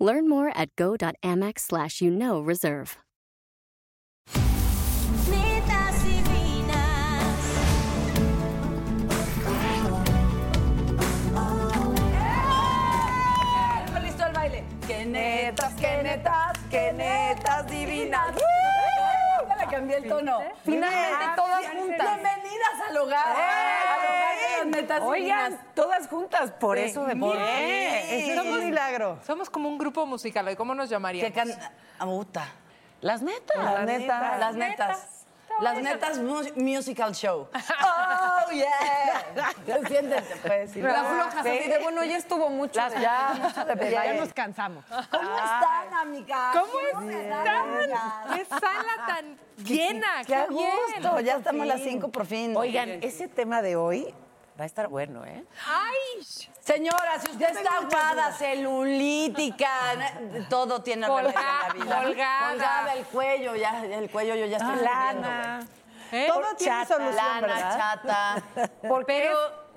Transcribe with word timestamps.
Learn 0.00 0.30
more 0.30 0.50
at 0.56 0.74
go.amex 0.76 1.60
slash 1.60 2.00
you 2.00 2.10
know 2.10 2.40
reserve. 2.40 2.96
Netas 5.28 6.02
divinas. 6.02 7.36
Listo 14.02 14.24
el 14.24 14.32
baile. 14.32 14.64
Qué 14.86 15.04
netas, 15.04 15.74
qué 15.74 16.02
netas, 16.02 16.58
qué 16.70 16.92
netas 16.94 17.66
divinas. 17.66 18.34
Ya 19.48 19.56
le 19.56 19.66
cambié 19.70 19.96
el 19.98 20.08
tono. 20.08 20.40
Finalmente 20.64 21.24
todas 21.36 21.66
juntas. 21.76 22.16
Bienvenidas 22.16 22.88
al 22.88 22.96
hogar. 22.96 23.36
Al 23.36 24.08
hogar 24.08 24.29
las 24.64 24.66
netas 24.66 25.02
Oigan, 25.02 25.50
divinas. 25.50 25.74
todas 25.74 26.08
juntas, 26.08 26.50
por 26.52 26.76
Sí. 26.78 26.84
eso 26.84 27.04
de 27.04 27.16
Por- 27.16 27.36
Ese 27.36 28.34
es 28.34 28.40
un 28.40 28.64
milagro. 28.66 29.18
Somos 29.26 29.50
como 29.50 29.68
un 29.68 29.78
grupo 29.78 30.06
musical, 30.06 30.48
¿y 30.50 30.56
¿cómo 30.56 30.74
nos 30.74 30.88
Que 30.88 30.94
llamaríamos? 30.94 31.34
can... 31.34 31.50
Amuta. 31.98 32.46
Las 33.00 33.22
netas. 33.22 33.56
Las 33.56 33.84
netas. 33.86 34.38
Las 34.40 34.54
netas. 34.54 35.06
Las 35.60 35.76
netas 35.82 36.18
mu- 36.18 36.42
musical 36.56 37.14
show. 37.14 37.48
Oh, 37.82 38.52
yeah. 38.52 39.52
Siéntete, 39.88 40.36
pues. 40.46 40.74
y 40.76 40.80
La 40.80 41.04
floja, 41.04 41.40
así 41.40 41.50
de, 41.68 41.78
bueno, 41.82 42.02
ya 42.04 42.16
estuvo 42.16 42.48
mucho. 42.48 42.80
Las- 42.80 42.98
ya, 43.00 43.34
mucho 43.40 43.64
de 43.64 43.90
ya 43.90 44.14
nos 44.14 44.32
cansamos. 44.32 44.84
¿Cómo 45.10 45.30
están, 45.36 45.94
amigas? 45.94 46.56
¿Cómo 46.56 46.80
están, 46.80 47.10
están? 47.80 48.36
¡Qué 48.36 48.44
sala 48.46 49.06
tan 49.06 49.38
llena! 49.64 50.06
Qué 50.26 50.46
gusto. 50.48 51.20
Ya 51.20 51.36
estamos 51.36 51.62
a 51.62 51.66
las 51.66 51.80
cinco 51.82 52.08
por 52.08 52.26
fin. 52.26 52.56
Oigan, 52.56 52.88
ese 53.02 53.28
tema 53.28 53.60
de 53.62 53.76
hoy 53.76 54.14
va 54.60 54.64
a 54.64 54.66
estar 54.66 54.88
bueno, 54.88 55.24
¿eh? 55.24 55.42
¡Ay! 55.66 56.22
Señora, 56.60 57.18
si 57.18 57.30
usted 57.30 57.56
está 57.56 57.78
aguada, 57.78 58.30
celulítica, 58.32 59.70
todo 60.50 60.82
tiene 60.82 61.06
Colgada, 61.06 61.68
en 61.72 61.78
la 61.78 61.84
vida. 61.84 62.02
colgada. 62.02 62.50
Colgada, 62.50 62.94
el 62.94 63.04
cuello, 63.06 63.56
ya, 63.56 63.82
el 63.86 64.10
cuello 64.10 64.34
yo 64.34 64.44
ya 64.44 64.58
estoy 64.58 64.76
Lana. 64.84 65.66
¿Eh? 66.12 66.26
Todo 66.28 66.44
tiene 66.58 66.84
solución, 66.84 67.16
Lana, 67.16 67.40
¿verdad? 67.40 67.78
chata. 67.78 68.42
Porque 68.88 69.30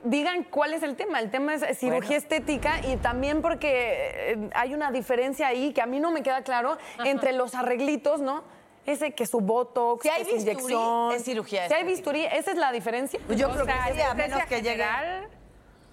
digan 0.04 0.44
cuál 0.44 0.74
es 0.74 0.84
el 0.84 0.98
tema. 0.98 1.22
El 1.22 1.32
tema 1.32 1.54
es 1.54 1.80
cirugía 1.80 2.18
estética 2.18 2.82
y 2.86 2.98
también 2.98 3.42
porque 3.42 4.34
eh, 4.34 4.50
hay 4.54 4.74
una 4.74 4.92
diferencia 4.92 5.48
ahí 5.48 5.72
que 5.72 5.82
a 5.82 5.86
mí 5.86 6.02
no 6.02 6.12
me 6.12 6.24
queda 6.24 6.44
claro 6.44 6.78
entre 7.06 7.32
los 7.32 7.56
arreglitos, 7.56 8.20
¿no? 8.20 8.44
Ese 8.86 9.14
que 9.14 9.26
su 9.26 9.40
botox, 9.40 10.04
Si 10.04 10.10
hay 10.10 10.24
que 10.26 10.30
su 10.32 10.36
bisturí, 10.46 10.52
inyección. 10.74 11.12
es 11.14 11.24
cirugía 11.24 11.68
Si 11.68 11.74
hay 11.74 11.84
bisturí, 11.86 12.26
esa 12.26 12.52
es 12.52 12.58
la 12.58 12.72
diferencia. 12.72 13.20
Yo 13.30 13.50
O 13.50 13.54
creo 13.54 13.66
sea, 13.66 13.86
que 13.88 13.94
sí, 13.94 14.02
a 14.02 14.14
menos 14.14 14.44
que 14.46 14.62
llegue... 14.62 14.86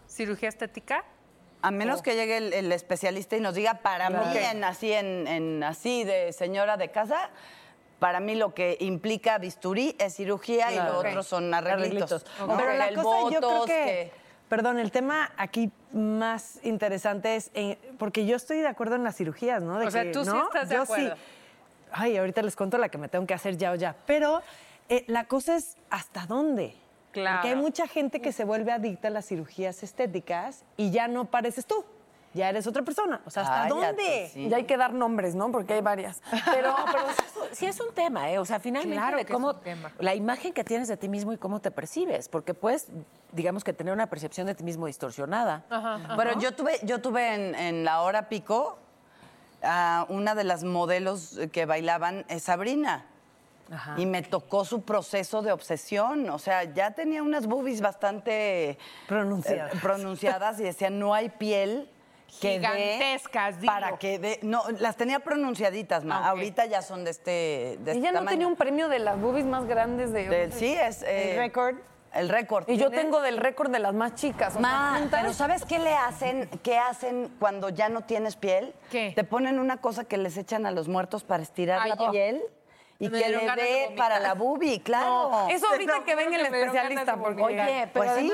cirugía 0.08 0.48
estética. 0.48 1.05
A 1.62 1.70
menos 1.70 2.00
que 2.02 2.14
llegue 2.14 2.38
el, 2.38 2.52
el 2.55 2.72
especialista 2.72 3.36
y 3.36 3.41
nos 3.41 3.55
diga, 3.55 3.74
para 3.74 4.08
mí, 4.08 4.16
en, 4.34 4.64
así, 4.64 4.92
en, 4.92 5.27
en 5.28 5.62
así 5.62 6.05
de 6.05 6.32
señora 6.32 6.78
de 6.78 6.91
casa, 6.91 7.28
para 7.98 8.19
mí 8.19 8.34
lo 8.34 8.55
que 8.55 8.78
implica 8.80 9.36
bisturí 9.36 9.94
es 9.98 10.16
cirugía 10.16 10.72
y 10.72 10.77
lo 10.77 10.98
Ok. 11.00 11.06
otro 11.06 11.22
son 11.22 11.52
arreglitos. 11.52 12.25
Arreglitos. 12.25 12.48
¿no? 12.48 12.56
Pero 12.56 12.72
la 12.78 12.88
el 12.88 12.94
cosa, 12.97 13.30
yo 13.30 13.41
creo 13.41 13.64
que, 13.66 14.12
Perdón, 14.48 14.78
el 14.80 14.91
tema 14.91 15.31
aquí 15.36 15.70
más 15.92 16.59
interesante 16.65 17.36
es, 17.36 17.50
eh, 17.54 17.78
porque 17.98 18.25
yo 18.26 18.34
estoy 18.36 18.59
de 18.59 18.66
acuerdo 18.66 18.97
en 18.97 19.04
las 19.04 19.16
cirugías, 19.16 19.62
¿no? 19.62 19.78
De 19.78 19.86
O 19.86 19.91
sea, 19.92 20.03
que, 20.04 20.10
tú 20.12 20.25
sí 20.25 20.31
¿no? 20.31 20.44
estás 20.47 20.69
de 20.70 20.75
Yo 20.76 20.82
acuerdo. 20.82 21.15
sí. 21.15 21.22
Ay, 21.93 22.17
ahorita 22.17 22.43
les 22.43 22.56
cuento 22.56 22.78
la 22.78 22.89
que 22.89 22.99
me 22.99 23.09
tengo 23.09 23.27
que 23.27 23.34
hacer 23.34 23.56
ya 23.56 23.73
o 23.73 23.75
ya. 23.75 23.95
Pero 24.06 24.43
eh, 24.89 25.05
la 25.09 25.25
cosa 25.25 25.56
es, 25.56 25.77
¿hasta 25.91 26.27
dónde? 26.27 26.75
Claro. 27.12 27.39
Porque 27.39 27.49
hay 27.49 27.56
mucha 27.56 27.87
gente 27.89 28.21
que 28.21 28.33
se 28.33 28.45
vuelve 28.45 28.73
adicta 28.73 29.09
a 29.09 29.11
las 29.11 29.27
cirugías 29.27 29.83
estéticas 29.83 30.65
y 30.77 30.91
ya 30.91 31.09
no 31.09 31.25
pareces 31.27 31.67
tú. 31.67 31.84
Ya 32.33 32.49
eres 32.49 32.65
otra 32.69 32.83
persona. 32.84 33.21
O 33.27 33.31
sea, 33.31 33.43
¿hasta 33.43 33.69
Cállate, 33.69 33.87
dónde? 33.87 34.31
sí. 34.33 34.47
Y 34.47 34.55
hay 34.55 34.62
que 34.62 34.77
dar 34.77 34.95
nombres, 34.95 35.34
¿no? 35.34 35.51
Porque 35.51 35.75
hay 35.75 35.81
varias. 35.81 36.23
Pero, 36.53 36.77
pero 36.93 37.05
sí 37.09 37.17
es 37.27 37.37
un- 37.37 37.56
sí 37.56 37.67
es 37.67 37.81
un 37.81 37.93
tema, 37.93 38.31
¿eh? 38.31 38.39
O 38.39 38.45
sea, 38.45 38.61
finalmente 38.61 38.95
Claro 38.97 39.17
de 39.17 39.27
cómo 39.27 39.57
la 39.99 40.15
imagen 40.15 40.53
que 40.53 40.62
tienes 40.62 40.87
de 40.87 40.97
ti 40.97 41.09
mismo 41.09 41.33
y 41.33 41.39
cómo 41.39 41.59
te 41.61 41.72
percibes, 41.72 42.28
porque 42.28 42.55
puedes, 42.55 42.87
digamos 43.33 43.65
que 43.65 43.72
tener 43.72 43.93
una 43.93 44.07
percepción 44.07 44.47
de 44.47 44.55
ti 44.55 44.62
mismo 44.62 44.87
distorsionada. 44.87 45.65
Bueno, 46.15 46.39
yo 46.39 46.53
tuve, 46.55 46.78
yo 46.84 47.01
tuve 47.01 47.34
en, 47.34 47.55
en 47.57 47.84
la 47.84 48.03
hora 48.03 48.28
pico 48.28 48.78
a 49.62 50.06
una 50.09 50.34
de 50.34 50.44
las 50.44 50.65
modelos 50.65 51.38
que 51.53 51.66
bailaban, 51.66 52.25
es 52.28 52.44
Sabrina. 52.44 53.06
Y 53.97 54.04
me 54.06 54.22
tocó 54.22 54.65
su 54.65 54.82
proceso 54.82 55.43
de 55.43 55.53
obsesión. 55.53 56.28
O 56.31 56.41
sea, 56.41 56.65
ya 56.65 56.91
tenía 56.91 57.22
unas 57.22 57.47
boobies 57.47 57.81
bastante 57.81 58.76
Pronunciadas. 59.06 59.72
eh, 59.75 59.78
pronunciadas 59.81 60.59
y 60.59 60.65
decía, 60.65 60.91
no 60.91 61.15
hay 61.15 61.28
piel 61.28 61.88
que 62.41 62.54
Gigantescas, 62.59 63.60
digo. 63.60 63.72
Para 63.72 63.97
que 63.97 64.19
dé. 64.19 64.41
No, 64.43 64.65
las 64.81 64.97
tenía 64.97 65.21
pronunciaditas, 65.21 66.04
ma. 66.04 66.16
Ah, 66.16 66.21
ok. 66.21 66.27
Ahorita 66.38 66.66
ya 66.66 66.82
son 66.82 67.04
de 67.04 67.10
este, 67.12 67.31
de 67.31 67.77
este 67.77 67.92
Ella 67.92 68.10
no 68.10 68.19
tamaño. 68.19 68.31
tenía 68.31 68.47
un 68.48 68.56
premio 68.56 68.88
de 68.88 68.98
las 68.98 69.21
boobies 69.21 69.47
más 69.47 69.65
grandes 69.66 70.12
de... 70.12 70.28
Del- 70.28 70.53
sí, 70.53 70.72
es. 70.72 71.03
eh, 71.04 71.32
El 71.32 71.37
récord. 71.38 71.77
El 72.12 72.28
récord. 72.28 72.69
y 72.69 72.76
yo 72.76 72.91
tengo 72.91 73.21
del 73.21 73.37
récord 73.37 73.71
de 73.71 73.78
las 73.78 73.94
más 73.94 74.15
chicas. 74.15 74.56
o 74.56 74.60
sea, 74.60 74.60
Ma, 74.60 75.00
pero 75.10 75.32
¿sabes 75.32 75.65
qué 75.65 75.78
le 75.78 75.94
hacen? 75.94 76.48
¿Qué 76.62 76.76
hacen 76.78 77.31
cuando 77.38 77.69
ya 77.69 77.88
no 77.88 78.03
tienes 78.03 78.37
piel? 78.37 78.75
¿Qué? 78.91 79.12
Te 79.15 79.25
ponen 79.25 79.59
una 79.59 79.76
cosa 79.76 80.04
que 80.04 80.16
les 80.16 80.37
echan 80.37 80.66
a 80.66 80.71
los 80.72 80.88
muertos 80.88 81.22
para 81.22 81.43
estirar 81.43 81.81
Ay, 81.82 81.91
la 81.91 82.10
piel 82.10 82.43
y 83.00 83.09
Me 83.09 83.19
que 83.22 83.28
le 83.31 83.38
dé 83.56 83.94
para 83.97 84.21
la 84.21 84.34
boobie, 84.34 84.81
claro. 84.83 85.49
Eso 85.49 85.66
ahorita 85.71 86.05
que 86.05 86.15
venga 86.15 86.37
el 86.37 86.49
que 86.50 86.61
especialista, 86.61 87.16
porque... 87.16 87.43
Oye, 87.43 87.88
pero 87.94 88.05
Pues 88.05 88.19
sí, 88.19 88.33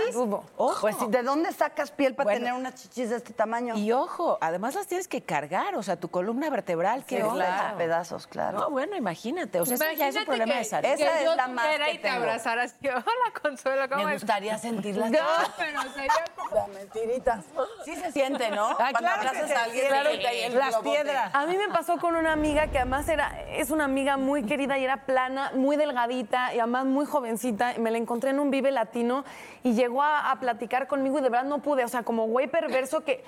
pues 0.80 0.96
sí, 0.98 1.06
¿de 1.08 1.22
dónde 1.22 1.52
sacas 1.52 1.92
piel 1.92 2.14
para 2.16 2.24
Bueno. 2.24 2.40
tener 2.40 2.52
unas 2.54 2.74
chichis 2.74 3.10
de 3.10 3.16
este 3.16 3.32
tamaño? 3.32 3.76
Y 3.76 3.92
ojo, 3.92 4.38
además 4.40 4.74
las 4.74 4.88
tienes 4.88 5.06
que 5.06 5.22
cargar, 5.22 5.76
o 5.76 5.82
sea, 5.84 5.96
tu 5.96 6.10
columna 6.10 6.50
vertebral, 6.50 7.00
Sí, 7.06 7.14
¿qué 7.16 7.20
claro. 7.22 7.78
pedazos, 7.78 8.26
claro. 8.26 8.58
No, 8.58 8.70
bueno, 8.70 8.96
imagínate, 8.96 9.60
o 9.60 9.64
sea, 9.66 9.76
eso 9.76 9.84
ya 9.84 10.08
es 10.08 10.16
un 10.16 10.22
Imagínate 10.22 10.26
problema 10.26 10.52
que, 10.54 10.58
de 10.58 10.64
salud. 10.64 10.88
Esa 10.88 10.96
que 10.96 11.18
es 11.18 11.24
yo 11.24 11.36
la 11.36 11.46
más 11.48 11.66
que 11.66 11.74
y 11.92 11.96
te 11.96 11.98
tengo. 12.02 12.16
abrazara 12.16 12.62
así. 12.64 12.74
Hola, 12.88 13.40
Consuelo, 13.40 13.88
¿cómo 13.88 14.04
Me 14.04 14.12
gustaría 14.14 14.58
sentir 14.58 14.96
las 14.96 15.10
No, 15.12 15.18
pero 15.56 15.82
sería 15.94 16.10
como... 16.34 16.56
Las 16.56 16.68
mentiritas. 16.68 17.44
Sí 17.84 17.94
se 17.94 18.10
siente, 18.10 18.50
¿no? 18.50 18.66
Ah, 18.70 18.76
Cuando 18.90 18.98
claro 18.98 19.20
que 19.22 19.28
abrazas 19.28 19.50
a 19.52 19.62
alguien 19.64 19.86
el 19.94 20.58
Las 20.58 20.76
piedras. 20.78 21.34
A 21.34 21.46
mí 21.46 21.56
me 21.56 21.68
pasó 21.68 21.98
con 21.98 22.16
una 22.16 22.32
amiga 22.32 22.66
que 22.68 22.78
además 22.78 23.08
era, 23.08 23.42
es 23.50 23.70
una 23.70 23.84
amiga 23.84 24.16
muy 24.16 24.42
querida 24.56 24.78
y 24.78 24.84
era 24.84 25.04
plana, 25.04 25.52
muy 25.54 25.76
delgadita 25.76 26.54
y 26.54 26.60
además 26.60 26.86
muy 26.86 27.04
jovencita. 27.04 27.74
Me 27.78 27.90
la 27.90 27.98
encontré 27.98 28.30
en 28.30 28.40
un 28.40 28.50
Vive 28.50 28.70
Latino 28.70 29.22
y 29.62 29.74
llegó 29.74 30.02
a, 30.02 30.30
a 30.30 30.40
platicar 30.40 30.86
conmigo 30.86 31.18
y 31.18 31.22
de 31.22 31.28
verdad 31.28 31.44
no 31.46 31.58
pude. 31.58 31.84
O 31.84 31.88
sea, 31.88 32.04
como 32.04 32.26
güey 32.26 32.46
perverso 32.46 33.04
que 33.04 33.22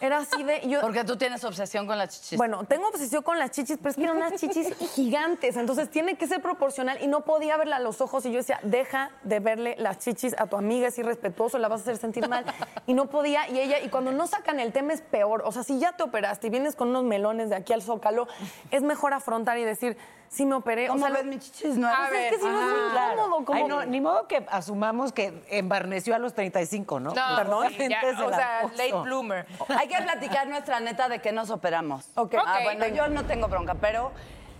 era 0.00 0.18
así 0.18 0.42
de. 0.42 0.66
yo, 0.66 0.80
Porque 0.80 1.04
tú 1.04 1.18
tienes 1.18 1.44
obsesión 1.44 1.86
con 1.86 1.98
las 1.98 2.08
chichis. 2.18 2.38
bueno, 2.38 2.64
tengo 2.64 2.88
obsesión 2.88 3.22
con 3.22 3.38
las 3.38 3.50
chichis, 3.50 3.76
pero 3.76 3.90
es 3.90 3.96
que 3.96 4.04
eran 4.04 4.16
unas 4.16 4.40
chichis 4.40 4.74
gigantes. 4.94 5.58
Entonces 5.58 5.90
tiene 5.90 6.16
que 6.16 6.26
ser 6.26 6.40
proporcional 6.40 6.96
y 7.02 7.08
no 7.08 7.26
podía 7.26 7.58
verla 7.58 7.76
a 7.76 7.80
los 7.80 8.00
ojos. 8.00 8.24
Y 8.24 8.30
yo 8.32 8.38
decía, 8.38 8.58
deja 8.62 9.10
de 9.22 9.38
verle 9.38 9.76
las 9.78 9.98
chichis 9.98 10.34
a 10.38 10.46
tu 10.46 10.56
amiga, 10.56 10.88
es 10.88 10.98
irrespetuoso, 10.98 11.58
la 11.58 11.68
vas 11.68 11.80
a 11.80 11.82
hacer 11.82 11.98
sentir 11.98 12.26
mal. 12.26 12.46
Y 12.86 12.94
no 12.94 13.10
podía. 13.10 13.50
Y 13.50 13.60
ella, 13.60 13.80
y 13.80 13.90
cuando 13.90 14.12
no 14.12 14.26
sacan 14.26 14.60
el 14.60 14.72
tema 14.72 14.94
es 14.94 15.02
peor. 15.02 15.42
O 15.44 15.52
sea, 15.52 15.62
si 15.62 15.78
ya 15.78 15.92
te 15.92 16.04
operaste 16.04 16.46
y 16.46 16.50
vienes 16.50 16.74
con 16.74 16.88
unos 16.88 17.04
melones 17.04 17.50
de 17.50 17.56
aquí 17.56 17.74
al 17.74 17.82
zócalo, 17.82 18.28
es 18.70 18.82
mejor 18.82 19.12
afrontar 19.12 19.58
y 19.58 19.64
decir, 19.64 19.98
sí 20.30 20.46
me 20.46 20.54
operé. 20.54 20.86
¿Cómo 20.86 21.04
o 21.04 21.08
sea, 21.08 21.16
ves 21.16 21.26
mis 21.26 21.40
chichis 21.40 21.76
nuevas? 21.76 21.98
A 21.98 22.10
ver, 22.10 22.22
es 22.24 22.30
que 22.32 22.38
si 22.38 22.44
no 22.48 22.60
es 22.60 22.66
muy 22.66 23.14
incómodo. 23.16 23.44
como- 23.44 23.58
Ay, 23.58 23.64
no, 23.64 23.84
ni 23.84 24.00
modo 24.00 24.26
que 24.28 24.46
asumamos 24.48 25.12
que 25.12 25.42
embarneció 25.50 26.14
a 26.14 26.18
los 26.18 26.32
35, 26.34 27.00
¿no? 27.00 27.10
No, 27.12 27.36
Perdón, 27.36 27.68
sí, 27.68 27.74
ya, 27.88 28.00
gente 28.00 28.16
se 28.16 28.22
o 28.22 28.28
sea, 28.32 28.60
puso. 28.62 28.74
late 28.76 28.92
bloomer. 29.02 29.46
Hay 29.76 29.88
que 29.88 29.96
platicar 30.00 30.46
nuestra 30.46 30.80
neta 30.80 31.08
de 31.08 31.18
que 31.20 31.32
nos 31.32 31.50
operamos. 31.50 32.06
Ok. 32.14 32.34
Ah, 32.38 32.58
Ok. 32.58 32.64
bueno, 32.64 32.86
yo 32.86 33.08
no 33.08 33.26
tengo 33.26 33.48
bronca, 33.48 33.74
pero 33.74 34.12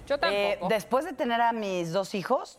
Yo 0.07 0.19
tampoco. 0.19 0.43
eh, 0.43 0.59
después 0.69 1.05
de 1.05 1.13
tener 1.13 1.41
a 1.41 1.53
mis 1.53 1.93
dos 1.93 2.15
hijos, 2.15 2.59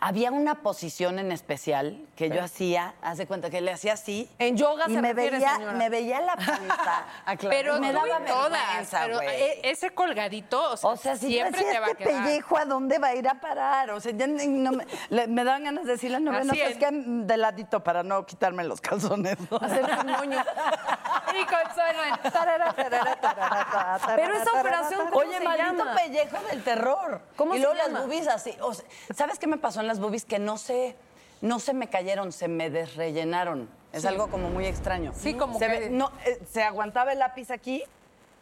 había 0.00 0.30
una 0.32 0.56
posición 0.56 1.18
en 1.18 1.30
especial 1.32 1.98
que 2.16 2.30
yo 2.30 2.42
hacía, 2.42 2.94
hace 3.02 3.26
cuenta 3.26 3.50
que 3.50 3.60
le 3.60 3.70
hacía 3.72 3.92
así. 3.94 4.28
En 4.38 4.56
yoga 4.56 4.86
y 4.88 4.94
se 4.94 5.00
me 5.02 5.12
refiere, 5.12 5.36
veía, 5.38 5.54
señora. 5.54 5.72
me 5.74 5.88
veía 5.90 6.20
la 6.20 6.36
panza. 6.36 7.04
Pero 7.50 7.76
y 7.76 7.80
me 7.80 7.92
daba 7.92 8.18
todas, 8.26 8.50
vergüenza, 8.50 9.00
pero 9.02 9.16
güey. 9.16 9.28
e- 9.28 9.60
ese 9.70 9.90
colgadito, 9.90 10.72
o 10.72 10.76
sea, 10.76 10.90
O 10.90 10.96
sea, 10.96 11.16
si 11.16 11.28
siempre 11.28 11.62
te 11.62 11.78
va 11.78 11.86
a 11.86 11.90
este 11.90 12.04
quedar. 12.04 12.24
pellejo, 12.24 12.56
¿a 12.56 12.64
dónde 12.64 12.98
va 12.98 13.08
a 13.08 13.14
ir 13.14 13.28
a 13.28 13.34
parar? 13.40 13.90
O 13.90 14.00
sea, 14.00 14.12
ya 14.12 14.26
no 14.26 14.72
me, 14.72 14.86
le- 15.10 15.26
me 15.26 15.44
daban 15.44 15.64
ganas 15.64 15.84
de 15.84 15.92
decirle, 15.92 16.18
no, 16.20 16.32
no, 16.32 16.52
es. 16.52 16.76
que 16.76 16.88
de 16.90 17.36
ladito 17.36 17.82
para 17.84 18.02
no 18.02 18.24
quitarme 18.26 18.64
los 18.64 18.80
calzones. 18.80 19.36
Hacer 19.60 19.84
un 20.04 20.12
moño. 20.12 20.44
Y 21.34 22.30
tarara, 22.30 22.72
tarara, 22.72 23.16
tarara, 23.20 24.00
Pero 24.16 24.34
esa 24.34 24.50
operación, 24.60 24.90
tarara. 24.90 25.10
¿cómo 25.10 25.18
Oye, 25.28 25.38
se 25.38 25.44
maldito 25.44 25.84
llama? 25.84 25.94
pellejo 25.96 26.36
del 26.50 26.62
terror. 26.64 27.20
¿Cómo 27.36 27.54
y 27.54 27.58
se 27.58 27.62
luego 27.64 27.76
llama? 27.78 27.92
las 27.98 28.02
boobies 28.06 28.28
así. 28.28 28.56
o 28.60 28.74
sea, 28.74 28.84
¿Sabes 29.14 29.38
qué 29.38 29.46
me 29.46 29.56
pasó 29.58 29.80
en 29.80 29.86
las 29.86 30.00
boobies? 30.00 30.24
Que 30.24 30.38
no 30.38 30.58
se, 30.58 30.96
no 31.40 31.58
se 31.60 31.72
me 31.74 31.88
cayeron, 31.88 32.32
se 32.32 32.48
me 32.48 32.70
desrellenaron. 32.70 33.68
Es 33.92 34.04
algo 34.04 34.28
como 34.28 34.50
muy 34.50 34.66
extraño. 34.66 35.12
Sí, 35.16 35.34
como 35.34 35.58
se 35.58 35.66
que- 35.66 35.78
ve- 35.80 35.90
no, 35.90 36.12
eh, 36.24 36.40
se 36.50 36.62
aguantaba 36.62 37.12
el 37.12 37.18
lápiz 37.18 37.50
aquí, 37.50 37.82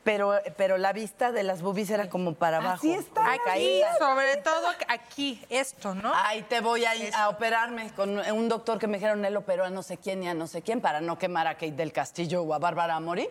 pero, 0.09 0.41
pero 0.57 0.79
la 0.79 0.95
vista 0.95 1.33
de 1.33 1.43
las 1.43 1.61
boobies 1.61 1.91
era 1.91 2.09
como 2.09 2.33
para 2.33 2.57
abajo. 2.57 2.77
Así 2.77 2.95
está. 2.95 3.31
Aquí, 3.31 3.83
sobre 3.99 4.39
todo 4.39 4.69
aquí, 4.89 5.45
esto, 5.51 5.95
¿no? 5.95 6.13
Ay, 6.15 6.41
te 6.49 6.63
voy 6.63 6.87
a, 6.87 6.97
ir 6.97 7.15
a 7.15 7.29
operarme 7.29 7.91
con 7.91 8.19
un 8.19 8.49
doctor 8.49 8.79
que 8.79 8.87
me 8.87 8.97
dijeron, 8.97 9.23
él 9.27 9.37
operó 9.37 9.67
a 9.67 9.71
no 9.71 9.83
sé 9.83 9.99
quién 9.99 10.23
y 10.23 10.29
a 10.29 10.33
no 10.33 10.47
sé 10.47 10.63
quién 10.63 10.81
para 10.81 11.03
no 11.03 11.19
quemar 11.19 11.47
a 11.47 11.57
Kate 11.57 11.73
del 11.73 11.93
Castillo 11.93 12.41
o 12.41 12.55
a 12.55 12.59
Bárbara 12.59 12.97
Amori. 12.97 13.29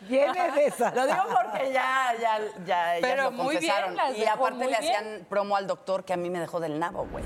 Viene 0.00 0.50
de 0.52 0.66
esa. 0.68 0.90
Lo 0.94 1.04
digo 1.06 1.22
porque 1.28 1.72
ya, 1.74 2.14
ya, 2.18 2.40
ya, 2.64 3.16
lo 3.16 3.32
muy 3.32 3.56
confesaron. 3.56 3.98
y 4.16 4.24
aparte 4.24 4.58
le 4.60 4.66
bien. 4.66 4.76
hacían 4.76 5.26
promo 5.28 5.56
al 5.56 5.66
doctor 5.66 6.04
que 6.04 6.14
a 6.14 6.16
mí 6.16 6.30
me 6.30 6.40
dejó 6.40 6.58
del 6.58 6.78
nabo, 6.78 7.06
güey. 7.12 7.24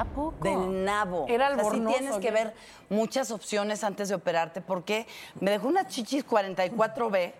¿A 0.00 0.04
poco? 0.04 0.42
Del 0.42 0.82
nabo. 0.82 1.26
Era 1.28 1.50
o 1.50 1.54
sea, 1.56 1.70
sí 1.70 1.80
tienes 1.80 2.16
que 2.16 2.30
ver 2.30 2.54
muchas 2.88 3.30
opciones 3.30 3.84
antes 3.84 4.08
de 4.08 4.14
operarte 4.14 4.62
porque 4.62 5.06
me 5.40 5.50
dejó 5.50 5.68
unas 5.68 5.88
chichis 5.88 6.26
44B 6.26 7.34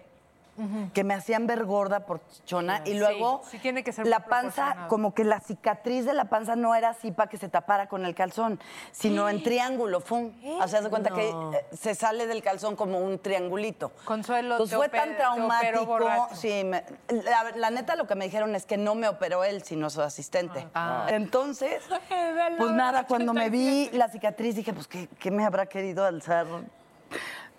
que 0.92 1.04
me 1.04 1.14
hacían 1.14 1.46
ver 1.46 1.64
gorda 1.64 2.06
por 2.06 2.26
chichona 2.28 2.82
y 2.84 2.94
luego 2.94 3.42
sí 3.50 3.58
tiene 3.58 3.82
que 3.84 3.92
ser 3.92 4.06
la 4.06 4.20
panza, 4.26 4.86
como 4.88 5.14
que 5.14 5.24
la 5.24 5.40
cicatriz 5.40 6.04
de 6.04 6.12
la 6.12 6.26
panza 6.26 6.56
no 6.56 6.74
era 6.74 6.90
así 6.90 7.12
para 7.12 7.28
que 7.30 7.36
se 7.38 7.48
tapara 7.48 7.88
con 7.88 8.04
el 8.04 8.14
calzón, 8.14 8.60
sino 8.92 9.28
en 9.28 9.42
triángulo, 9.42 10.00
fum. 10.00 10.32
O 10.60 10.68
sea, 10.68 10.82
se 10.82 10.90
cuenta 10.90 11.10
que 11.10 11.28
eh, 11.30 11.64
se 11.72 11.94
sale 11.94 12.26
del 12.26 12.42
calzón 12.42 12.76
como 12.76 12.98
un 12.98 13.18
triangulito. 13.18 13.92
Consuelo, 14.04 14.58
te 14.64 14.76
fue 14.76 14.88
tan 14.88 15.16
traumático. 15.16 15.86
borracho. 15.86 16.34
Sí, 16.36 16.64
me- 16.64 16.84
la, 17.08 17.52
la 17.56 17.70
neta 17.70 17.96
lo 17.96 18.06
que 18.06 18.14
me 18.14 18.24
dijeron 18.24 18.54
es 18.54 18.66
que 18.66 18.76
no 18.76 18.94
me 18.94 19.08
operó 19.08 19.44
él, 19.44 19.62
sino 19.62 19.90
su 19.90 20.02
asistente. 20.02 20.66
Ah. 20.74 21.06
Entonces, 21.08 21.82
pues 22.58 22.70
nada, 22.72 23.06
cuando 23.06 23.32
me 23.34 23.50
vi 23.50 23.90
la 23.92 24.08
cicatriz 24.08 24.56
dije, 24.56 24.72
pues, 24.72 24.86
¿qué, 24.88 25.08
qué 25.18 25.30
me 25.30 25.44
habrá 25.44 25.66
querido 25.66 26.04
alzar? 26.04 26.46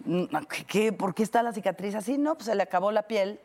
Mm, 0.06 0.26
¿Qué, 0.68 0.94
por 0.94 1.14
qué 1.14 1.24
está 1.24 1.44
la 1.44 1.54
cicatriz 1.54 1.96
así? 1.96 2.18
No, 2.18 2.36
pues 2.36 2.46
se 2.46 2.56
le 2.56 2.64
acabó 2.64 2.92
la 2.92 3.04
piel. 3.04 3.40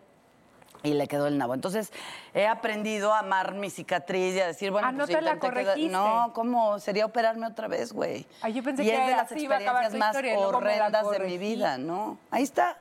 Y 0.82 0.94
le 0.94 1.08
quedó 1.08 1.26
el 1.26 1.36
nabo. 1.36 1.54
Entonces, 1.54 1.90
he 2.32 2.46
aprendido 2.46 3.12
a 3.12 3.20
amar 3.20 3.54
mi 3.54 3.70
cicatriz 3.70 4.36
y 4.36 4.40
a 4.40 4.46
decir, 4.46 4.70
bueno, 4.70 4.86
Ah, 4.86 4.92
no 4.92 5.06
pues 5.06 5.16
te 5.16 5.22
la 5.22 5.38
corregiste. 5.38 5.90
No, 5.90 6.30
¿cómo? 6.32 6.78
Sería 6.78 7.06
operarme 7.06 7.46
otra 7.46 7.66
vez, 7.66 7.92
güey. 7.92 8.26
Ah, 8.42 8.50
yo 8.50 8.62
pensé 8.62 8.84
y 8.84 8.86
que 8.86 8.94
es 8.94 9.06
de 9.06 9.16
las 9.16 9.32
experiencias 9.32 9.94
más 9.94 10.16
horrendas 10.16 11.10
de 11.10 11.18
mi 11.20 11.38
vida, 11.38 11.78
¿no? 11.78 12.18
Ahí 12.30 12.42
está. 12.42 12.76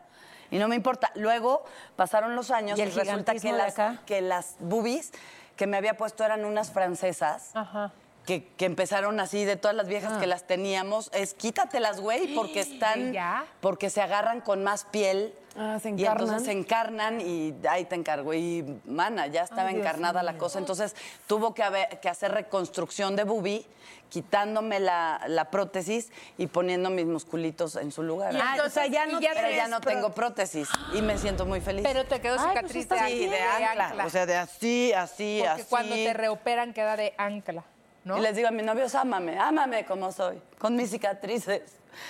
Y 0.51 0.60
no 0.60 0.68
me 0.68 0.75
importa. 0.75 1.12
Luego 1.16 1.63
pasaron 1.95 2.36
los 2.36 2.51
años 2.51 2.78
¿Y 2.78 2.86
resulta 2.86 3.33
que 3.33 3.51
las, 3.51 3.75
que 4.06 4.21
las 4.21 4.56
boobies 4.60 5.12
que 5.56 5.68
me 5.68 5.78
había 5.78 5.98
puesto 5.98 6.24
eran 6.24 6.45
unas 6.45 6.71
francesas. 6.71 7.51
Ajá. 7.54 7.92
Que, 8.25 8.48
que 8.57 8.66
empezaron 8.66 9.19
así 9.19 9.45
de 9.45 9.56
todas 9.56 9.75
las 9.77 9.88
viejas 9.88 10.13
Ah. 10.16 10.19
que 10.19 10.25
las 10.27 10.48
teníamos, 10.48 11.12
es 11.13 11.33
quítatelas, 11.36 12.00
güey, 12.01 12.33
porque 12.33 12.60
están, 12.62 13.13
¿Ya? 13.13 13.45
porque 13.62 13.89
se 13.92 14.01
agarran 14.01 14.42
con 14.42 14.63
más 14.63 14.86
piel. 14.86 15.33
Ah, 15.57 15.80
se 15.81 15.89
Y 15.89 15.92
encarnan. 15.94 16.22
entonces 16.24 16.45
se 16.48 16.51
encarnan 16.51 17.22
y 17.22 17.54
ahí 17.69 17.86
te 17.86 17.95
encargo. 17.95 18.33
Y, 18.33 18.66
mana, 18.86 19.27
ya 19.27 19.44
estaba 19.44 19.69
Ay, 19.69 19.75
Dios 19.75 19.86
encarnada 19.86 20.22
la 20.24 20.38
cosa. 20.38 20.60
Entonces 20.60 20.95
tuvo 21.27 21.54
que, 21.54 21.63
haber- 21.63 22.00
que 22.01 22.10
hacer 22.10 22.31
reconstrucción 22.33 23.16
de 23.16 23.24
boobie, 23.24 23.66
quitándome 24.10 24.80
la, 24.80 25.21
la 25.28 25.50
prótesis 25.51 26.12
y 26.38 26.48
poniendo 26.48 26.89
mis 26.89 27.06
musculitos 27.06 27.75
en 27.78 27.92
su 27.92 28.04
lugar. 28.04 28.33
Y 28.33 28.38
Ah, 28.42 28.57
o 28.66 28.69
sea, 28.69 28.88
ya 28.88 29.07
y 29.07 29.12
no 29.13 29.21
ya 29.21 29.31
Pero 29.33 29.50
ya 29.51 29.68
no 29.68 29.80
tengo 29.81 30.12
prótesis 30.13 30.68
y 30.94 31.01
me 31.01 31.18
siento 31.18 31.45
muy 31.45 31.62
feliz. 31.62 31.83
Pero 31.83 32.06
te 32.06 32.19
quedó 32.19 32.33
Ay, 32.39 32.39
pues 32.60 32.71
cicatriz 32.74 32.89
de, 32.89 33.07
sí, 33.07 33.28
de 33.28 33.39
ancla. 33.42 33.88
ancla. 33.89 34.06
O 34.06 34.10
sea, 34.10 34.25
de 34.25 34.36
así, 34.36 34.92
así, 34.94 35.38
Porque 35.42 35.62
así. 35.62 35.69
cuando 35.69 35.95
te 35.95 36.13
reoperan 36.13 36.74
queda 36.74 36.98
de 36.98 37.13
ancla, 37.18 37.63
¿no? 38.06 38.18
Y 38.18 38.22
les 38.22 38.36
digo 38.38 38.48
a 38.48 38.52
mis 38.52 38.63
novios, 38.63 38.96
ámame, 38.96 39.38
ámame 39.38 39.84
como 39.86 40.12
soy, 40.13 40.42
con 40.57 40.75
mis 40.78 40.92
cicatrices. 40.92 41.62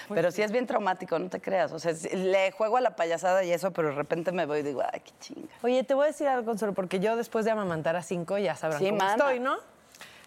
Pero 0.10 0.32
sí. 0.32 0.42
es 0.42 0.52
bien 0.52 0.66
traumático, 0.66 1.18
no 1.20 1.30
te 1.30 1.40
creas. 1.40 1.72
O 1.72 1.78
sea, 1.80 1.94
le 2.14 2.52
juego 2.52 2.78
a 2.78 2.82
la 2.82 2.96
payasada 2.96 3.44
y 3.44 3.52
eso, 3.52 3.72
pero 3.72 3.90
de 3.90 3.96
repente 3.96 4.32
me 4.32 4.46
voy 4.48 4.60
y 4.60 4.64
digo, 4.64 4.82
ay, 4.84 5.00
qué 5.00 5.12
chinga. 5.20 5.48
Oye, 5.62 5.84
te 5.84 5.94
voy 5.94 6.06
a 6.06 6.08
decir 6.08 6.28
algo, 6.28 6.44
Consuelo, 6.46 6.74
porque 6.74 7.00
yo 7.00 7.16
después 7.16 7.46
de 7.46 7.52
amamantar 7.52 7.96
a 7.96 8.02
cinco 8.02 8.38
ya 8.40 8.56
sabrán 8.56 8.80
Sí, 8.80 8.86
cómo 8.88 8.98
mana. 8.98 9.12
estoy, 9.12 9.40
¿no? 9.40 9.58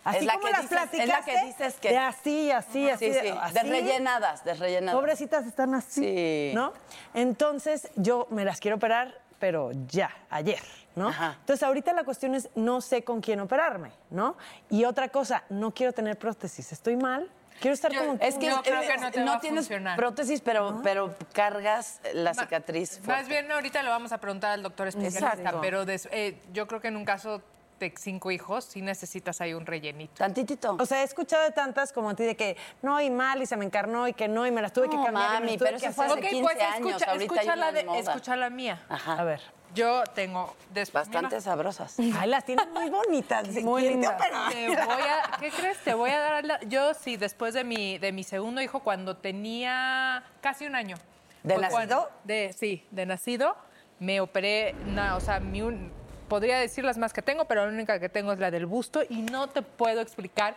Así 0.05 0.19
Es 0.19 0.25
la 0.27 0.35
como 0.35 0.47
que 0.47 0.53
las 0.53 0.63
dices- 0.63 0.73
es 0.73 0.79
la 1.09 1.17
que 1.25 1.33
platicaste, 1.33 1.47
dices 1.47 1.75
que- 1.81 1.89
De 1.91 1.99
así, 1.99 2.51
así, 2.53 2.89
así. 2.89 3.07
Sí, 3.07 3.11
de- 3.13 3.21
sí, 3.21 3.29
así. 3.41 3.55
desrellenadas, 3.55 4.45
desrellenadas. 4.45 4.95
Pobrecitas 4.99 5.45
están 5.45 5.75
así. 5.75 6.03
Sí. 6.03 6.53
¿No? 6.55 6.73
Entonces, 7.15 7.89
yo 7.97 8.27
me 8.31 8.45
las 8.45 8.61
quiero 8.61 8.77
operar, 8.77 9.21
pero 9.41 9.73
ya, 9.89 10.11
ayer, 10.31 10.63
¿no? 10.99 11.09
Ajá. 11.09 11.37
Entonces, 11.41 11.63
ahorita 11.63 11.93
la 11.93 12.05
cuestión 12.05 12.35
es, 12.35 12.51
no 12.55 12.81
sé 12.81 13.05
con 13.05 13.21
quién 13.21 13.41
operarme, 13.41 13.93
¿no? 14.11 14.37
Y 14.69 14.85
otra 14.85 15.09
cosa, 15.09 15.45
no 15.49 15.73
quiero 15.73 15.93
tener 15.93 16.19
prótesis. 16.19 16.73
¿Estoy 16.73 16.97
mal? 16.97 17.31
Quiero 17.61 17.75
estar 17.75 17.91
Yo- 17.91 18.01
como... 18.01 18.19
Es 18.21 18.37
que, 18.37 18.47
Yo 18.47 18.63
creo 18.63 18.83
eh, 18.83 18.87
que 18.87 18.99
no 18.99 19.11
te 19.11 19.25
va 19.25 19.35
a 19.35 19.41
tienes 19.41 19.65
funcionar. 19.67 19.97
prótesis, 19.97 20.41
pero, 20.41 20.81
pero 20.83 21.15
cargas 21.33 22.01
la 22.15 22.33
cicatriz. 22.35 23.01
Más 23.07 23.27
bien 23.27 23.51
ahorita 23.51 23.83
le 23.83 23.89
vamos 23.89 24.13
a 24.13 24.19
preguntar 24.19 24.53
al 24.53 24.63
doctor 24.63 24.87
especialista, 24.89 25.33
Exacto. 25.35 25.61
pero 25.61 25.85
eh, 25.87 26.41
yo 26.53 26.67
creo 26.69 26.81
que 26.81 26.89
en 26.89 26.97
un 26.97 27.05
caso 27.05 27.43
de 27.81 27.95
cinco 27.97 28.31
hijos 28.33 28.65
sí 28.65 28.81
necesitas 28.83 29.41
ahí 29.41 29.55
un 29.55 29.65
rellenito. 29.67 30.15
Tantitito. 30.15 30.77
O 30.81 30.87
sea, 30.87 31.01
he 31.01 31.05
escuchado 31.05 31.45
de 31.45 31.51
tantas 31.53 31.93
como 31.93 32.11
a 32.11 32.15
ti 32.15 32.25
de 32.25 32.37
que 32.37 32.57
no, 32.83 33.01
y 33.01 33.09
mal, 33.11 33.41
y 33.43 33.47
se 33.47 33.57
me 33.57 33.65
encarnó, 33.65 34.07
y 34.09 34.13
que 34.15 34.27
no, 34.29 34.47
y 34.47 34.51
me 34.53 34.63
las 34.63 34.73
tuve 34.73 34.89
que 34.89 34.97
No, 34.97 35.05
cambiar. 35.05 35.27
y 35.27 35.33
me 35.35 35.35
mami, 35.41 35.47
las 35.51 35.59
tuve 35.59 35.69
pero 35.69 35.81
que 35.81 35.87
eso 35.87 35.95
fue 35.95 36.05
hacer. 36.07 36.19
hace 36.19 36.27
Ok, 36.27 36.31
15 36.31 36.43
pues 36.43 36.61
años, 36.63 36.89
escucha, 36.91 37.11
ahorita 37.11 37.35
escucha 37.35 37.53
hay 37.53 37.59
la, 37.59 37.73
de, 37.73 37.99
escucha 38.01 38.37
la 38.37 38.51
mía. 38.51 38.83
Ajá. 38.89 39.15
A 39.21 39.25
ver. 39.25 39.41
Yo 39.75 40.03
tengo... 40.15 40.57
después 40.73 41.09
Bastante 41.09 41.41
sabrosas. 41.41 41.97
Ay, 42.19 42.29
las 42.29 42.45
tienes 42.45 42.67
muy 42.69 42.89
bonitas. 42.91 43.49
Muy 43.63 43.83
¿Quién 43.83 44.01
te 44.01 44.09
lindas. 44.09 44.19
Te 44.51 44.69
voy 44.69 45.03
a, 45.03 45.37
¿Qué 45.41 45.51
crees? 45.51 45.79
Te 45.85 45.95
voy 45.95 46.11
a 46.11 46.21
dar... 46.21 46.45
la- 46.45 46.61
yo 46.65 46.95
sí, 46.95 47.17
después 47.17 47.55
de 47.55 47.65
mi, 47.65 47.99
de 47.99 48.13
mi 48.13 48.25
segundo 48.25 48.61
hijo, 48.61 48.81
cuando 48.81 49.17
tenía 49.17 50.25
casi 50.41 50.67
un 50.67 50.75
año. 50.75 50.97
¿De 51.43 51.55
nacido? 51.57 51.71
cuando- 51.71 52.11
de, 52.25 52.55
sí, 52.59 52.85
de 52.91 53.07
nacido. 53.07 53.57
Me 54.01 54.21
operé, 54.21 54.75
o 55.17 55.21
sea, 55.21 55.41
mi 55.41 55.61
un- 55.63 55.93
podría 56.29 56.59
decir 56.59 56.85
las 56.85 56.99
más 56.99 57.13
que 57.13 57.21
tengo, 57.23 57.47
pero 57.47 57.65
la 57.67 57.73
única 57.73 57.99
que 57.99 58.09
tengo 58.09 58.33
es 58.33 58.39
la 58.39 58.51
del 58.51 58.67
busto 58.67 59.01
y 59.09 59.23
no 59.23 59.49
te 59.49 59.63
puedo 59.63 60.01
explicar 60.01 60.55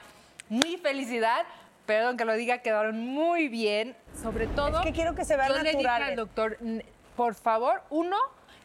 mi 0.49 0.77
felicidad. 0.77 1.43
Perdón 1.85 2.17
que 2.17 2.25
lo 2.25 2.33
diga, 2.33 2.59
quedaron 2.59 2.99
muy 3.07 3.47
bien. 3.47 3.95
Sobre 4.21 4.47
todo... 4.47 4.79
Es 4.79 4.85
que 4.85 4.91
quiero 4.93 5.15
que 5.15 5.25
se 5.25 5.35
vean 5.35 5.49
yo 5.49 5.55
le 5.55 5.61
dije 5.63 5.73
naturales. 5.77 6.09
al 6.09 6.15
doctor, 6.15 6.57
"N- 6.61 6.85
por 7.17 7.33
favor, 7.35 7.81
uno, 7.89 8.17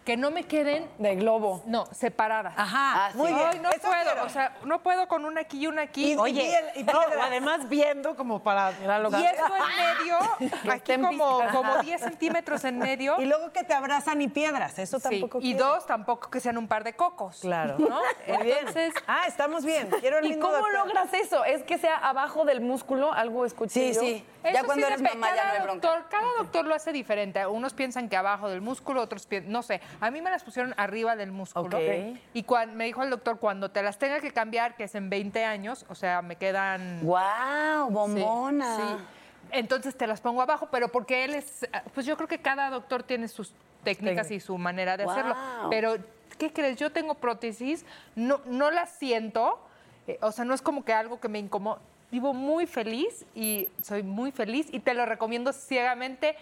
que 0.06 0.16
no 0.16 0.30
me 0.30 0.44
queden 0.44 0.88
De 0.98 1.16
globo. 1.16 1.62
no, 1.66 1.84
separadas. 1.86 2.54
Ajá, 2.56 3.06
Ah, 3.06 3.08
sí. 3.10 3.18
muy 3.18 3.32
bien. 3.34 3.48
Ay, 3.52 3.58
no 3.58 3.70
Eso 3.70 3.80
puedo, 3.88 4.04
quiero. 4.04 4.24
o 4.24 4.28
sea, 4.28 4.56
no 4.64 4.80
puedo 4.80 5.08
con 5.08 5.24
una 5.24 5.40
aquí 5.40 5.58
y 5.58 5.66
una 5.66 5.82
aquí. 5.82 6.12
Y- 6.12 6.16
Oye, 6.16 6.42
y 6.44 6.46
piel- 6.46 6.70
y 6.76 6.82
No, 6.84 7.00
además 7.22 7.68
viendo 7.68 8.14
como 8.14 8.40
para... 8.40 8.70
y 8.70 8.74
esto 8.84 8.86
en 8.86 9.98
medio, 9.98 10.18
aquí 10.72 10.94
como, 10.96 11.40
como 11.52 11.78
10 11.78 12.00
centímetros 12.00 12.64
en 12.64 12.78
medio. 12.78 13.20
Y 13.20 13.24
luego 13.24 13.50
que 13.52 13.64
te 13.64 13.74
abrazan 13.74 14.22
y 14.22 14.28
piedras, 14.28 14.78
eso 14.78 15.00
Sí, 15.00 15.08
tampoco 15.10 15.38
y 15.38 15.52
quiero. 15.54 15.66
dos, 15.66 15.86
tampoco 15.86 16.30
que 16.30 16.38
sean 16.38 16.56
un 16.56 16.68
par 16.68 16.84
de 16.84 16.94
cocos. 16.94 17.40
Claro. 17.40 17.74
¿no? 17.78 18.00
Muy 18.28 18.44
bien. 18.44 18.58
Entonces, 18.60 18.94
Ah, 19.08 19.24
estamos 19.26 19.64
bien. 19.64 19.88
Quiero 20.00 20.18
el 20.18 20.26
¿Y 20.26 20.38
cómo 20.38 20.52
doctor. 20.52 20.72
logras 20.86 21.12
eso? 21.14 21.44
¿Es 21.44 21.64
que 21.64 21.78
sea 21.78 21.96
abajo 21.96 22.44
del 22.44 22.60
músculo? 22.60 23.12
Algo 23.12 23.44
escuché 23.44 23.92
Sí, 23.92 23.94
yo. 23.94 24.00
sí. 24.00 24.24
eso 24.44 24.54
Ya 24.54 24.60
sí 24.60 24.66
cuando 24.66 24.86
eres 24.86 25.00
depe- 25.00 25.14
mamá 25.14 25.26
ya 25.30 25.34
no 25.34 25.40
cada 25.42 25.52
hay 25.52 25.62
bronca. 25.64 25.88
doctor, 25.88 26.08
Cada 26.10 26.28
doctor 26.38 26.64
lo 26.66 26.74
hace 26.76 26.92
diferente. 26.92 27.44
Unos 27.46 27.74
piensan 27.74 28.08
que 28.08 28.16
abajo 28.16 28.48
del 28.48 28.60
músculo, 28.60 29.02
otros 29.02 29.26
piensan, 29.26 29.50
no 29.50 29.62
sé. 29.64 29.80
A 30.00 30.10
mí 30.10 30.20
me 30.20 30.30
las 30.30 30.44
pusieron 30.44 30.74
arriba 30.76 31.16
del 31.16 31.32
músculo. 31.32 31.76
Ok. 31.76 32.18
Y 32.34 32.44
me 32.74 32.84
dijo 32.84 33.02
el 33.02 33.10
doctor, 33.10 33.38
cuando 33.38 33.70
te 33.70 33.82
las 33.82 33.98
tenga 33.98 34.20
que 34.20 34.30
cambiar, 34.30 34.76
que 34.76 34.84
es 34.84 34.94
en 34.94 35.10
20 35.10 35.44
años, 35.44 35.84
o 35.88 35.94
sea, 35.94 36.22
me 36.22 36.36
quedan... 36.36 37.00
¡Wow! 37.02 37.90
Bombona. 37.90 38.76
sí. 38.76 39.04
Entonces 39.52 39.96
te 39.96 40.06
las 40.06 40.20
pongo 40.20 40.42
abajo, 40.42 40.68
pero 40.70 40.88
porque 40.88 41.24
él 41.24 41.34
es, 41.34 41.68
pues 41.94 42.04
yo 42.04 42.16
creo 42.16 42.28
que 42.28 42.38
cada 42.38 42.68
doctor 42.70 43.02
tiene 43.02 43.28
sus 43.28 43.52
técnicas 43.84 44.30
y 44.30 44.40
su 44.40 44.58
manera 44.58 44.96
de 44.96 45.04
hacerlo. 45.04 45.34
Guau. 45.34 45.70
Pero, 45.70 45.96
¿qué 46.38 46.52
crees? 46.52 46.76
Yo 46.76 46.90
tengo 46.90 47.14
prótesis, 47.14 47.84
no, 48.14 48.40
no 48.46 48.70
las 48.70 48.90
siento, 48.90 49.60
eh, 50.06 50.18
o 50.20 50.32
sea, 50.32 50.44
no 50.44 50.54
es 50.54 50.62
como 50.62 50.84
que 50.84 50.92
algo 50.92 51.20
que 51.20 51.28
me 51.28 51.38
incomoda. 51.38 51.78
Vivo 52.10 52.32
muy 52.32 52.66
feliz 52.66 53.24
y 53.34 53.68
soy 53.82 54.02
muy 54.02 54.30
feliz 54.30 54.68
y 54.70 54.80
te 54.80 54.94
lo 54.94 55.06
recomiendo 55.06 55.52
ciegamente. 55.52 56.36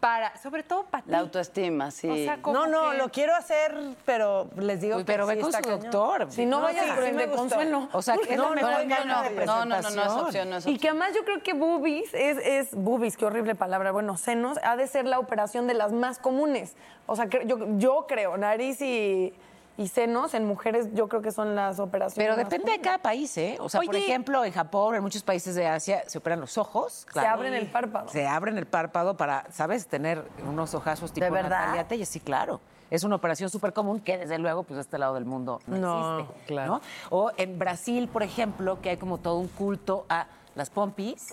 Para, 0.00 0.34
sobre 0.38 0.62
todo 0.62 0.84
para 0.84 1.04
ti. 1.04 1.10
La 1.10 1.18
autoestima, 1.18 1.90
sí. 1.90 2.08
O 2.08 2.14
sea, 2.16 2.40
como 2.40 2.58
No, 2.58 2.66
no, 2.66 2.90
que- 2.92 2.96
lo 2.96 3.08
quiero 3.10 3.36
hacer, 3.36 3.76
pero 4.06 4.48
les 4.56 4.80
digo 4.80 4.96
Uy, 4.96 5.02
que 5.04 5.12
pero 5.12 5.26
sí 5.28 5.34
ve 5.34 5.40
con 5.40 5.50
está 5.50 5.58
su 5.58 5.64
cañón. 5.64 5.80
doctor. 5.82 6.32
Si 6.32 6.46
no, 6.46 6.62
vayas 6.62 6.84
sí, 6.86 6.90
por 6.92 7.04
sí 7.04 7.10
el 7.10 7.30
consuelo. 7.30 7.88
O 7.92 8.00
sea, 8.02 8.16
que 8.16 8.32
es 8.32 8.36
No, 8.38 8.42
la 8.42 8.48
no, 8.48 8.54
mejor 8.54 8.70
no, 8.70 8.78
no, 8.78 9.22
de 9.22 9.46
no, 9.46 9.64
no, 9.66 9.82
no, 9.82 9.90
no 9.90 10.02
es 10.02 10.08
opción, 10.12 10.50
no 10.50 10.56
es 10.56 10.66
Y 10.66 10.78
que 10.78 10.88
además 10.88 11.10
yo 11.14 11.22
creo 11.24 11.42
que 11.42 11.52
boobies 11.52 12.14
es, 12.14 12.38
es 12.38 12.74
boobies, 12.74 13.16
qué 13.18 13.26
horrible 13.26 13.54
palabra, 13.54 13.92
bueno, 13.92 14.16
senos, 14.16 14.58
ha 14.64 14.76
de 14.76 14.86
ser 14.86 15.04
la 15.04 15.18
operación 15.18 15.66
de 15.66 15.74
las 15.74 15.92
más 15.92 16.18
comunes. 16.18 16.74
O 17.06 17.14
sea, 17.14 17.26
que 17.28 17.44
yo, 17.46 17.58
yo 17.76 18.06
creo, 18.08 18.36
nariz 18.38 18.80
y, 18.80 19.34
y 19.76 19.88
senos 19.88 20.34
en 20.34 20.44
mujeres 20.44 20.88
yo 20.92 21.08
creo 21.08 21.22
que 21.22 21.32
son 21.32 21.54
las 21.54 21.78
operaciones 21.78 22.16
Pero 22.16 22.36
depende 22.36 22.72
de 22.72 22.80
cada 22.80 22.98
país, 22.98 23.36
¿eh? 23.38 23.56
O 23.60 23.68
sea, 23.68 23.80
por 23.80 23.96
ejemplo, 23.96 24.44
en 24.44 24.52
Japón, 24.52 24.94
en 24.94 25.02
muchos 25.02 25.22
países 25.22 25.54
de 25.54 25.66
Asia, 25.66 26.02
se 26.06 26.18
operan 26.18 26.40
los 26.40 26.58
ojos. 26.58 27.06
Se 27.12 27.20
abren 27.20 27.54
el 27.54 27.66
párpado. 27.66 28.08
Se 28.08 28.26
abren 28.26 28.58
el 28.58 28.66
párpado 28.66 29.16
para, 29.16 29.46
¿sabes? 29.50 29.86
Tener 29.86 30.24
unos 30.46 30.74
ojazos 30.74 31.12
tipo 31.12 31.24
¿De 31.24 31.30
verdad? 31.30 31.60
Natalia 31.60 31.88
Telles. 31.88 32.08
Sí, 32.08 32.20
claro. 32.20 32.60
Es 32.90 33.04
una 33.04 33.16
operación 33.16 33.48
súper 33.50 33.72
común 33.72 34.00
que, 34.00 34.18
desde 34.18 34.38
luego, 34.38 34.64
pues 34.64 34.74
de 34.76 34.82
este 34.82 34.98
lado 34.98 35.14
del 35.14 35.24
mundo 35.24 35.60
no, 35.66 35.76
No, 35.78 36.18
existe. 36.18 36.44
claro. 36.46 36.72
¿no? 36.72 36.80
O 37.10 37.30
en 37.36 37.58
Brasil, 37.58 38.08
por 38.08 38.22
ejemplo, 38.24 38.80
que 38.82 38.90
hay 38.90 38.96
como 38.96 39.18
todo 39.18 39.36
un 39.38 39.48
culto 39.48 40.04
a 40.08 40.26
las 40.56 40.70
pompis. 40.70 41.32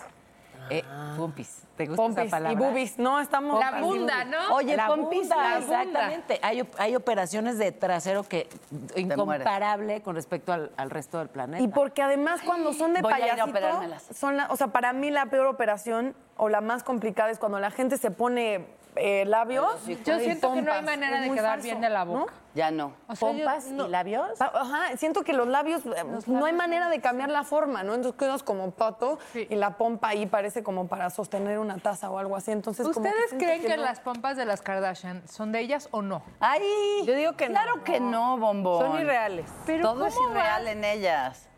Eh, 0.69 0.83
pompis. 1.17 1.63
¿Te 1.77 1.85
gusta 1.85 2.01
Pompis 2.01 2.23
esa 2.25 2.31
palabra? 2.37 2.53
y 2.53 2.55
boobies. 2.55 2.97
No, 2.97 3.19
estamos... 3.19 3.59
La 3.59 3.79
bunda, 3.81 4.23
¿no? 4.25 4.55
Oye, 4.55 4.75
la 4.75 4.87
pompis, 4.87 5.19
bunda, 5.21 5.35
la 5.35 5.59
bunda. 5.59 5.79
exactamente. 5.81 6.39
Hay, 6.41 6.61
op- 6.61 6.75
hay 6.79 6.95
operaciones 6.95 7.57
de 7.59 7.71
trasero 7.71 8.23
que 8.23 8.49
incomparable 8.95 10.01
con 10.01 10.15
respecto 10.15 10.53
al, 10.53 10.71
al 10.77 10.89
resto 10.89 11.19
del 11.19 11.29
planeta. 11.29 11.63
Y 11.63 11.67
porque 11.67 12.01
además 12.01 12.41
cuando 12.45 12.73
son 12.73 12.93
de 12.93 13.01
Voy 13.01 13.13
a 13.13 13.17
ir 13.17 13.23
a 13.25 13.27
payasito, 13.29 13.49
operármelas. 13.51 14.03
son 14.13 14.37
la- 14.37 14.47
o 14.49 14.55
sea, 14.55 14.67
para 14.67 14.93
mí 14.93 15.09
la 15.11 15.27
peor 15.27 15.47
operación 15.47 16.15
o 16.37 16.49
la 16.49 16.61
más 16.61 16.83
complicada 16.83 17.29
es 17.29 17.39
cuando 17.39 17.59
la 17.59 17.71
gente 17.71 17.97
se 17.97 18.11
pone 18.11 18.65
eh, 18.95 19.25
labios. 19.25 19.85
Yo 20.05 20.19
siento 20.19 20.53
que 20.53 20.61
no 20.63 20.71
hay 20.73 20.83
manera 20.83 21.21
de 21.21 21.29
quedar 21.31 21.51
falso, 21.51 21.63
bien 21.63 21.81
de 21.81 21.89
la 21.89 22.05
¿no? 22.05 22.25
Ya 22.57 22.71
no. 22.71 22.93
O 23.07 23.15
sea, 23.15 23.31
yo 23.31 23.37
pompas 23.37 23.67
no- 23.67 23.85
y 23.85 23.89
labios. 23.91 24.41
Ajá, 24.41 24.97
siento 24.97 25.21
que 25.23 25.31
los 25.33 25.47
labios, 25.47 25.85
eh, 25.85 26.03
no 26.25 26.45
hay 26.45 26.53
manera 26.53 26.89
de 26.89 26.99
cambiar 26.99 27.29
la 27.29 27.43
forma, 27.43 27.83
¿no? 27.83 27.93
Entonces 27.93 28.17
quedas 28.19 28.41
como 28.41 28.71
pato 28.71 29.19
Sí. 29.31 29.45
y 29.47 29.55
la 29.55 29.77
pompa 29.77 30.07
ahí 30.09 30.25
parece 30.25 30.63
como 30.63 30.87
para 30.87 31.11
sostener 31.11 31.59
una 31.59 31.77
taza 31.77 32.09
o 32.09 32.17
algo 32.17 32.35
así. 32.35 32.49
Entonces, 32.51 32.87
como 32.87 33.03
que 33.03 33.09
¿Ustedes 33.09 33.33
creen 33.37 33.61
que, 33.61 33.77
no. 33.77 33.83
las 33.83 33.99
pompas 33.99 34.37
de 34.37 34.45
las 34.45 34.61
Kardashian 34.63 35.21
son 35.27 35.51
de 35.51 35.59
ellas 35.59 35.87
o 35.91 36.01
no? 36.01 36.23
Ay, 36.39 36.63
Yo 37.05 37.13
digo 37.13 37.33
que 37.33 37.47
no. 37.47 37.53
claro 37.53 37.83
que 37.83 37.99
no, 37.99 38.37
bombón. 38.39 38.87
Son 38.87 38.99
irreales. 38.99 39.45
Pero 39.67 39.83
Todo 39.93 40.07
es 40.07 40.15
¿cómo 40.15 40.31
irreal 40.31 40.63
vas? 40.63 40.71
en 40.73 40.83
ellas. 40.83 41.49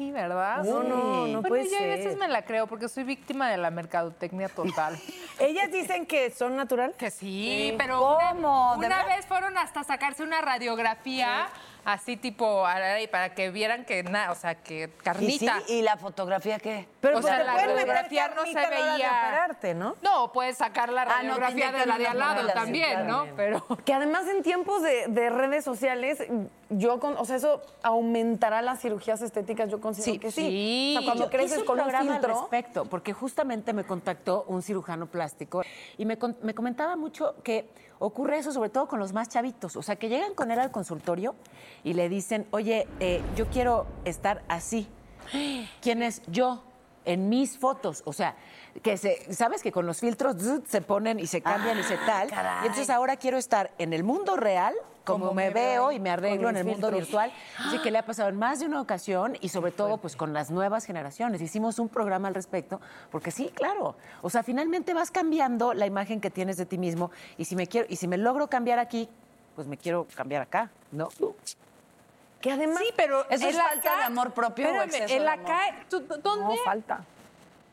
Sí, 0.00 0.10
¿verdad? 0.12 0.64
No, 0.64 0.82
no, 0.82 1.26
no 1.26 1.42
bueno, 1.42 1.48
puede 1.48 1.68
yo 1.68 1.76
a 1.76 1.82
veces 1.82 2.16
me 2.16 2.26
la 2.26 2.40
creo 2.40 2.66
porque 2.66 2.88
soy 2.88 3.04
víctima 3.04 3.50
de 3.50 3.58
la 3.58 3.70
mercadotecnia 3.70 4.48
total. 4.48 4.98
Ellas 5.38 5.70
dicen 5.70 6.06
que 6.06 6.30
son 6.30 6.56
naturales. 6.56 6.96
que 6.96 7.10
sí, 7.10 7.74
pero 7.76 7.98
¿Cómo? 7.98 8.76
una, 8.78 9.04
vez 9.04 9.26
fueron 9.26 9.58
hasta 9.58 9.84
sacarse 9.84 10.22
una 10.22 10.40
radiografía 10.40 11.48
así 11.84 12.16
tipo 12.16 12.64
para 13.10 13.34
que 13.34 13.50
vieran 13.50 13.84
que 13.84 14.02
nada, 14.02 14.32
o 14.32 14.34
sea, 14.36 14.54
que 14.54 14.84
¿Y, 14.84 14.86
sí? 14.86 14.92
carnita. 15.04 15.58
¿Y 15.68 15.82
la 15.82 15.98
fotografía 15.98 16.58
qué? 16.58 16.88
Pero 17.02 17.18
O 17.18 17.20
pues 17.20 17.34
sea, 17.34 17.44
la 17.44 17.54
radiografía 17.54 18.28
no 18.28 18.46
se 18.46 18.54
veía. 18.54 18.94
operarte, 18.94 19.74
¿no? 19.74 19.96
No, 20.00 20.32
puedes 20.32 20.56
sacar 20.56 20.88
la 20.88 21.02
Ah, 21.02 21.22
no, 21.22 21.36
radiografía 21.36 21.72
de 21.72 21.84
la 21.84 21.98
de 21.98 22.06
al 22.06 22.18
lado 22.18 22.46
sí, 22.48 22.54
también. 22.54 23.06
¿no? 23.06 23.26
Pero 23.36 23.66
Que 23.84 23.92
además 23.92 24.26
en 24.28 24.42
tiempos 24.42 24.80
de, 24.80 25.08
de 25.08 25.28
redes 25.28 25.62
sociales, 25.62 26.22
yo, 26.70 26.98
con, 27.00 27.16
o 27.16 27.24
sea, 27.24 27.36
eso 27.36 27.60
aumentará 27.82 28.62
las 28.62 28.80
cirugías 28.80 29.20
estéticas, 29.22 29.68
yo 29.70 29.80
considero 29.80 30.12
Sí, 30.14 30.18
que 30.18 30.30
sí. 30.30 30.40
sí. 30.42 30.94
O 30.96 31.00
sea, 31.00 31.06
cuando 31.06 31.24
Yo 31.24 31.30
creces 31.30 31.50
hice 31.52 31.60
un 31.60 31.66
con 31.66 31.80
un 31.80 31.90
filtro... 31.90 32.14
al 32.14 32.22
respecto, 32.22 32.84
porque 32.86 33.12
justamente 33.12 33.72
me 33.72 33.84
contactó 33.84 34.44
un 34.48 34.62
cirujano 34.62 35.06
plástico 35.06 35.62
y 35.98 36.04
me, 36.06 36.16
me 36.42 36.54
comentaba 36.54 36.96
mucho 36.96 37.34
que 37.42 37.68
ocurre 37.98 38.38
eso 38.38 38.52
sobre 38.52 38.70
todo 38.70 38.88
con 38.88 38.98
los 38.98 39.12
más 39.12 39.28
chavitos, 39.28 39.76
o 39.76 39.82
sea, 39.82 39.96
que 39.96 40.08
llegan 40.08 40.34
con 40.34 40.50
él 40.50 40.58
al 40.58 40.70
consultorio 40.70 41.34
y 41.84 41.92
le 41.94 42.08
dicen, 42.08 42.46
oye, 42.50 42.86
eh, 43.00 43.20
yo 43.36 43.46
quiero 43.48 43.86
estar 44.04 44.42
así. 44.48 44.88
¿Quién 45.80 46.02
es 46.02 46.22
yo? 46.26 46.62
En 47.04 47.28
mis 47.28 47.58
fotos, 47.58 48.02
o 48.04 48.12
sea, 48.12 48.36
que 48.82 48.96
se, 48.96 49.32
sabes 49.32 49.62
que 49.62 49.72
con 49.72 49.86
los 49.86 50.00
filtros 50.00 50.36
zzz, 50.36 50.68
se 50.68 50.80
ponen 50.82 51.18
y 51.18 51.26
se 51.26 51.40
cambian 51.40 51.78
y 51.78 51.82
se 51.82 51.96
tal. 51.96 52.28
Y 52.28 52.66
entonces 52.66 52.90
ahora 52.90 53.16
quiero 53.16 53.38
estar 53.38 53.72
en 53.78 53.92
el 53.92 54.04
mundo 54.04 54.36
real, 54.36 54.74
como, 55.04 55.32
me, 55.32 55.50
veo 55.50 55.92
y 55.92 55.98
me 55.98 56.10
arreglo 56.10 56.50
en 56.50 56.56
el 56.56 56.64
mundo 56.64 56.90
virtual. 56.90 57.32
Así 57.58 57.78
que 57.78 57.90
le 57.90 57.98
ha 57.98 58.04
pasado 58.04 58.28
en 58.28 58.36
más 58.36 58.60
de 58.60 58.66
una 58.66 58.80
ocasión 58.80 59.36
y 59.40 59.48
sobre 59.48 59.72
todo 59.72 59.96
pues 59.98 60.14
con 60.14 60.32
las 60.32 60.50
nuevas 60.50 60.84
generaciones. 60.84 61.40
Hicimos 61.40 61.78
un 61.78 61.88
programa 61.88 62.28
al 62.28 62.34
respecto, 62.34 62.80
porque 63.10 63.30
sí, 63.30 63.50
claro. 63.54 63.96
O 64.22 64.30
sea, 64.30 64.42
finalmente 64.42 64.94
vas 64.94 65.10
cambiando 65.10 65.74
la 65.74 65.86
imagen 65.86 66.20
que 66.20 66.30
tienes 66.30 66.56
de 66.56 66.66
ti 66.66 66.78
mismo 66.78 67.10
y 67.38 67.46
si 67.46 67.56
me 67.56 67.66
quiero 67.66 67.86
y 67.90 67.96
si 67.96 68.06
me 68.06 68.18
logro 68.18 68.48
cambiar 68.48 68.78
aquí, 68.78 69.08
pues 69.56 69.66
me 69.66 69.76
quiero 69.76 70.06
cambiar 70.14 70.42
acá, 70.42 70.70
¿no? 70.92 71.08
Que 72.40 72.52
además... 72.52 72.78
sí, 72.78 72.92
pero 72.96 73.28
¿Eso 73.30 73.48
es 73.48 73.56
falta 73.56 73.96
de 73.98 74.02
amor 74.04 74.32
propio 74.32 74.66
o 74.66 74.70
Espérame, 74.70 74.88
exceso 74.94 75.14
el 75.14 75.22
de 75.24 75.28
amor? 75.30 75.44
acá, 75.50 75.60
¿tú- 75.88 76.00
¿dónde? 76.22 76.54
No, 76.56 76.56
falta. 76.64 77.00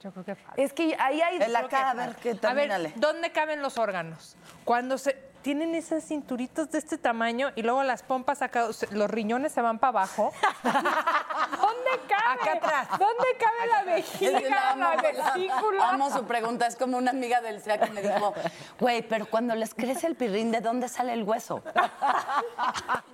Yo 0.03 0.11
creo 0.11 0.25
que 0.25 0.35
falta. 0.35 0.61
Es 0.61 0.73
que 0.73 0.95
ahí 0.99 1.21
hay... 1.21 1.37
El 1.41 1.55
acá, 1.55 1.91
a 1.91 1.93
ver, 1.93 2.15
que 2.15 2.37
A 2.41 2.53
ver. 2.53 2.91
¿dónde 2.95 3.31
caben 3.31 3.61
los 3.61 3.77
órganos? 3.77 4.35
Cuando 4.65 4.97
se 4.97 5.13
tienen 5.47 5.75
esas 5.75 6.03
cinturitas 6.03 6.69
de 6.71 6.77
este 6.77 6.97
tamaño 6.97 7.51
y 7.55 7.61
luego 7.61 7.81
las 7.81 8.03
pompas 8.03 8.41
acá, 8.41 8.67
los 8.91 9.09
riñones 9.09 9.53
se 9.53 9.61
van 9.61 9.79
para 9.79 9.91
abajo. 9.91 10.33
¿Dónde 10.63 11.91
cabe? 12.05 12.41
Acá 12.41 12.51
atrás. 12.57 12.89
¿Dónde 12.99 13.27
cabe 13.39 13.67
la 13.71 13.83
vejiga, 13.83 14.41
la 14.41 14.49
la 14.75 14.91
amo, 14.91 15.01
vesícula? 15.01 15.89
Amo 15.91 16.09
su 16.11 16.25
pregunta. 16.25 16.67
Es 16.67 16.75
como 16.75 16.97
una 16.97 17.11
amiga 17.11 17.39
del 17.39 17.61
SEA 17.61 17.79
que 17.79 17.89
me 17.91 18.01
dijo, 18.01 18.33
güey, 18.77 19.03
pero 19.03 19.25
cuando 19.27 19.55
les 19.55 19.73
crece 19.73 20.07
el 20.07 20.17
pirrín, 20.17 20.51
¿de 20.51 20.59
dónde 20.59 20.89
sale 20.89 21.13
el 21.13 21.23
hueso? 21.23 21.63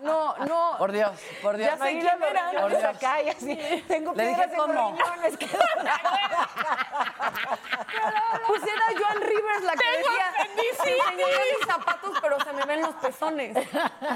No, 0.01 0.35
no. 0.39 0.75
Por 0.77 0.91
Dios, 0.91 1.11
por 1.41 1.55
Dios. 1.55 1.69
Ya 1.71 1.77
quién 1.85 2.05
era. 2.05 2.51
Por 2.61 2.71
Dios. 2.71 2.83
acá 2.83 3.21
y 3.21 3.29
así. 3.29 3.55
Tengo 3.87 4.13
Le 4.13 4.23
piedras 4.25 4.51
dije, 4.51 4.51
en 4.51 4.57
los 4.57 4.67
¿cómo? 4.67 4.91
riñones, 4.97 5.37
que- 5.37 5.47
Pues 8.47 8.63
era 8.63 8.99
Joan 8.99 9.21
Rivers 9.21 9.63
la 9.63 9.73
que 9.73 9.97
decía, 9.97 10.33
te 10.55 10.69
enseñaría 10.69 11.25
mis 11.57 11.65
zapatos, 11.67 12.19
pero 12.23 12.39
se 12.39 12.53
me 12.53 12.65
ven 12.65 12.81
los 12.81 12.95
pezones. 12.95 13.55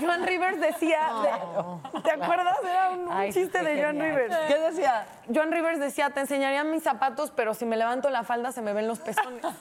Joan 0.02 0.26
Rivers 0.26 0.60
decía, 0.60 1.00
de- 1.22 2.02
¿te 2.02 2.12
acuerdas? 2.12 2.58
Era 2.64 2.90
un, 2.92 3.02
un 3.08 3.12
Ay, 3.12 3.32
sí, 3.32 3.42
chiste 3.42 3.62
de 3.62 3.80
Joan 3.84 3.98
genial. 3.98 4.16
Rivers. 4.16 4.38
¿Qué 4.48 4.58
decía? 4.58 5.06
Joan 5.34 5.52
Rivers 5.52 5.80
decía, 5.80 6.10
te 6.10 6.22
enseñaría 6.22 6.64
mis 6.64 6.82
zapatos, 6.84 7.32
pero 7.36 7.54
si 7.54 7.66
me 7.66 7.78
levanto 7.78 8.10
la 8.10 8.24
falda 8.24 8.52
se 8.52 8.62
me 8.64 8.74
ven 8.74 8.88
los 8.88 9.00
pezones. 9.00 9.46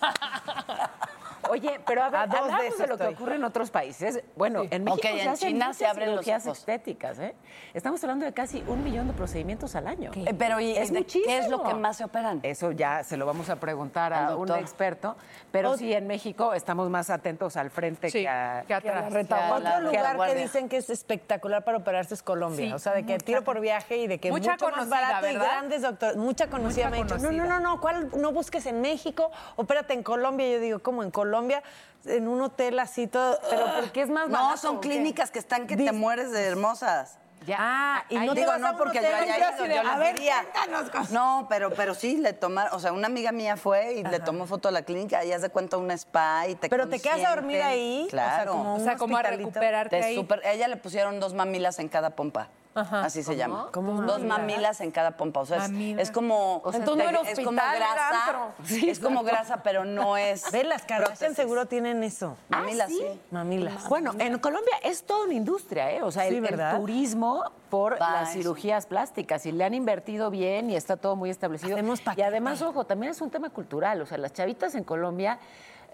Oye, 1.51 1.81
pero 1.87 2.03
a 2.03 2.11
ver, 2.11 2.21
A 2.21 2.27
dos 2.27 2.33
de 2.33 2.39
hablamos 2.39 2.61
de, 2.63 2.69
eso 2.69 2.87
lo 2.87 2.99
que 2.99 3.07
ocurre 3.07 3.37
en 3.37 3.45
otros 3.45 3.71
países. 3.71 4.23
Bueno, 4.37 4.63
en 4.71 4.85
México 4.85 5.07
Ok, 5.09 5.15
se 5.17 5.23
en 5.23 5.29
hacen 5.29 5.49
China 5.49 5.75
se 5.75 5.87
abren 5.87 6.15
los 6.17 6.27
ojos. 6.29 6.59
estéticas, 6.59 7.19
¿eh? 7.19 7.35
Estamos 7.75 8.03
hablando 8.05 8.25
de 8.27 8.33
casi 8.33 8.63
un 8.67 8.83
millón 8.85 9.07
de 9.09 9.13
procedimientos 9.13 9.75
al 9.77 9.87
año. 9.87 10.11
Eh, 10.15 10.35
pero, 10.39 10.61
¿y 10.61 10.73
es 10.77 10.93
de 10.93 11.05
qué 11.05 11.19
es 11.39 11.49
lo 11.49 11.59
muchísimo. 11.59 11.65
que 11.65 11.75
más 11.75 11.97
se 11.97 12.05
operan? 12.05 12.41
Eso 12.43 12.73
ya 12.73 13.03
se 13.05 13.17
lo 13.17 13.27
vamos 13.27 13.49
a 13.51 13.57
preguntar 13.57 14.13
Al 14.13 14.33
a 14.33 14.37
un 14.37 14.51
experto. 14.53 15.17
Pero 15.51 15.77
sí, 15.77 15.93
en 15.93 16.07
México 16.07 16.53
estamos 16.55 16.91
más 16.91 17.11
atentos 17.11 17.57
al 17.57 17.71
frente 17.71 18.11
Sí, 18.11 18.21
que 18.23 18.29
a... 18.29 18.65
que 18.67 18.75
atrás. 18.75 19.13
Ya, 19.13 19.53
Otro 19.55 19.59
la- 19.61 19.81
lugar 19.81 20.17
que 20.29 20.35
dicen 20.35 20.69
que 20.69 20.77
es 20.79 20.91
espectacular 20.91 21.65
para 21.65 21.79
operarse 21.79 22.15
es 22.15 22.23
Colombia. 22.23 22.67
Sí, 22.67 22.73
o 22.73 22.79
sea, 22.79 22.93
de 22.93 23.05
que 23.05 23.19
tiro 23.19 23.43
por 23.45 23.61
viaje 23.61 23.97
y 23.99 24.07
de 24.07 24.19
que 24.19 24.31
Mucha 24.31 24.53
mucho 24.53 24.65
más 24.67 24.75
conocida, 24.75 25.01
barato 25.01 25.27
y 25.29 25.33
¿verdad? 25.33 25.47
grandes 25.53 25.83
doctores. 25.83 26.17
Mucha 26.17 26.49
conocida 26.49 26.87
Mucha 26.87 26.91
me 26.91 26.97
ha 27.01 27.03
dicho, 27.05 27.15
no, 27.17 27.23
conocida. 27.29 27.45
no, 27.47 27.61
no, 27.61 27.75
no, 27.77 27.81
¿cuál 27.81 28.11
no 28.17 28.33
busques 28.33 28.67
en 28.67 28.81
México? 28.81 29.31
Opérate 29.57 29.95
en 29.95 30.03
Colombia. 30.03 30.47
Yo 30.51 30.61
digo, 30.61 30.79
¿cómo 30.81 31.03
en 31.03 31.11
Colombia? 31.11 31.36
En 32.05 32.29
un 32.29 32.41
hotel 32.41 32.79
así 32.79 33.07
todo. 33.09 33.39
Pero 33.51 33.67
porque 33.81 34.03
es 34.03 34.09
más 34.09 34.31
barato. 34.31 34.51
No, 34.51 34.57
son 34.57 34.77
¿o 34.77 34.81
clínicas 34.81 35.31
que 35.31 35.39
están 35.41 35.67
que 35.67 35.77
te 35.77 35.93
mueres 35.93 36.31
de 36.31 36.45
hermosas. 36.45 37.19
Ya. 37.47 37.57
Ah, 37.61 38.05
y 38.09 38.17
no 38.17 38.35
te 38.35 38.41
Digo, 38.41 38.51
vas 38.51 38.61
no 38.61 38.77
porque 38.77 39.01
yo 39.01 39.07
haya 39.07 39.39
ido, 39.39 39.67
yo 39.67 39.89
a 39.89 39.97
ver, 39.99 40.17
diría. 40.17 40.43
cuéntanos 40.53 40.91
cosas. 40.91 41.11
No, 41.11 41.47
pero, 41.49 41.71
pero 41.71 41.95
sí, 41.95 42.17
le 42.17 42.33
tomaron, 42.33 42.75
o 42.75 42.81
sea, 42.81 42.93
una 42.93 43.07
amiga 43.07 43.31
mía 43.31 43.57
fue 43.57 43.95
y 43.95 44.03
le 44.05 44.19
tomó 44.21 44.47
foto 44.47 44.69
a 44.69 44.73
la 44.73 44.83
clínica 44.83 45.25
y 45.25 45.33
hace 45.33 45.49
cuenta 45.51 45.77
un 45.77 45.91
spa 45.93 46.49
y 46.49 46.55
te 46.57 46.69
Pero 46.69 46.89
te 46.89 46.99
quedas 46.99 47.25
a 47.25 47.31
dormir 47.37 47.63
ahí, 47.63 48.05
o 48.07 48.11
sea, 48.11 48.29
Claro. 48.37 48.53
como 48.53 48.75
O 48.77 48.81
sea, 48.81 48.97
como 48.97 49.17
a 49.17 49.21
hospitalito. 49.21 49.49
recuperarte 49.51 49.99
Te 50.01 50.05
ahí. 50.05 50.15
super- 50.17 50.41
ella 50.45 50.67
le 50.67 50.77
pusieron 50.77 51.21
dos 51.21 51.35
mamilas 51.35 51.79
en 51.79 51.89
cada 51.89 52.11
pompa. 52.11 52.49
Así 52.77 53.23
se 53.23 53.37
llama. 53.37 53.69
¿Cómo 53.73 54.03
Dos 54.03 54.23
mamilas? 54.23 54.39
mamilas 54.39 54.81
en 54.81 54.91
cada 54.91 55.17
pompa. 55.17 55.41
O 55.41 55.47
sea, 55.47 55.67
es, 55.99 56.11
como. 56.11 56.63
sea, 56.71 56.79
entonces 56.81 57.05
no 57.05 57.11
era 57.11 57.31
es 57.31 57.39
como 57.41 57.53
grasa. 57.53 58.55
es 58.71 58.99
como 59.01 59.23
grasa, 59.23 59.63
pero 59.63 59.85
no 59.85 60.17
es. 60.17 60.51
Ve, 60.53 60.65
las 60.65 60.83
Kardashian 60.83 61.35
seguro 61.35 61.67
tienen 61.67 62.03
eso. 62.03 62.37
Mamilas, 62.49 62.89
sí. 62.91 63.03
Mamilas. 63.31 63.89
Bueno, 63.89 64.13
en 64.19 64.39
Colombia 64.39 64.75
es 64.83 65.05
toda 65.05 65.25
una 65.25 65.35
industria, 65.35 65.91
¿eh? 65.93 66.03
O 66.03 66.11
sea, 66.11 66.27
Sí, 66.29 66.37
el, 66.37 66.77
turismo 66.77 67.45
por 67.71 68.01
Va, 68.01 68.13
las 68.13 68.31
eso. 68.31 68.39
cirugías 68.39 68.87
plásticas 68.87 69.47
y 69.47 69.53
le 69.53 69.65
han 69.65 69.75
invertido 69.75 70.31
bien 70.31 70.71
y 70.71 70.77
está 70.77 70.97
todo 70.97 71.17
muy 71.17 71.31
establecido. 71.31 71.79
Y 72.17 72.23
además, 72.23 72.63
ojo, 72.63 72.85
también 72.85 73.13
es 73.13 73.21
un 73.21 73.31
tema 73.31 73.51
cultural. 73.51 74.01
O 74.03 74.07
sea, 74.07 74.19
las 74.19 74.33
chavitas 74.33 74.75
en 74.75 74.85
Colombia 74.85 75.39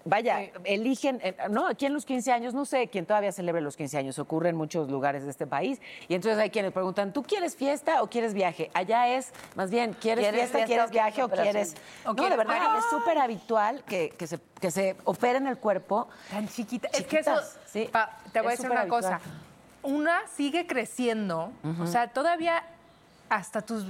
vaya, 0.05 0.51
eligen, 0.65 1.21
eh, 1.23 1.37
no, 1.51 1.67
aquí 1.67 1.87
en 1.87 1.95
los 1.95 2.05
15 2.05 2.33
años, 2.33 2.55
no 2.55 2.65
sé 2.65 2.89
quién 2.89 3.07
todavía 3.07 3.33
celebra 3.33 3.61
los 3.61 3.77
15 3.77 3.99
años, 3.99 4.19
ocurre 4.19 4.49
en 4.49 4.57
muchos 4.57 4.91
lugares 4.91 5.25
de 5.25 5.31
este 5.31 5.47
país. 5.47 5.81
Y 6.09 6.15
entonces 6.15 6.39
hay 6.41 6.51
quienes 6.51 6.73
preguntan, 6.73 7.13
¿tú 7.13 7.23
quieres 7.23 7.57
fiesta 7.57 8.03
o 8.03 8.09
quieres 8.09 8.35
viaje? 8.35 8.71
Allá 8.75 9.09
es, 9.09 9.33
más 9.55 9.71
bien, 9.71 9.95
¿quieres, 10.01 10.25
¿Quieres 10.25 10.51
fiesta, 10.51 10.67
quieres 10.67 10.91
viaje 10.91 11.23
o 11.23 11.29
quieres...? 11.29 11.75
O 12.05 12.13
no, 12.15 12.29
de 12.29 12.37
verdad, 12.37 12.79
es 12.79 12.85
súper 12.91 13.19
habitual 13.19 13.83
que, 13.85 14.11
que 14.11 14.27
se, 14.27 14.39
que 14.61 14.71
se 14.71 14.97
opere 15.05 15.39
en 15.39 15.47
el 15.47 15.59
cuerpo. 15.59 16.09
Tan 16.31 16.49
chiquita. 16.49 16.89
Es 16.93 17.07
que 17.07 17.19
eso, 17.21 17.31
Chiquitas, 17.33 17.59
sí. 17.67 17.89
pa- 17.93 18.19
te 18.33 18.41
voy 18.41 18.49
a 18.49 18.51
decir 18.53 18.71
una 18.71 18.89
cosa. 18.89 19.21
Una 19.83 20.21
sigue 20.37 20.67
creciendo, 20.67 21.51
o 21.81 21.87
sea, 21.87 22.09
todavía 22.09 22.63
hasta 23.29 23.63
tus... 23.63 23.85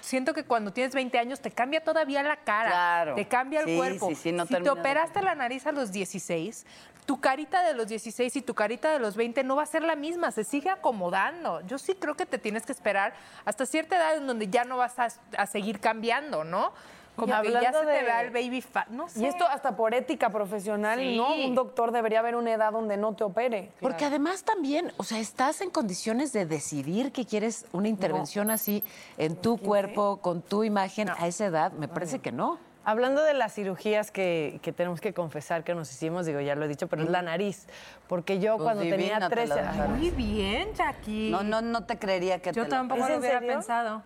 Siento 0.00 0.32
que 0.34 0.44
cuando 0.44 0.72
tienes 0.72 0.94
20 0.94 1.18
años 1.18 1.40
te 1.40 1.50
cambia 1.50 1.82
todavía 1.84 2.22
la 2.22 2.36
cara, 2.36 2.70
Claro. 2.70 3.14
te 3.14 3.26
cambia 3.28 3.60
el 3.60 3.66
Sí, 3.66 3.76
cuerpo. 3.76 4.08
sí, 4.08 4.14
sí, 4.14 4.32
no 4.32 4.46
si 4.46 4.54
te 4.54 4.70
operaste 4.70 5.22
la 5.22 5.34
nariz 5.34 5.66
a 5.66 5.72
los 5.72 5.92
16, 5.92 6.66
tu 7.06 7.20
carita 7.20 7.62
de 7.62 7.74
los 7.74 7.88
16 7.88 8.36
y 8.36 8.42
tu 8.42 8.54
carita 8.54 8.92
de 8.92 8.98
los 8.98 9.16
20 9.16 9.42
no 9.44 9.56
va 9.56 9.64
a 9.64 9.66
ser 9.66 9.82
la 9.82 9.96
misma, 9.96 10.30
se 10.30 10.44
sigue 10.44 10.70
acomodando. 10.70 11.60
Yo 11.66 11.78
sí 11.78 11.94
creo 11.94 12.14
que 12.14 12.24
te 12.26 12.38
tienes 12.38 12.64
que 12.64 12.72
esperar 12.72 13.14
hasta 13.44 13.66
cierta 13.66 13.96
edad 13.96 14.16
en 14.16 14.26
donde 14.26 14.48
ya 14.48 14.64
no 14.64 14.76
vas 14.76 14.98
a, 14.98 15.08
a 15.36 15.46
seguir 15.46 15.80
cambiando, 15.80 16.44
¿no? 16.44 16.72
Como 17.20 17.42
que 17.42 17.50
ya 17.52 17.58
hablando 17.58 17.80
se 17.80 17.86
te 17.86 17.92
de- 17.92 18.02
vea 18.02 18.20
el 18.22 18.30
baby 18.30 18.60
fat, 18.60 18.88
no 18.88 19.08
sé. 19.08 19.20
Y 19.20 19.26
esto 19.26 19.46
hasta 19.46 19.76
por 19.76 19.94
ética 19.94 20.30
profesional, 20.30 20.98
Sí. 20.98 21.16
¿no? 21.16 21.34
Un 21.34 21.54
doctor 21.54 21.92
debería 21.92 22.18
haber 22.20 22.34
una 22.36 22.52
edad 22.52 22.72
donde 22.72 22.96
no 22.96 23.14
te 23.14 23.24
opere. 23.24 23.70
Porque 23.80 24.04
además 24.04 24.42
también, 24.44 24.92
o 24.96 25.04
sea, 25.04 25.18
estás 25.18 25.60
en 25.60 25.70
condiciones 25.70 26.32
de 26.32 26.46
decidir 26.46 27.12
que 27.12 27.24
quieres 27.26 27.66
una 27.72 27.88
intervención 27.88 28.50
así 28.50 28.82
en 29.18 29.36
tu 29.36 29.58
cuerpo, 29.58 30.18
con 30.22 30.42
tu 30.42 30.64
imagen 30.64 31.08
a 31.10 31.26
esa 31.26 31.46
edad. 31.46 31.72
Me 31.72 31.88
parece 31.88 32.18
que 32.18 32.32
no. 32.32 32.58
Hablando 32.82 33.22
de 33.22 33.34
las 33.34 33.52
cirugías 33.54 34.10
que, 34.10 34.58
que 34.62 34.72
tenemos 34.72 35.02
que 35.02 35.12
confesar 35.12 35.64
que 35.64 35.74
nos 35.74 35.92
hicimos, 35.92 36.24
digo, 36.24 36.40
ya 36.40 36.54
lo 36.54 36.64
he 36.64 36.68
dicho, 36.68 36.88
pero 36.88 37.02
es 37.02 37.10
la 37.10 37.20
nariz. 37.20 37.66
Porque 38.08 38.38
yo 38.38 38.56
Pues 38.56 38.64
cuando 38.64 38.82
tenía 38.84 39.20
te 39.20 39.28
13 39.28 39.48
la 39.48 39.54
dejaron. 39.56 39.98
Muy 39.98 40.10
bien, 40.10 40.72
Jackie. 40.74 41.30
No, 41.30 41.42
no, 41.42 41.60
no 41.60 41.84
te 41.84 41.98
creería 41.98 42.38
que 42.40 42.52
Yo 42.52 42.64
te 42.64 42.70
la- 42.70 42.76
tampoco 42.78 43.02
¿Es 43.04 43.10
lo 43.10 43.18
hubiera 43.18 43.38
serio? 43.40 43.54
pensado. 43.54 44.02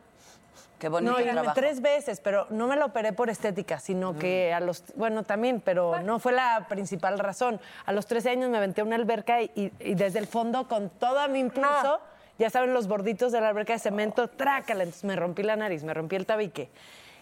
Qué 0.78 0.88
bonito 0.88 1.12
No, 1.18 1.22
trabajo. 1.32 1.54
tres 1.54 1.80
veces, 1.80 2.20
pero 2.20 2.46
no 2.50 2.66
me 2.66 2.76
lo 2.76 2.86
operé 2.86 3.12
por 3.12 3.30
estética, 3.30 3.78
sino 3.78 4.18
que 4.18 4.52
a 4.52 4.60
los, 4.60 4.84
bueno, 4.96 5.22
también, 5.22 5.60
pero 5.60 6.00
no 6.02 6.18
fue 6.18 6.32
la 6.32 6.66
principal 6.68 7.18
razón. 7.18 7.60
A 7.86 7.92
los 7.92 8.06
13 8.06 8.30
años 8.30 8.50
me 8.50 8.58
aventé 8.58 8.80
a 8.80 8.84
una 8.84 8.96
alberca 8.96 9.40
y, 9.40 9.50
y- 9.54 9.72
y 9.80 9.94
desde 9.94 10.18
el 10.18 10.26
fondo, 10.26 10.68
con 10.68 10.90
todo 10.90 11.26
mi 11.28 11.38
impulso, 11.40 12.00
ya 12.38 12.50
saben, 12.50 12.74
los 12.74 12.88
borditos 12.88 13.30
de 13.32 13.40
la 13.40 13.48
alberca 13.50 13.72
de 13.72 13.78
cemento, 13.78 14.28
trácala, 14.28 14.82
entonces 14.82 15.04
me 15.04 15.16
rompí 15.16 15.42
la 15.42 15.56
nariz, 15.56 15.84
me 15.84 15.94
rompí 15.94 16.16
el 16.16 16.26
tabique. 16.26 16.68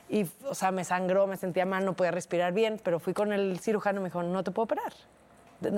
Y, 0.09 0.27
o 0.49 0.55
sea, 0.55 0.73
me 0.73 0.85
sangró, 0.85 1.27
me 1.27 1.37
sentía 1.37 1.65
mal, 1.67 1.85
no 1.85 1.93
podía 1.95 2.11
respirar 2.11 2.53
bien, 2.53 2.81
pero 2.83 2.99
fui 2.99 3.13
con 3.15 3.33
el 3.33 3.61
cirujano 3.61 4.01
y 4.01 4.03
me 4.05 4.09
dijo, 4.09 4.23
no 4.23 4.43
te 4.43 4.51
puedo 4.51 4.65
operar. 4.65 4.93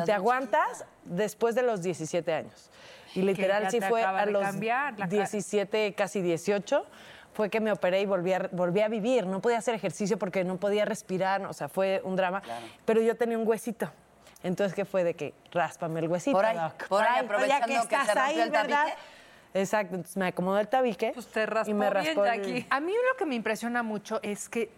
Te 0.07 0.13
aguantas 0.13 0.87
después 1.05 1.55
de 1.55 1.63
los 1.63 1.83
17 1.83 2.33
años. 2.33 2.71
Y 3.15 3.23
literal 3.23 3.71
sí 3.71 3.81
fue 3.83 4.03
a 4.03 4.25
los 4.27 4.43
cambiar 4.43 4.99
la 4.99 5.07
ca- 5.07 5.11
17, 5.11 5.93
casi 5.95 6.23
18, 6.23 6.85
fue 7.35 7.51
que 7.51 7.61
me 7.61 7.71
operé 7.73 8.01
y 8.01 8.07
volví 8.07 8.33
a, 8.33 8.49
volví 8.53 8.81
a 8.81 8.89
vivir. 8.89 9.27
No 9.27 9.41
podía 9.41 9.59
hacer 9.59 9.75
ejercicio 9.75 10.19
porque 10.19 10.45
no 10.45 10.57
podía 10.57 10.85
respirar, 10.85 11.45
o 11.47 11.53
sea, 11.53 11.69
fue 11.69 12.01
un 12.05 12.17
drama. 12.17 12.43
Pero 12.85 13.01
yo 13.03 13.17
tenía 13.17 13.37
un 13.37 13.47
huesito. 13.47 13.91
Entonces, 14.43 14.75
¿qué 14.75 14.85
fue? 14.85 15.05
De 15.05 15.15
que 15.15 15.35
ráspame 15.53 16.01
el 16.01 16.09
huesito, 16.09 16.37
Por 16.37 16.45
ahí, 16.45 16.57
doc. 16.57 16.87
por 16.89 17.03
ahí, 17.03 17.15
ya 17.17 17.21
aprovechando 17.25 17.67
que 17.67 17.73
se 17.75 17.81
estás 18.03 18.15
rompió 18.15 18.43
el 18.45 18.53
tabique. 18.53 18.95
Exacto, 19.55 19.95
entonces 19.95 20.17
me 20.17 20.27
acomodó 20.27 20.59
el 20.59 20.69
tabique. 20.69 21.13
Pues 21.15 21.27
te 21.29 21.47
raspó 21.47 21.71
y 21.71 21.75
me 21.75 21.91
bien, 21.91 21.93
raspó 21.93 22.25
el- 22.27 22.41
Jackie. 22.43 22.67
A 22.71 22.81
mí 22.81 22.93
lo 22.93 23.17
que 23.17 23.25
me 23.27 23.35
impresiona 23.37 23.83
mucho 23.83 24.19
es 24.23 24.49
que 24.49 24.71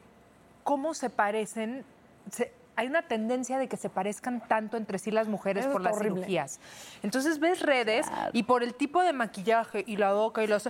cómo 0.64 0.94
se 0.94 1.10
parecen... 1.10 1.84
se- 2.30 2.52
hay 2.78 2.88
una 2.88 3.00
tendencia 3.02 3.56
de 3.58 3.68
que 3.68 3.78
se 3.78 3.88
parezcan 3.88 4.46
tanto 4.46 4.76
entre 4.76 4.98
sí 4.98 5.10
las 5.10 5.28
mujeres 5.28 5.64
Eso 5.64 5.72
por 5.72 5.80
las 5.80 5.96
horrible. 5.96 6.20
cirugías. 6.20 6.60
Entonces 7.02 7.38
ves 7.40 7.60
redes 7.62 8.06
y 8.34 8.42
por 8.42 8.62
el 8.62 8.74
tipo 8.74 9.02
de 9.02 9.14
maquillaje 9.14 9.82
y 9.86 9.96
la 9.96 10.12
boca 10.12 10.44
y 10.44 10.46
los... 10.46 10.68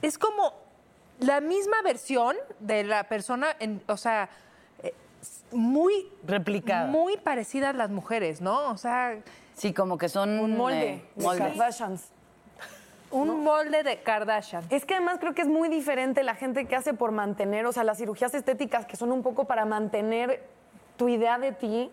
Es 0.00 0.18
como 0.18 0.54
la 1.20 1.40
misma 1.40 1.82
versión 1.82 2.36
de 2.60 2.84
la 2.84 3.04
persona, 3.04 3.48
en, 3.58 3.82
o 3.88 3.96
sea, 3.96 4.28
eh, 4.82 4.94
muy... 5.52 6.10
Replicada. 6.26 6.86
Muy 6.86 7.16
parecidas 7.16 7.74
las 7.74 7.90
mujeres, 7.90 8.40
¿no? 8.40 8.70
O 8.70 8.76
sea, 8.76 9.18
Sí, 9.58 9.74
como 9.74 9.98
que 9.98 10.08
son 10.08 10.38
Un 10.38 10.56
molde 10.56 10.92
eh, 10.92 11.04
de 11.16 11.24
moldes. 11.24 11.48
Kardashians. 11.48 12.08
un 13.10 13.42
molde 13.42 13.82
de 13.82 14.00
Kardashian. 14.02 14.64
Es 14.70 14.84
que 14.84 14.94
además 14.94 15.18
creo 15.18 15.34
que 15.34 15.42
es 15.42 15.48
muy 15.48 15.68
diferente 15.68 16.22
la 16.22 16.36
gente 16.36 16.66
que 16.66 16.76
hace 16.76 16.94
por 16.94 17.10
mantener, 17.10 17.66
o 17.66 17.72
sea, 17.72 17.82
las 17.82 17.98
cirugías 17.98 18.32
estéticas 18.34 18.86
que 18.86 18.96
son 18.96 19.10
un 19.10 19.24
poco 19.24 19.46
para 19.46 19.64
mantener 19.64 20.46
tu 20.96 21.08
idea 21.08 21.38
de 21.38 21.50
ti, 21.50 21.90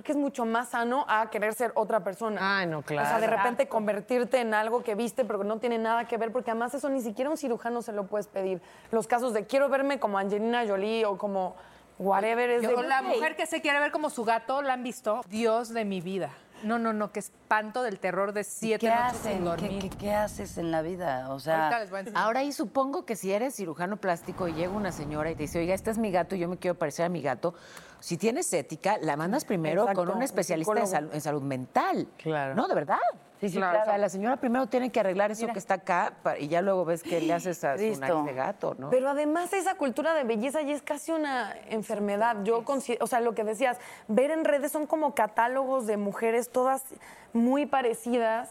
creo 0.00 0.04
que 0.04 0.12
es 0.12 0.18
mucho 0.18 0.44
más 0.44 0.70
sano 0.70 1.04
a 1.08 1.30
querer 1.30 1.54
ser 1.54 1.72
otra 1.74 2.00
persona. 2.00 2.58
Ay, 2.58 2.66
no, 2.66 2.78
O 2.78 2.82
sea, 2.82 3.18
de 3.20 3.26
claro. 3.26 3.36
repente 3.36 3.68
convertirte 3.68 4.40
en 4.40 4.54
algo 4.54 4.82
que 4.82 4.94
viste, 4.94 5.24
pero 5.24 5.40
que 5.40 5.44
no 5.44 5.58
tiene 5.58 5.78
nada 5.78 6.06
que 6.06 6.16
ver, 6.16 6.32
porque 6.32 6.50
además 6.50 6.74
eso 6.74 6.88
ni 6.88 7.00
siquiera 7.00 7.30
un 7.30 7.36
cirujano 7.36 7.82
se 7.82 7.92
lo 7.92 8.06
puedes 8.06 8.26
pedir. 8.26 8.60
Los 8.90 9.06
casos 9.06 9.34
de 9.34 9.46
quiero 9.46 9.68
verme 9.68 9.98
como 9.98 10.18
Angelina 10.18 10.64
Jolie 10.66 11.04
o 11.04 11.18
como 11.18 11.56
whatever 11.98 12.48
es 12.50 12.62
de... 12.62 12.68
Yo, 12.68 12.82
la 12.82 13.02
mujer 13.02 13.36
que 13.36 13.46
se 13.46 13.60
quiere 13.60 13.78
ver 13.78 13.92
como 13.92 14.10
su 14.10 14.24
gato, 14.24 14.62
¿la 14.62 14.74
han 14.74 14.82
visto? 14.82 15.20
Dios 15.28 15.68
de 15.68 15.84
mi 15.84 16.00
vida. 16.00 16.30
No, 16.62 16.78
no, 16.78 16.92
no, 16.92 17.10
qué 17.12 17.20
espanto 17.20 17.82
del 17.82 17.98
terror 17.98 18.32
de 18.32 18.44
siete 18.44 18.86
¿Qué 18.86 18.88
noches 18.94 19.14
hacen? 19.20 19.32
sin 19.32 19.38
¿Qué, 19.42 19.44
dormir. 19.48 19.82
qué- 19.90 19.96
qué 19.96 20.14
haces 20.14 20.58
en 20.58 20.70
la 20.70 20.82
vida? 20.82 21.30
O 21.30 21.40
sea. 21.40 21.70
Ahora, 22.14 22.42
y 22.42 22.52
supongo 22.52 23.04
que 23.06 23.16
si 23.16 23.32
eres 23.32 23.54
cirujano 23.56 23.96
plástico 23.96 24.48
y 24.48 24.52
llega 24.52 24.72
una 24.72 24.92
señora 24.92 25.30
y 25.30 25.34
te 25.34 25.42
dice, 25.44 25.58
oiga, 25.58 25.74
este 25.74 25.90
es 25.90 25.98
mi 25.98 26.10
gato, 26.10 26.36
yo 26.36 26.48
me 26.48 26.58
quiero 26.58 26.76
parecer 26.78 27.06
a 27.06 27.08
mi 27.08 27.22
gato, 27.22 27.54
si 28.00 28.16
tienes 28.16 28.52
ética, 28.52 28.96
la 29.00 29.16
mandas 29.16 29.44
primero 29.44 29.82
Exacto, 29.82 30.00
con 30.00 30.10
un 30.10 30.16
un 30.18 30.22
especialista 30.22 30.72
en, 30.80 30.86
psicólogo. 30.86 31.08
sal- 31.08 31.14
en 31.16 31.20
salud 31.20 31.42
mental. 31.42 32.08
Claro. 32.18 32.54
¿No? 32.54 32.68
¿De 32.68 32.74
verdad? 32.74 32.98
Sí, 33.40 33.48
sí, 33.48 33.56
Claro. 33.56 33.96
La 33.96 34.08
señora 34.08 34.36
primero 34.36 34.66
tiene 34.66 34.90
que 34.90 35.00
arreglar 35.00 35.30
eso 35.30 35.46
que 35.48 35.58
está 35.58 35.74
acá 35.74 36.12
y 36.38 36.48
ya 36.48 36.60
luego 36.60 36.84
ves 36.84 37.02
que 37.02 37.20
le 37.20 37.32
haces 37.32 37.64
a 37.64 37.78
su 37.78 37.98
nariz 37.98 38.24
de 38.26 38.34
gato, 38.34 38.74
¿no? 38.78 38.90
Pero 38.90 39.08
además 39.08 39.52
esa 39.52 39.76
cultura 39.76 40.12
de 40.14 40.24
belleza 40.24 40.60
ya 40.60 40.74
es 40.74 40.82
casi 40.82 41.12
una 41.12 41.54
enfermedad. 41.68 42.36
Yo 42.44 42.64
considero, 42.64 43.04
o 43.04 43.08
sea, 43.08 43.20
lo 43.20 43.34
que 43.34 43.44
decías, 43.44 43.78
ver 44.08 44.30
en 44.30 44.44
redes 44.44 44.72
son 44.72 44.86
como 44.86 45.14
catálogos 45.14 45.86
de 45.86 45.96
mujeres 45.96 46.50
todas 46.50 46.84
muy 47.32 47.64
parecidas 47.64 48.50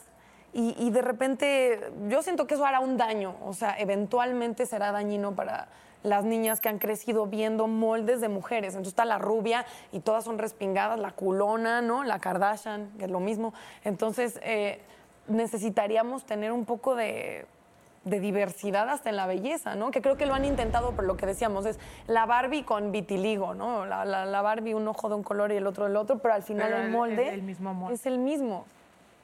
y, 0.53 0.75
y 0.79 0.89
de 0.89 1.01
repente 1.03 1.91
yo 2.07 2.23
siento 2.23 2.47
que 2.47 2.55
eso 2.55 2.65
hará 2.65 2.79
un 2.79 2.97
daño, 2.97 3.35
o 3.45 3.53
sea, 3.53 3.75
eventualmente 3.77 4.65
será 4.65 4.91
dañino 4.91 5.35
para 5.35 5.67
las 6.03 6.23
niñas 6.23 6.61
que 6.61 6.69
han 6.69 6.79
crecido 6.79 7.25
viendo 7.25 7.67
moldes 7.67 8.21
de 8.21 8.29
mujeres. 8.29 8.73
Entonces 8.73 8.91
está 8.93 9.05
la 9.05 9.17
rubia 9.17 9.65
y 9.91 9.99
todas 9.99 10.23
son 10.23 10.37
respingadas, 10.37 10.99
la 10.99 11.11
culona, 11.11 11.81
¿no? 11.81 12.03
La 12.03 12.19
Kardashian, 12.19 12.89
que 12.97 13.05
es 13.05 13.11
lo 13.11 13.19
mismo. 13.19 13.53
Entonces 13.83 14.39
eh, 14.43 14.79
necesitaríamos 15.27 16.25
tener 16.25 16.51
un 16.51 16.65
poco 16.65 16.95
de 16.95 17.45
de 18.05 18.21
diversidad 18.21 18.89
hasta 18.89 19.09
en 19.09 19.17
la 19.17 19.27
belleza, 19.27 19.75
¿no? 19.75 19.91
Que 19.91 20.01
creo 20.01 20.15
que 20.15 20.25
lo 20.25 20.33
han 20.33 20.45
intentado, 20.45 20.93
por 20.93 21.03
lo 21.03 21.17
que 21.17 21.25
decíamos, 21.25 21.65
es 21.65 21.77
la 22.07 22.25
Barbie 22.25 22.63
con 22.63 22.93
vitiligo, 22.93 23.53
¿no? 23.53 23.85
La, 23.85 24.05
la- 24.05 24.25
la 24.25 24.41
Barbie 24.41 24.73
un 24.73 24.87
ojo 24.87 25.09
de 25.09 25.15
un 25.15 25.21
color 25.21 25.51
y 25.51 25.57
el 25.57 25.67
otro 25.67 25.83
del 25.85 25.97
otro, 25.97 26.17
pero 26.17 26.33
al 26.33 26.41
final 26.41 26.67
Pero 26.67 26.77
el 26.79 26.85
el- 26.85 26.91
molde 26.91 27.27
el- 27.27 27.33
el 27.35 27.41
mismo 27.41 27.73
molde. 27.73 27.95
es 27.95 28.05
el 28.05 28.17
mismo. 28.17 28.65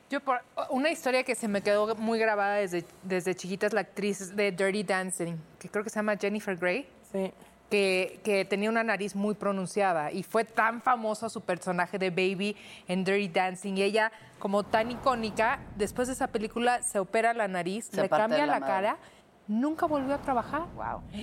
Yo 0.10 0.20
por, 0.20 0.42
una 0.70 0.92
historia 0.92 1.24
que 1.24 1.34
se 1.36 1.48
me 1.48 1.62
quedó 1.62 1.96
muy 1.96 2.20
grabada 2.20 2.56
desde, 2.56 2.86
desde 3.04 3.34
chiquita 3.36 3.66
es 3.66 3.74
la 3.74 3.82
actriz 3.82 4.36
de 4.36 4.52
Dirty 4.52 4.84
Dancing, 4.84 5.36
que 5.60 5.68
creo 5.70 5.84
que 5.84 5.90
se 5.90 5.96
llama 5.98 6.16
Jennifer 6.18 6.56
Grey, 6.56 6.88
Sí. 7.12 7.32
que, 7.72 8.20
que 8.24 8.46
tenía 8.46 8.70
una 8.70 8.84
nariz 8.84 9.16
muy 9.16 9.34
pronunciada 9.34 10.12
y 10.12 10.22
fue 10.22 10.44
tan 10.46 10.82
famoso 10.82 11.28
su 11.30 11.42
personaje 11.42 11.98
de 11.98 12.12
Baby 12.12 12.56
en 12.88 13.04
Dirty 13.04 13.30
Dancing 13.30 13.78
y 13.78 13.82
ella 13.84 14.12
como 14.38 14.64
tan 14.64 14.92
icónica, 14.92 15.60
después 15.76 16.08
de 16.08 16.14
esa 16.14 16.28
película 16.28 16.84
se 16.84 17.00
opera 17.00 17.34
la 17.34 17.48
nariz, 17.48 17.86
Se 17.92 18.02
le 18.02 18.10
cambia 18.10 18.46
la 18.46 18.60
la, 18.60 18.66
cara, 18.66 18.98
nunca 19.48 19.88
volvió 19.88 20.14
a 20.14 20.20
trabajar, 20.22 20.66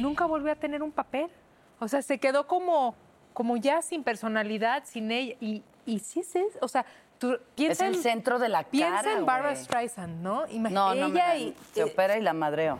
nunca 0.01 0.27
volvió 0.27 0.51
a 0.51 0.57
tener 0.57 0.83
un 0.83 0.91
papel, 0.91 1.29
o 1.79 1.87
sea, 1.87 2.03
se 2.03 2.19
quedó 2.19 2.49
como, 2.49 2.97
como 3.33 3.57
ya 3.57 3.81
sin 3.81 4.03
personalidad, 4.03 4.83
sin 4.87 5.13
ella 5.13 5.37
y, 5.41 5.63
y 5.87 6.01
sí 6.01 6.21
es- 6.21 6.37
o 6.61 6.67
sea, 6.69 6.85
tú 7.23 7.33
es 7.35 7.41
piensa 7.55 7.87
el 7.87 7.95
en- 7.95 8.03
centro 8.03 8.39
de 8.39 8.49
la 8.49 8.65
Piensa 8.65 8.97
cara, 9.03 9.13
en 9.19 9.25
Barbara. 9.27 9.55
Streisand, 9.57 10.23
¿no? 10.23 10.47
Imag- 10.49 10.71
No, 10.71 10.95
no, 10.95 11.07
ella 11.07 11.29
la- 11.29 11.37
y- 11.37 11.57
se 11.73 11.81
eh, 11.81 11.85
opera 11.85 12.17
y 12.19 12.21
la 12.21 12.33
madreo. 12.33 12.79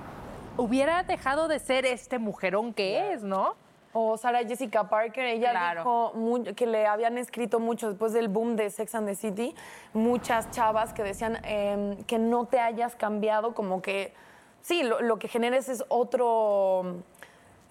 hubiera 0.57 1.03
dejado 1.05 1.49
de 1.49 1.59
ser 1.59 1.87
este 1.87 2.19
mujerón 2.19 2.75
que 2.75 3.13
es, 3.13 3.23
¿no? 3.23 3.55
O 3.95 4.17
Sarah 4.17 4.41
Jessica 4.47 4.89
Parker, 4.89 5.25
ella 5.27 5.51
Claro. 5.51 6.13
dijo 6.15 6.55
que 6.57 6.67
le 6.67 6.87
habían 6.87 7.19
escrito 7.19 7.61
mucho 7.61 7.89
después 7.91 8.13
del 8.15 8.29
boom 8.29 8.57
de 8.57 8.71
Sex 8.71 8.95
and 8.95 9.07
the 9.07 9.15
City, 9.15 9.55
muchas 9.93 10.51
chavas 10.51 10.93
que 10.95 11.03
decían 11.03 11.39
em, 11.45 11.97
que 12.05 12.19
no 12.19 12.47
te 12.47 12.59
hayas 12.59 12.97
cambiado, 12.97 13.55
como 13.55 13.83
que 13.83 14.15
sí, 14.63 14.83
lo, 14.83 15.01
lo 15.03 15.19
que 15.19 15.29
generes 15.29 15.69
es 15.69 15.85
otro, 15.89 17.03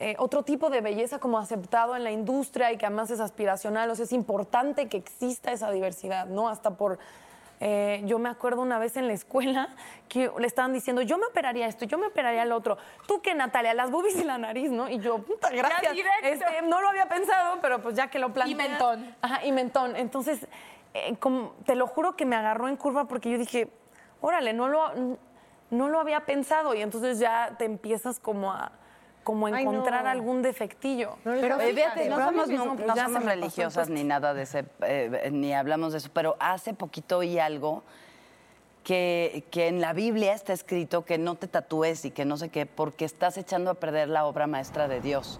eh, 0.01 0.15
otro 0.17 0.41
tipo 0.43 0.69
de 0.71 0.81
belleza 0.81 1.19
como 1.19 1.37
aceptado 1.37 1.95
en 1.95 2.03
la 2.03 2.09
industria 2.11 2.71
y 2.71 2.77
que 2.77 2.87
además 2.87 3.11
es 3.11 3.19
aspiracional, 3.19 3.89
o 3.91 3.95
sea, 3.95 4.05
es 4.05 4.11
importante 4.13 4.89
que 4.89 4.97
exista 4.97 5.51
esa 5.51 5.69
diversidad, 5.69 6.25
¿no? 6.25 6.49
Hasta 6.49 6.71
por 6.71 6.97
eh, 7.63 8.01
yo 8.05 8.17
me 8.17 8.27
acuerdo 8.27 8.63
una 8.63 8.79
vez 8.79 8.97
en 8.97 9.05
la 9.05 9.13
escuela 9.13 9.69
que 10.09 10.31
le 10.39 10.47
estaban 10.47 10.73
diciendo, 10.73 11.03
yo 11.03 11.19
me 11.19 11.27
operaría 11.27 11.67
esto, 11.67 11.85
yo 11.85 11.99
me 11.99 12.07
operaría 12.07 12.43
lo 12.45 12.55
otro. 12.55 12.79
Tú 13.07 13.21
qué, 13.21 13.35
Natalia, 13.35 13.75
las 13.75 13.91
boobies 13.91 14.15
y 14.15 14.23
la 14.23 14.39
nariz, 14.39 14.71
¿no? 14.71 14.89
Y 14.89 14.97
yo, 14.97 15.19
puta, 15.19 15.51
gracias. 15.51 15.93
Este, 16.23 16.61
no 16.63 16.81
lo 16.81 16.89
había 16.89 17.07
pensado, 17.07 17.59
pero 17.61 17.79
pues 17.83 17.95
ya 17.95 18.07
que 18.07 18.17
lo 18.17 18.33
planteé. 18.33 18.53
Y 18.53 18.55
mentón. 18.55 19.15
Ajá, 19.21 19.45
y 19.45 19.51
mentón. 19.51 19.95
Entonces, 19.95 20.47
eh, 20.95 21.15
como- 21.19 21.53
te 21.67 21.75
lo 21.75 21.85
juro 21.85 22.15
que 22.15 22.25
me 22.25 22.35
agarró 22.35 22.67
en 22.67 22.75
curva 22.77 23.05
porque 23.07 23.29
yo 23.29 23.37
dije, 23.37 23.69
órale, 24.21 24.53
no 24.53 24.67
lo, 24.67 24.91
no 25.69 25.87
lo 25.89 25.99
había 25.99 26.25
pensado. 26.25 26.73
Y 26.73 26.81
entonces 26.81 27.19
ya 27.19 27.53
te 27.59 27.65
empiezas 27.65 28.19
como 28.19 28.51
a 28.51 28.71
como 29.23 29.45
Ay, 29.47 29.53
no. 29.53 29.59
encontrar 29.71 30.07
algún 30.07 30.41
defectillo. 30.41 31.17
Pero 31.23 31.59
fíjate, 31.59 32.09
no 32.09 32.15
pero 32.15 32.27
somos, 32.29 32.47
me- 32.47 32.55
no, 32.55 32.75
pues 32.75 32.87
no 32.87 32.95
ya 32.95 33.03
somos 33.05 33.23
religiosas 33.25 33.87
el 33.87 33.93
ni 33.93 34.03
nada 34.03 34.33
de 34.33 34.43
ese, 34.43 34.65
eh, 34.81 35.29
ni 35.31 35.53
hablamos 35.53 35.91
de 35.91 35.99
eso, 35.99 36.09
pero 36.13 36.35
hace 36.39 36.73
poquito 36.73 37.19
oí 37.19 37.37
algo 37.39 37.83
que, 38.83 39.43
que 39.51 39.67
en 39.67 39.79
la 39.79 39.93
Biblia 39.93 40.33
está 40.33 40.53
escrito 40.53 41.05
que 41.05 41.17
no 41.19 41.35
te 41.35 41.47
tatúes 41.47 42.03
y 42.05 42.11
que 42.11 42.25
no 42.25 42.37
sé 42.37 42.49
qué, 42.49 42.65
porque 42.65 43.05
estás 43.05 43.37
echando 43.37 43.69
a 43.71 43.73
perder 43.75 44.09
la 44.09 44.25
obra 44.25 44.47
maestra 44.47 44.87
de 44.87 45.01
Dios. 45.01 45.39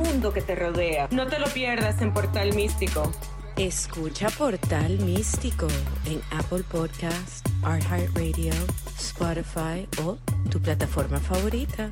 que 0.33 0.41
te 0.41 0.55
rodea. 0.55 1.07
No 1.11 1.27
te 1.27 1.39
lo 1.39 1.47
pierdas 1.47 2.01
en 2.01 2.13
Portal 2.13 2.53
Místico. 2.53 3.11
Escucha 3.57 4.29
Portal 4.29 4.97
Místico 4.99 5.67
en 6.05 6.21
Apple 6.31 6.63
Podcast, 6.71 7.47
iHeartRadio, 7.63 8.53
Spotify 8.97 9.87
o 10.03 10.17
tu 10.49 10.59
plataforma 10.61 11.19
favorita. 11.19 11.91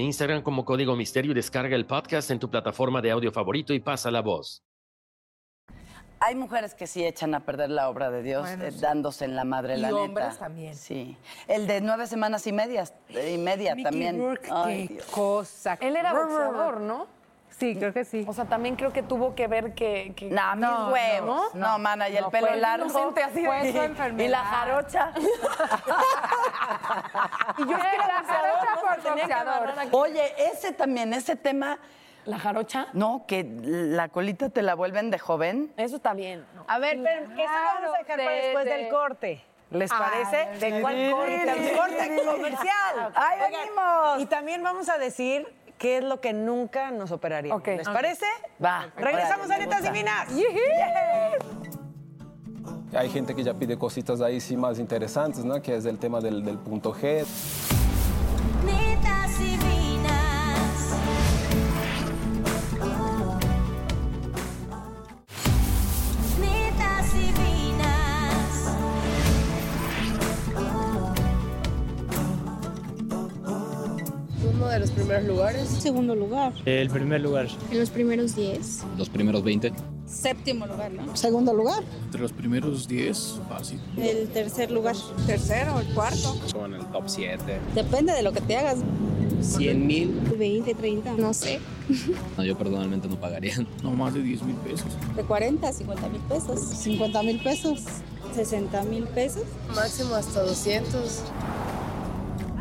Instagram 0.01 0.41
como 0.41 0.65
Código 0.65 0.95
Misterio 0.95 1.31
y 1.31 1.35
descarga 1.35 1.75
el 1.75 1.85
podcast 1.85 2.31
en 2.31 2.39
tu 2.39 2.49
plataforma 2.49 3.01
de 3.01 3.11
audio 3.11 3.31
favorito 3.31 3.73
y 3.73 3.79
pasa 3.79 4.11
la 4.11 4.21
voz. 4.21 4.63
Hay 6.23 6.35
mujeres 6.35 6.75
que 6.75 6.85
sí 6.85 7.03
echan 7.03 7.33
a 7.33 7.39
perder 7.39 7.71
la 7.71 7.89
obra 7.89 8.11
de 8.11 8.21
Dios 8.21 8.43
Bueno, 8.43 8.63
eh, 8.65 8.71
sí. 8.71 8.79
dándose 8.79 9.25
en 9.25 9.35
la 9.35 9.43
madre, 9.43 9.77
Y 9.77 9.81
la 9.81 9.87
neta. 9.87 10.01
hombres 10.01 10.37
también. 10.37 10.75
Sí. 10.75 11.17
El 11.47 11.65
de 11.65 11.81
nueve 11.81 12.05
semanas 12.05 12.45
y 12.45 12.51
medias 12.51 12.93
y 13.09 13.37
media 13.39 13.73
Mickey 13.73 13.83
también. 13.91 14.19
Rourke, 14.19 14.47
Ay, 14.51 14.87
qué 14.87 14.93
Dios. 14.95 15.05
cosa. 15.07 15.79
Él 15.81 15.95
era 15.95 16.13
boxeador, 16.13 16.79
¿no? 16.81 17.07
Sí, 17.61 17.75
creo 17.75 17.93
que 17.93 18.05
sí. 18.05 18.25
O 18.27 18.33
sea, 18.33 18.45
también 18.45 18.75
creo 18.75 18.91
que 18.91 19.03
tuvo 19.03 19.35
que 19.35 19.45
ver 19.47 19.75
que... 19.75 20.13
que- 20.15 20.31
No, 20.31 20.51
mis 20.55 20.61
No, 20.61 20.89
huevos. 20.89 21.53
No, 21.53 21.67
no, 21.73 21.77
mana, 21.79 22.09
y 22.09 22.17
el 22.17 22.23
no, 22.23 22.31
pelo 22.31 22.47
fue 22.47 22.57
largo. 22.57 22.85
inocente 22.85 23.21
así 23.21 23.45
Fue 23.45 23.71
su 23.71 23.81
enfermedad. 23.83 24.25
Y 24.25 24.31
la 24.31 24.39
jarocha. 24.43 25.11
Y 27.57 27.61
yo 27.63 27.77
la 27.77 28.23
jarocha 28.25 28.81
por. 29.89 30.01
Oye, 30.01 30.33
ese 30.51 30.71
también, 30.73 31.13
ese 31.13 31.35
tema, 31.35 31.77
¿La 32.25 32.39
jarocha? 32.39 32.87
no, 32.93 33.25
que 33.27 33.45
la 33.61 34.09
colita 34.09 34.49
te 34.49 34.61
la 34.63 34.73
vuelven 34.75 35.11
de 35.11 35.19
joven. 35.19 35.71
Eso 35.77 35.97
está 35.97 36.13
bien. 36.13 36.43
A 36.67 36.79
ver, 36.79 36.99
pero 37.03 37.21
eso 37.25 37.31
lo 37.35 37.43
vamos 37.43 37.95
a 37.95 37.97
dejar 37.99 38.17
para 38.17 38.29
de- 38.31 38.41
después 38.41 38.65
de- 38.65 38.71
del 38.71 38.89
corte. 38.89 39.45
¿Les 39.71 39.89
Ah, 39.91 39.99
parece? 39.99 40.65
de- 40.65 40.71
¿De 40.71 40.81
cuál 40.81 41.11
corte? 41.11 41.45
de- 41.45 41.77
corte 41.77 42.21
comercial. 42.25 43.11
¡Ahí 43.15 43.39
venimos! 43.39 44.19
Y 44.19 44.25
también 44.25 44.61
vamos 44.63 44.89
a 44.89 44.97
decir 44.97 45.47
qué 45.81 45.97
es 45.97 46.03
lo 46.03 46.21
que 46.21 46.31
nunca 46.31 46.91
nos 46.91 47.11
operaría. 47.11 47.57
¿Les 47.65 47.89
parece? 47.89 48.27
Va. 48.63 48.93
Regresamos 48.95 49.49
a 49.49 49.57
Netas. 49.57 49.81
Divinas. 49.81 50.27
Hay 52.93 53.09
gente 53.09 53.33
que 53.33 53.43
ya 53.43 53.55
pide 53.55 53.79
cositas 53.79 54.21
ahí 54.21 54.39
sí 54.39 54.55
más 54.55 54.77
interesantes, 54.77 55.43
¿no? 55.43 55.59
Que 55.59 55.75
es 55.75 55.85
el 55.85 55.97
tema 55.97 56.21
del, 56.21 56.45
del 56.45 56.59
punto 56.59 56.93
G. 56.93 57.25
Uno 74.61 74.69
de 74.69 74.79
los 74.79 74.91
primeros 74.91 75.23
lugares. 75.23 75.67
Segundo 75.69 76.13
lugar. 76.13 76.53
El 76.65 76.87
primer 76.91 77.19
lugar. 77.19 77.47
En 77.71 77.79
los 77.79 77.89
primeros 77.89 78.35
10. 78.35 78.83
Los 78.95 79.09
primeros 79.09 79.43
20. 79.43 79.73
Séptimo 80.05 80.67
lugar, 80.67 80.91
¿no? 80.91 81.15
Segundo 81.15 81.51
lugar. 81.51 81.83
Entre 82.05 82.21
los 82.21 82.31
primeros 82.31 82.87
10, 82.87 83.39
fácil. 83.49 83.81
El 83.97 84.27
tercer 84.27 84.69
lugar. 84.69 84.95
Tercero, 85.25 85.79
el 85.79 85.91
cuarto. 85.95 86.37
Con 86.53 86.75
el 86.75 86.85
top 86.91 87.05
7. 87.07 87.41
Depende 87.73 88.13
de 88.13 88.21
lo 88.21 88.33
que 88.33 88.41
te 88.41 88.55
hagas. 88.55 88.77
100 89.41 89.87
mil. 89.87 90.11
20, 90.37 90.75
30, 90.75 91.13
no 91.13 91.33
sé. 91.33 91.59
No, 92.37 92.43
yo 92.43 92.55
personalmente 92.55 93.07
no 93.07 93.19
pagaría. 93.19 93.55
No 93.81 93.91
más 93.91 94.13
de 94.13 94.21
10 94.21 94.43
mil 94.43 94.55
pesos. 94.57 94.85
De 95.15 95.23
40 95.23 95.67
a 95.67 95.73
50 95.73 96.07
mil 96.09 96.21
pesos. 96.21 96.59
50 96.59 97.23
mil 97.23 97.39
pesos. 97.41 97.83
60 98.35 98.83
mil 98.83 99.05
pesos. 99.05 99.43
Máximo 99.75 100.13
hasta 100.13 100.43
200. 100.43 101.23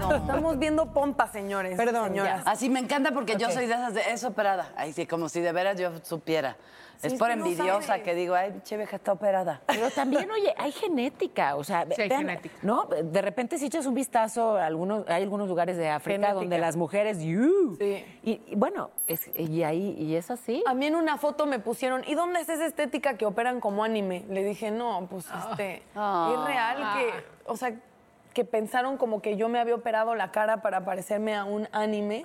Estamos 0.09 0.59
viendo 0.59 0.93
pompas, 0.93 1.31
señores. 1.33 1.77
Perdón, 1.77 2.09
señoras. 2.09 2.43
Así 2.47 2.69
me 2.71 2.81
encanta 2.81 3.13
porque 3.13 3.37
yo 3.37 3.51
soy 3.51 3.67
de 3.67 3.75
esas 3.75 3.95
de 3.95 4.01
es 4.11 4.25
operada. 4.25 4.73
Ay, 4.77 4.93
sí, 4.93 5.07
como 5.07 5.29
si 5.29 5.41
de 5.41 5.53
veras 5.53 5.79
yo 5.79 5.91
supiera. 6.03 6.57
es 7.03 7.13
es 7.13 7.19
por 7.19 7.29
no 7.29 7.35
envidiosa 7.47 8.01
que 8.03 8.15
digo, 8.15 8.35
ay, 8.35 8.61
che 8.65 8.77
vieja 8.77 8.97
está 8.97 9.13
operada. 9.13 9.61
Pero 9.67 9.91
también, 9.91 10.31
oye, 10.31 10.55
hay 10.59 10.73
genética, 10.73 11.57
o 11.57 11.65
sea, 11.65 11.87
Sí, 11.95 12.03
hay 12.03 12.09
vean, 12.09 12.23
genética. 12.23 12.55
¿no? 12.63 12.85
De 12.87 13.23
repente 13.23 13.59
si 13.59 13.67
echas 13.67 13.87
un 13.87 13.95
vistazo, 13.95 14.57
a 14.57 14.67
algunos, 14.67 15.09
hay 15.09 15.23
algunos 15.23 15.49
lugares 15.49 15.77
de 15.77 15.89
África 15.89 16.17
Genética. 16.19 16.35
donde 16.41 16.59
las 16.59 16.77
mujeres. 16.77 17.19
Sí. 17.19 18.05
Y, 18.23 18.41
y 18.47 18.55
bueno, 18.57 18.91
es, 19.07 19.31
y 19.37 19.63
ahí, 19.63 19.95
y 19.99 20.17
es 20.17 20.31
así. 20.31 20.63
A 20.67 20.75
mí 20.75 20.87
en 20.87 20.95
una 20.95 21.17
foto 21.19 21.47
me 21.47 21.59
pusieron, 21.59 22.03
¿y 22.07 22.15
dónde 22.15 22.41
es 22.41 22.49
esa 22.49 22.67
estética 22.67 23.17
que 23.17 23.27
operan 23.27 23.61
como 23.61 23.85
anime? 23.85 24.25
Le 24.29 24.43
dije, 24.45 24.71
no, 24.71 25.07
pues 25.11 25.27
este, 25.51 25.83
Ah. 25.95 26.35
es 26.35 26.47
real 26.47 26.77
que, 26.99 27.25
o 27.47 27.57
sea, 27.57 27.75
que 28.41 28.47
pensaron 28.47 28.97
como 28.97 29.21
que 29.21 29.37
yo 29.37 29.51
me 29.51 29.61
había 29.61 29.75
operado 29.75 30.15
la 30.15 30.33
cara 30.33 30.63
para 30.63 30.83
parecerme 30.83 31.37
a 31.37 31.45
un 31.45 31.69
anime. 31.73 32.23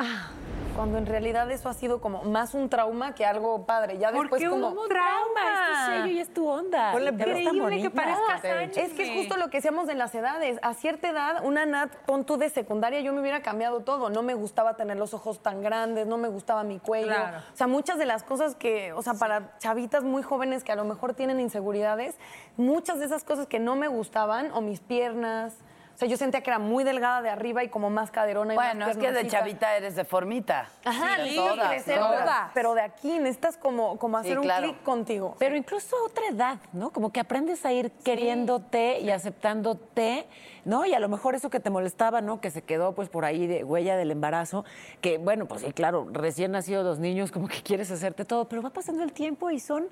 cuando 0.74 0.98
en 0.98 1.06
realidad 1.06 1.50
eso 1.52 1.68
ha 1.68 1.74
sido 1.74 2.00
como 2.00 2.24
más 2.24 2.54
un 2.54 2.70
trauma 2.70 3.16
que 3.16 3.26
algo 3.26 3.66
padre. 3.66 3.98
Ya 3.98 4.14
después 4.14 4.42
qué 4.42 4.50
como 4.50 4.70
un 4.70 4.88
trauma? 4.88 5.42
Es 5.42 5.78
tu 5.78 5.92
sello 5.92 6.08
y 6.08 6.20
es 6.20 6.34
tu 6.34 6.48
onda. 6.48 6.94
Ponle 6.94 7.12
Pero 7.12 7.32
está 7.32 7.42
increíble 7.42 7.82
que 7.82 7.90
bonita. 7.90 8.02
parezcas 8.02 8.42
Sánchez. 8.42 8.92
Es 8.92 8.94
que 8.94 9.04
es 9.04 9.20
justo 9.20 9.38
lo 9.38 9.50
que 9.50 9.58
decíamos 9.58 9.88
de 9.88 9.96
las 9.96 10.16
edades. 10.16 10.58
A 10.62 10.74
cierta 10.74 11.10
edad, 11.10 11.44
una 11.44 11.66
Nat, 11.66 11.94
pon 12.06 12.24
tú 12.26 12.38
de 12.38 12.50
secundaria, 12.50 13.02
yo 13.02 13.12
me 13.12 13.20
hubiera 13.20 13.42
cambiado 13.42 13.82
todo. 13.82 14.10
No 14.10 14.22
me 14.22 14.36
gustaba 14.36 14.78
tener 14.78 14.96
los 14.96 15.14
ojos 15.14 15.40
tan 15.40 15.62
grandes, 15.62 16.08
no 16.08 16.18
me 16.18 16.30
gustaba 16.30 16.64
mi 16.64 16.80
cuello. 16.80 17.08
Claro. 17.08 17.40
O 17.54 17.58
sea, 17.58 17.68
muchas 17.68 17.98
de 17.98 18.06
las 18.06 18.24
cosas 18.24 18.56
que, 18.56 18.94
o 18.94 19.02
sea, 19.02 19.16
para 19.16 19.58
chavitas 19.60 20.04
muy 20.04 20.24
jóvenes 20.24 20.64
que 20.64 20.72
a 20.72 20.78
lo 20.78 20.86
mejor 20.86 21.14
tienen 21.14 21.42
inseguridades, 21.42 22.16
muchas 22.56 23.00
de 23.00 23.06
esas 23.06 23.26
cosas 23.26 23.48
que 23.48 23.60
no 23.60 23.76
me 23.76 23.90
gustaban, 23.90 24.52
o 24.54 24.62
mis 24.62 24.80
piernas. 24.80 25.54
O 25.96 25.98
sea, 25.98 26.10
yo 26.10 26.18
sentía 26.18 26.42
que 26.42 26.50
era 26.50 26.60
muy 26.60 26.84
delgada 26.84 27.22
de 27.22 27.30
arriba 27.30 27.64
y 27.64 27.70
como 27.70 27.90
más 27.90 28.12
caderona 28.12 28.54
y 28.54 28.58
Bueno, 28.58 28.86
más 28.86 28.90
es 28.90 28.98
que 28.98 29.14
de 29.14 29.28
chavita 29.28 29.78
eres 29.78 29.96
deformita. 29.96 30.68
Ajá, 30.84 31.24
Sí, 31.24 31.38
todas, 31.38 31.70
crecer, 31.70 31.98
todas. 32.00 32.52
pero- 32.54 32.74
de 32.74 32.82
aquí 32.82 33.18
necesitas 33.18 33.56
como, 33.56 33.98
como 33.98 34.18
hacer 34.18 34.34
Sí, 34.34 34.38
un 34.40 34.48
clic 34.58 34.84
contigo. 34.84 35.38
Pero 35.40 35.56
incluso 35.56 35.96
a 35.96 36.04
otra 36.10 36.28
edad, 36.28 36.58
¿no? 36.74 36.90
Como 36.92 37.14
que 37.14 37.22
aprendes 37.22 37.66
a 37.66 37.72
ir 37.72 37.92
queriéndote 38.04 39.00
y 39.00 39.10
aceptándote, 39.10 40.26
¿no? 40.66 40.86
Y 40.86 40.94
a 40.94 41.00
lo 41.00 41.08
mejor 41.08 41.34
eso 41.34 41.50
que 41.50 41.62
te 41.62 41.70
molestaba, 41.70 42.20
¿no? 42.20 42.42
Que 42.42 42.52
se 42.52 42.62
quedó 42.62 42.94
pues 42.94 43.08
por 43.08 43.24
ahí 43.24 43.48
de 43.48 43.64
huella 43.64 43.96
del 43.96 44.12
embarazo, 44.12 44.66
que 45.00 45.18
bueno, 45.18 45.46
pues 45.46 45.62
sí, 45.62 45.72
claro, 45.72 46.08
recién 46.12 46.52
nacidos 46.52 46.84
los 46.84 47.00
niños 47.00 47.32
como 47.32 47.48
que 47.48 47.62
quieres 47.64 47.90
hacerte 47.90 48.26
todo, 48.26 48.50
pero 48.50 48.62
va 48.62 48.70
pasando 48.72 49.02
el 49.02 49.14
tiempo 49.14 49.50
y 49.50 49.62
son 49.62 49.88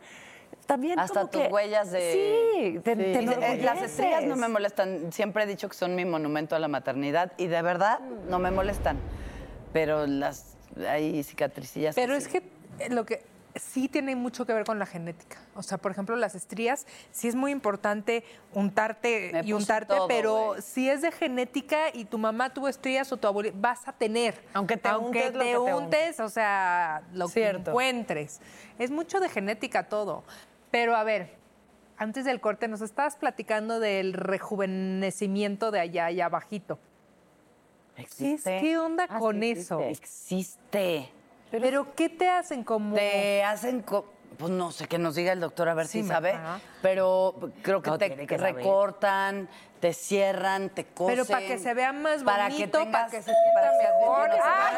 también 0.65 0.99
Hasta 0.99 1.21
como 1.21 1.31
tus 1.31 1.41
que- 1.41 1.47
huellas 1.47 1.91
de... 1.91 2.11
Sí, 2.73 2.79
te, 2.83 2.95
te 2.95 3.21
Y 3.21 3.25
de- 3.25 3.53
eh, 3.53 3.61
las 3.63 3.81
estrías 3.81 4.23
no 4.25 4.35
me 4.35 4.47
molestan. 4.47 5.11
Siempre 5.11 5.43
he 5.43 5.47
dicho 5.47 5.67
que 5.69 5.75
son 5.75 5.95
mi 5.95 6.05
monumento 6.05 6.55
a 6.55 6.59
la 6.59 6.67
maternidad 6.67 7.31
y 7.37 7.47
de 7.47 7.61
verdad 7.61 7.99
no 8.29 8.39
me 8.39 8.51
molestan. 8.51 8.97
Pero 9.73 10.05
las 10.07 10.55
hay 10.87 11.23
cicatricillas. 11.23 11.95
Pero 11.95 12.13
que 12.13 12.17
es 12.17 12.23
sí. 12.25 12.41
que 12.79 12.89
lo 12.89 13.05
que 13.05 13.21
sí 13.55 13.87
tiene 13.87 14.15
mucho 14.15 14.45
que 14.45 14.53
ver 14.53 14.63
con 14.65 14.79
la 14.79 14.85
genética. 14.85 15.37
O 15.55 15.63
sea, 15.63 15.77
por 15.77 15.91
ejemplo, 15.91 16.15
las 16.15 16.35
estrías, 16.35 16.85
sí 17.11 17.27
es 17.27 17.35
muy 17.35 17.51
importante 17.51 18.23
untarte 18.53 19.29
Me 19.33 19.41
y 19.41 19.53
untarte, 19.53 19.93
todo, 19.95 20.07
pero 20.07 20.55
si 20.61 20.89
es 20.89 21.01
de 21.01 21.11
genética 21.11 21.89
y 21.93 22.05
tu 22.05 22.17
mamá 22.17 22.53
tuvo 22.53 22.67
estrías 22.67 23.11
o 23.11 23.17
tu 23.17 23.27
abuelita, 23.27 23.55
vas 23.59 23.87
a 23.87 23.93
tener. 23.93 24.43
Aunque 24.53 24.77
te 24.77 24.89
Aunque 24.89 25.27
untes 25.27 25.39
te 25.39 25.57
untes, 25.57 26.19
o 26.19 26.29
sea, 26.29 27.03
lo 27.13 27.27
Cierto. 27.27 27.63
que 27.65 27.69
encuentres. 27.71 28.41
Es 28.79 28.89
mucho 28.91 29.19
de 29.19 29.29
genética 29.29 29.87
todo. 29.89 30.23
Pero 30.71 30.95
a 30.95 31.03
ver, 31.03 31.35
antes 31.97 32.25
del 32.25 32.41
corte 32.41 32.67
nos 32.67 32.81
estabas 32.81 33.15
platicando 33.15 33.79
del 33.79 34.13
rejuvenecimiento 34.13 35.69
de 35.71 35.79
allá, 35.79 36.05
allá 36.05 36.25
abajito. 36.25 36.79
Existe. 37.97 38.57
¿Qué 38.59 38.77
onda 38.79 39.05
Ah, 39.07 39.19
con 39.19 39.39
sí, 39.39 39.51
eso? 39.51 39.79
Existe. 39.79 41.11
Pero, 41.61 41.93
¿qué 41.95 42.09
te 42.09 42.29
hacen 42.29 42.63
como...? 42.63 42.95
Te 42.95 43.43
hacen, 43.43 43.81
co- 43.81 44.05
pues 44.37 44.51
no 44.51 44.71
sé, 44.71 44.87
que 44.87 44.97
nos 44.97 45.15
diga 45.15 45.31
el 45.31 45.39
doctor 45.39 45.69
a 45.69 45.73
ver 45.75 45.87
Sí, 45.87 46.01
si 46.01 46.07
sabe, 46.07 46.31
ajá. 46.31 46.59
pero 46.81 47.35
creo 47.61 47.81
que 47.81 47.89
No, 47.91 47.97
te 47.97 48.09
saber. 48.51 48.63
Te 49.83 49.91
cierran, 49.91 50.69
te 50.69 50.85
cosen. 50.85 51.13
Pero 51.13 51.25
para 51.27 51.45
que 51.45 51.57
se 51.57 51.73
vea 51.73 51.91
más 51.91 52.23
para 52.23 52.47
bonito, 52.47 52.79
que 52.79 52.85
para 52.85 53.07
que 53.07 53.21
se 53.21 53.33
sienta 53.33 53.53
para 53.53 53.71
mejor. 53.73 54.29
¡Ah. 54.41 54.71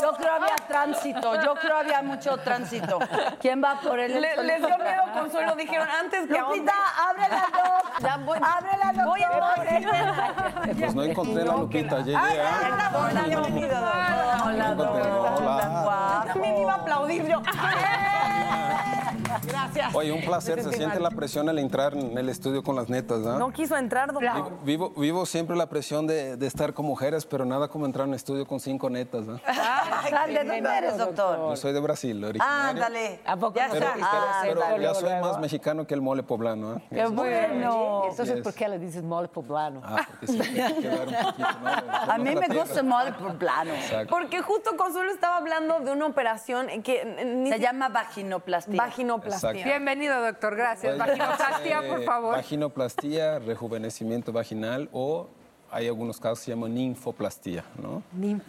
Yo 0.00 0.12
creo 0.12 0.32
había 0.34 0.54
tránsito, 0.68 1.42
yo 1.42 1.54
creo 1.56 1.76
había 1.76 2.02
mucho 2.02 2.36
tránsito. 2.36 3.00
¿Quién 3.40 3.60
va 3.60 3.80
por 3.80 3.98
él? 3.98 4.20
Le- 4.20 4.44
les 4.44 4.58
dio 4.58 4.78
miedo 4.78 5.02
Consuelo, 5.12 5.56
dijeron 5.56 5.88
antes 5.90 6.28
que 6.28 6.38
Lupita, 6.38 6.72
abre 7.08 7.28
la 7.28 7.46
dos. 7.52 8.24
Voy. 8.24 8.38
Abre 8.40 8.78
la 8.78 9.04
Voy 9.04 9.22
a 9.24 9.28
doctor. 9.28 10.76
Pues 10.78 10.94
no 10.94 11.02
encontré 11.02 11.44
la 11.44 11.56
Lupita, 11.56 11.98
llegué. 11.98 12.16
¿ah? 12.16 12.92
Hola, 12.94 13.22
bienvenido, 13.22 13.74
doctor. 13.80 14.46
Hola, 14.46 14.74
doctor. 14.74 15.02
hola. 15.02 15.80
Guapo. 15.82 16.26
También 16.28 16.58
iba 16.58 16.72
a 16.72 16.76
aplaudir 16.76 17.26
yo. 17.26 17.42
Gracias. 19.46 19.94
Oye, 19.94 20.12
un 20.12 20.22
placer, 20.22 20.62
se 20.62 20.72
siente 20.72 21.00
la 21.00 21.10
presión 21.10 21.48
al 21.48 21.58
entrar 21.58 21.94
en 21.94 22.16
el 22.16 22.28
estudio 22.28 22.62
con 22.62 22.76
las 22.76 22.88
netas, 22.88 23.20
¿no? 23.20 23.38
No 23.38 23.50
quiso 23.52 23.76
entrar, 23.76 24.12
doctor. 24.12 24.32
Vivo, 24.64 24.90
vivo, 24.90 25.00
vivo 25.00 25.26
siempre 25.26 25.56
la 25.56 25.66
presión 25.68 26.06
de, 26.06 26.36
de 26.36 26.46
estar 26.46 26.72
con 26.74 26.86
mujeres, 26.86 27.24
pero 27.26 27.44
nada 27.44 27.68
como 27.68 27.86
entrar 27.86 28.04
en 28.04 28.10
un 28.10 28.14
estudio 28.14 28.46
con 28.46 28.60
cinco 28.60 28.90
netas, 28.90 29.24
¿no? 29.24 29.34
¿De 29.34 30.44
dónde 30.44 30.76
eres, 30.78 30.98
doctor? 30.98 31.36
Yo 31.50 31.56
soy 31.56 31.72
de 31.72 31.80
Brasil, 31.80 32.22
originario. 32.24 32.70
Ándale. 32.70 33.20
¿A 33.24 33.36
poco 33.36 33.54
Ya 33.56 33.68
Pero, 33.70 33.86
está. 33.86 33.94
pero- 34.42 34.54
pero 34.54 34.62
Ándale. 34.64 34.82
ya 34.84 34.94
soy 34.94 35.10
más 35.20 35.38
mexicano 35.40 35.86
que 35.86 35.94
el 35.94 36.00
mole 36.02 36.22
poblano, 36.22 36.74
¿eh? 36.76 36.82
Qué 36.90 37.02
Eso- 37.02 37.12
bueno. 37.12 38.02
Entonces, 38.10 38.34
Yes. 38.36 38.44
¿por 38.44 38.54
qué 38.54 38.68
le 38.68 38.78
dices 38.78 39.02
mole 39.02 39.28
poblano? 39.28 39.80
Ah, 39.84 40.06
porque 40.08 40.26
sí, 40.26 40.40
hay 40.60 40.74
que 40.74 40.88
un 40.88 40.96
poquito, 40.98 41.42
¿no? 41.62 42.12
A 42.12 42.18
mí 42.18 42.34
me 42.34 42.48
gusta 42.48 42.80
el 42.80 42.86
mole. 42.86 43.08
Exacto. 43.10 44.06
Porque 44.10 44.40
justo 44.42 44.76
Consuelo 44.76 45.10
estaba 45.12 45.36
hablando 45.38 45.80
de 45.80 45.92
una 45.92 46.06
operación 46.06 46.66
que 46.82 47.04
ni 47.24 47.50
Se 47.50 47.56
si- 47.56 47.62
llama 47.62 47.88
vaginoplastia. 47.88 48.76
vaginoplastia. 48.76 49.21
Exacto. 49.24 49.62
Bienvenido, 49.64 50.20
doctor. 50.20 50.56
Gracias. 50.56 50.98
Vaginoplastia, 50.98 51.80
eh, 51.84 51.88
por 51.88 52.04
favor. 52.04 52.36
Vaginoplastia, 52.36 53.38
rejuvenecimiento 53.38 54.32
vaginal 54.32 54.88
o 54.92 55.28
hay 55.72 55.88
algunos 55.88 56.20
casos 56.20 56.40
que 56.40 56.44
se 56.44 56.50
llaman 56.50 56.74
ninfoplastía, 56.74 57.64
¿no? 57.80 58.02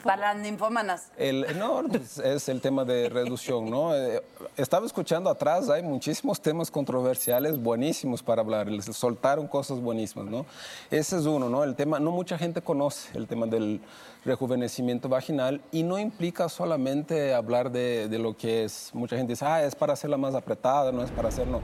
Para 0.04 0.34
las 0.34 0.44
ninfómanas. 0.44 1.10
El, 1.18 1.58
no, 1.58 1.82
pues, 1.90 2.18
es 2.18 2.50
el 2.50 2.60
tema 2.60 2.84
de 2.84 3.08
reducción, 3.08 3.70
¿no? 3.70 3.96
Eh, 3.96 4.22
estaba 4.58 4.86
escuchando 4.86 5.30
atrás, 5.30 5.70
hay 5.70 5.82
muchísimos 5.84 6.42
temas 6.42 6.70
controversiales 6.70 7.58
buenísimos 7.58 8.22
para 8.22 8.42
hablar, 8.42 8.68
les 8.68 8.86
soltaron 8.86 9.48
cosas 9.48 9.80
buenísimas, 9.80 10.26
¿no? 10.26 10.46
Ese 10.92 11.18
es 11.18 11.26
uno, 11.26 11.48
¿no? 11.48 11.64
El 11.64 11.76
tema, 11.76 11.98
no 11.98 12.12
mucha 12.12 12.38
gente 12.38 12.62
conoce 12.62 13.18
el 13.18 13.26
tema 13.26 13.46
del 13.46 13.80
rejuvenecimiento 14.26 15.10
vaginal 15.10 15.62
y 15.72 15.84
no 15.84 16.00
implica 16.00 16.50
solamente 16.50 17.34
hablar 17.34 17.72
de, 17.72 18.08
de 18.08 18.20
lo 18.20 18.36
que 18.36 18.64
es, 18.64 18.90
mucha 18.94 19.16
gente 19.18 19.34
dice, 19.34 19.46
ah, 19.46 19.64
es 19.64 19.76
para 19.76 19.94
hacerla 19.94 20.18
más 20.18 20.34
apretada, 20.36 20.92
no 20.92 21.04
es 21.04 21.12
para 21.12 21.30
hacerlo. 21.30 21.62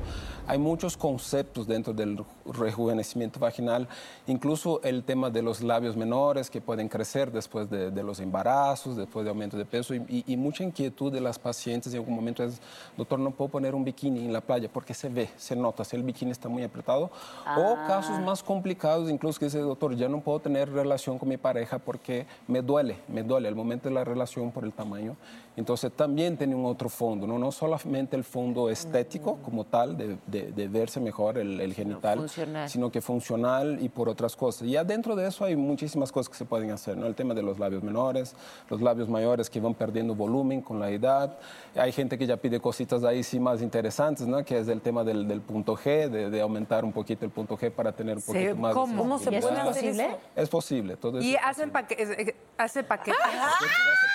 Hay 0.47 0.57
muchos 0.57 0.97
conceptos 0.97 1.67
dentro 1.67 1.93
del 1.93 2.23
rejuvenecimiento 2.45 3.39
vaginal, 3.39 3.87
incluso 4.27 4.81
el 4.83 5.03
tema 5.03 5.29
de 5.29 5.41
los 5.41 5.61
labios 5.61 5.95
menores 5.95 6.49
que 6.49 6.59
pueden 6.61 6.89
crecer 6.89 7.31
después 7.31 7.69
de, 7.69 7.91
de 7.91 8.03
los 8.03 8.19
embarazos, 8.19 8.97
después 8.97 9.23
de 9.25 9.29
aumento 9.29 9.57
de 9.57 9.65
peso 9.65 9.93
y, 9.93 9.97
y- 10.07 10.23
y 10.27 10.37
mucha 10.37 10.63
inquietud 10.63 11.11
de 11.11 11.21
las 11.21 11.37
pacientes 11.39 11.93
en 11.93 11.99
algún 11.99 12.15
momento 12.15 12.43
es, 12.43 12.59
doctor, 12.97 13.19
no 13.19 13.31
puedo 13.31 13.49
poner 13.49 13.75
un 13.75 13.83
bikini 13.83 14.25
en 14.25 14.33
la 14.33 14.41
playa 14.41 14.69
porque 14.71 14.93
se 14.93 15.09
ve, 15.09 15.29
se 15.37 15.55
nota, 15.55 15.83
si 15.83 15.95
el 15.95 16.03
bikini 16.03 16.31
está 16.31 16.49
muy 16.49 16.63
apretado. 16.63 17.09
O 17.57 17.75
casos 17.87 18.19
más 18.19 18.43
complicados, 18.43 19.09
incluso 19.09 19.39
que 19.39 19.45
dice, 19.45 19.59
doctor, 19.59 19.95
ya 19.95 20.09
no 20.09 20.19
puedo 20.21 20.39
tener 20.39 20.69
relación 20.71 21.17
con 21.19 21.29
mi 21.29 21.37
pareja 21.37 21.79
porque 21.79 22.25
me 22.49 22.61
duele, 22.61 22.97
me 23.07 23.23
duele 23.23 23.47
al 23.47 23.55
momento 23.55 23.87
de 23.89 23.95
la 23.95 24.03
relación 24.03 24.51
por 24.51 24.63
el 24.65 24.73
tamaño. 24.73 25.15
Entonces 25.55 25.91
también 25.91 26.37
tiene 26.37 26.55
un 26.55 26.65
otro 26.65 26.87
fondo, 26.89 27.27
no, 27.27 27.37
no 27.37 27.51
solamente 27.51 28.15
el 28.15 28.23
fondo 28.23 28.69
estético 28.69 29.37
como 29.43 29.65
tal, 29.65 29.97
de, 29.97 30.17
de- 30.25 30.51
de 30.53 30.67
verse 30.69 30.99
mejor 31.01 31.37
el, 31.37 31.59
el 31.59 31.73
genital, 31.73 32.17
funcional. 32.19 32.69
sino 32.69 32.89
que 32.91 33.01
funcional 33.01 33.77
y 33.81 33.89
por 33.89 34.07
otras 34.09 34.35
cosas. 34.37 34.67
Y 34.67 34.77
adentro 34.77 35.15
de 35.17 35.27
eso 35.27 35.43
hay 35.45 35.55
muchísimas 35.57 36.11
cosas 36.11 36.29
que 36.29 36.35
se 36.37 36.45
pueden 36.45 36.71
hacer, 36.71 36.95
¿no? 36.97 37.05
El 37.07 37.13
tema 37.15 37.33
de 37.33 37.41
los 37.43 37.59
labios 37.59 37.83
menores, 37.83 38.35
los 38.69 38.81
labios 38.81 39.09
mayores 39.09 39.49
que 39.49 39.59
van 39.59 39.73
perdiendo 39.73 40.15
volumen 40.15 40.61
con 40.61 40.79
la 40.79 40.89
edad. 40.89 41.37
Hay 41.75 41.91
gente 41.91 42.17
que 42.17 42.25
ya 42.25 42.37
pide 42.37 42.59
cositas 42.61 43.03
ahí 43.03 43.21
sí 43.23 43.39
más 43.39 43.61
interesantes, 43.61 44.25
¿no? 44.27 44.43
Que 44.45 44.59
es 44.59 44.67
el 44.69 44.79
tema 44.81 45.03
del, 45.03 45.27
del 45.27 45.41
punto 45.41 45.75
G, 45.75 46.09
de, 46.09 46.29
de 46.29 46.41
aumentar 46.41 46.85
un 46.85 46.93
poquito 46.93 47.25
el 47.25 47.31
punto 47.31 47.57
G 47.57 47.69
para 47.69 47.91
tener 47.91 48.15
un 48.17 48.23
poquito 48.23 48.55
más 48.55 48.71
de 48.71 48.79
¿cómo? 48.79 48.97
¿Cómo 48.97 49.19
se 49.19 49.25
puede 49.25 49.37
¿Es 49.39 49.45
hacer 49.45 49.65
posible? 49.67 50.05
eso? 50.05 50.17
Es 50.37 50.49
posible, 50.49 50.95
todo 50.95 51.19
eso 51.19 51.27
Y 51.27 51.35
es 51.35 51.41
hacen, 51.43 51.69
posible. 51.69 52.35
Eh, 52.39 52.53
hace 52.57 52.83
paquetes. 52.83 53.19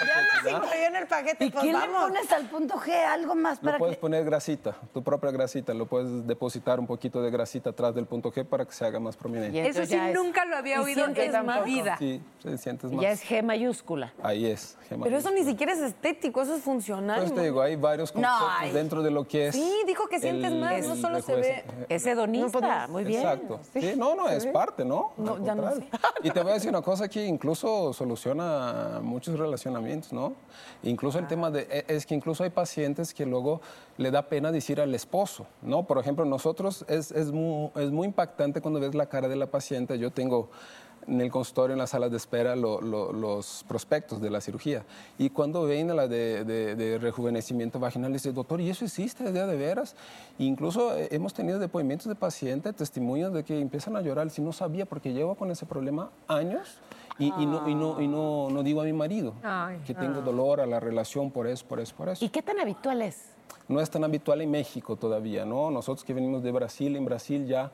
Ya 0.07 0.21
nos 0.53 0.65
incluyó 0.65 0.87
en 0.87 0.97
el 0.97 1.07
paquete, 1.07 1.45
¿Y 1.47 1.51
pues 1.51 1.65
qué 1.65 1.73
le 1.73 1.79
vamos. 1.79 2.03
pones 2.11 2.31
al 2.33 2.47
punto 2.47 2.75
G? 2.75 2.91
Algo 2.93 3.35
más 3.35 3.59
Lo 3.59 3.67
para 3.67 3.79
puedes 3.79 3.97
que... 3.97 4.01
poner 4.01 4.25
grasita, 4.25 4.77
tu 4.93 5.03
propia 5.03 5.31
grasita, 5.31 5.73
lo 5.73 5.87
puedes 5.87 6.27
depositar 6.27 6.79
un 6.81 6.87
poquito 6.87 7.23
de 7.23 7.31
grasita 7.31 7.71
atrás 7.71 7.95
del 7.95 8.07
punto 8.07 8.31
G 8.33 8.45
para 8.45 8.65
que 8.67 8.73
se 8.73 8.85
haga 8.85 9.01
más 9.01 9.17
prominente. 9.17 9.67
Eso 9.67 9.87
sí, 9.87 9.95
es- 9.95 10.15
nunca 10.15 10.45
lo 10.45 10.57
había 10.57 10.77
¿Y 10.77 10.79
oído 10.81 11.05
en 11.07 11.13
mi 11.13 11.61
vida. 11.65 11.97
Sí, 11.99 12.21
te 12.43 12.59
sientes 12.59 12.91
más. 12.91 13.01
Ya 13.03 13.11
es 13.13 13.23
G 13.25 13.43
mayúscula. 13.43 14.13
Ahí 14.23 14.47
es. 14.47 14.77
G 14.91 15.03
Pero 15.03 15.17
eso 15.17 15.29
mayúscula. 15.31 15.35
ni 15.41 15.45
siquiera 15.45 15.73
es 15.73 15.79
estético, 15.81 16.43
eso 16.43 16.57
es 16.57 16.63
funcional. 16.63 17.21
Pues 17.21 17.35
te 17.35 17.43
digo, 17.43 17.63
hay 17.63 17.77
varios 17.77 18.13
conceptos 18.13 18.73
dentro 18.75 19.03
de 19.03 19.11
lo 19.11 19.27
que 19.27 19.49
es. 19.49 19.55
Sí, 19.55 19.83
dijo 19.87 20.07
que 20.09 20.19
sientes 20.21 20.53
más, 20.53 20.87
no 20.87 20.97
solo 20.97 21.23
se 21.23 21.35
ve. 21.37 21.65
Es 21.89 22.05
hedonista, 22.07 22.59
podemos- 22.59 22.89
muy 22.91 23.05
bien. 23.05 23.21
Exacto. 23.23 23.61
Sí, 23.73 23.95
no, 23.97 24.15
no, 24.15 24.29
es 24.29 24.47
parte, 24.47 24.85
¿no? 24.85 25.13
No, 25.17 25.43
ya 25.45 25.55
no 25.55 25.63
contrario. 25.63 25.91
Y 26.23 26.31
te 26.31 26.41
voy 26.43 26.51
a 26.51 26.55
decir 26.55 26.71
una 26.71 26.83
cosa 26.83 27.09
que 27.09 27.25
incluso 27.25 27.93
soluciona 27.93 28.14
muchos 29.03 29.39
relacionamientos, 29.39 30.13
¿no? 30.13 30.35
Incluso 30.83 31.19
el 31.19 31.27
tema 31.27 31.51
de, 31.51 31.63
e- 31.71 31.85
es 31.89 32.07
que 32.07 32.15
incluso 32.15 32.45
hay 32.45 32.51
pacientes 32.51 33.13
que 33.15 33.27
luego 33.27 33.61
le 33.99 34.11
da 34.11 34.23
pena 34.29 34.51
decir 34.53 34.81
al 34.81 34.95
esposo, 34.95 35.47
¿no? 35.63 35.85
Por 35.85 35.99
ejemplo, 35.99 36.25
nosotros 36.25 36.85
es, 36.89 37.11
es, 37.13 37.33
muy, 37.33 37.71
es 37.77 37.91
muy 37.91 38.07
impactante 38.07 38.61
cuando 38.61 38.81
ves 38.81 38.95
la 38.95 39.07
cara 39.07 39.29
de 39.29 39.37
la 39.37 39.47
paciente. 39.47 39.99
Yo 39.99 40.11
tengo 40.11 40.51
en 41.07 41.21
el 41.21 41.31
consultorio, 41.31 41.75
en 41.75 41.79
la 41.79 41.87
sala 41.87 42.09
de 42.09 42.17
espera, 42.17 42.57
lo- 42.57 42.81
lo- 42.81 43.13
los 43.13 43.63
prospectos 43.69 44.23
de 44.23 44.31
la 44.31 44.41
cirugía. 44.41 44.85
Y 45.19 45.29
cuando 45.29 45.65
ven 45.65 45.95
la 45.95 46.09
de, 46.09 46.45
de- 46.45 46.75
de 46.77 46.97
rejuvenecimiento 46.99 47.79
vaginal, 47.79 48.11
dice, 48.11 48.33
doctor, 48.33 48.59
¿y 48.63 48.71
eso 48.71 48.87
existe 48.87 49.31
de 49.31 49.47
de 49.47 49.57
veras? 49.57 49.97
E 50.39 50.45
incluso 50.45 50.97
eh, 50.97 51.09
hemos 51.11 51.35
tenido 51.35 51.59
depoimientos 51.59 52.09
de 52.09 52.15
pacientes, 52.15 52.75
testimonios 52.75 53.35
de 53.35 53.45
que 53.45 53.61
empiezan 53.61 53.97
a 53.97 54.01
llorar, 54.01 54.31
si 54.31 54.41
no 54.41 54.53
sabía, 54.55 54.87
porque 54.87 55.13
llevo 55.13 55.35
con 55.35 55.51
ese 55.51 55.67
problema 55.67 56.11
años. 56.27 56.79
Y, 57.19 57.27
y 57.27 57.47
no, 57.47 57.69
y 57.69 57.75
no, 57.77 58.01
y 58.01 58.09
no, 58.09 58.49
no 58.51 58.63
digo 58.65 58.81
a 58.81 58.85
mi 58.85 58.93
marido 58.93 59.35
Ay. 59.43 59.79
que 59.87 59.95
tengo 59.95 60.19
Ah. 60.19 60.25
dolor 60.25 60.61
a 60.61 60.67
la 60.67 60.81
relación 60.81 61.31
por 61.31 61.47
eso, 61.47 61.65
por 61.67 61.79
eso, 61.79 61.95
por 61.97 62.09
eso 62.09 62.25
¿Y 62.25 62.29
qué 62.29 62.43
tan 62.43 62.59
habitual 62.59 63.03
es? 63.03 63.27
no 63.69 63.81
es 63.81 63.89
tan 63.89 64.03
habitual 64.05 64.41
en 64.41 64.51
México 64.51 64.97
todavía, 64.97 65.45
¿no? 65.45 65.71
Nosotros 65.71 66.05
que 66.05 66.13
venimos 66.13 66.43
de 66.43 66.51
Brasil, 66.51 66.97
en 66.97 67.05
Brasil 67.05 67.47
ya 67.47 67.71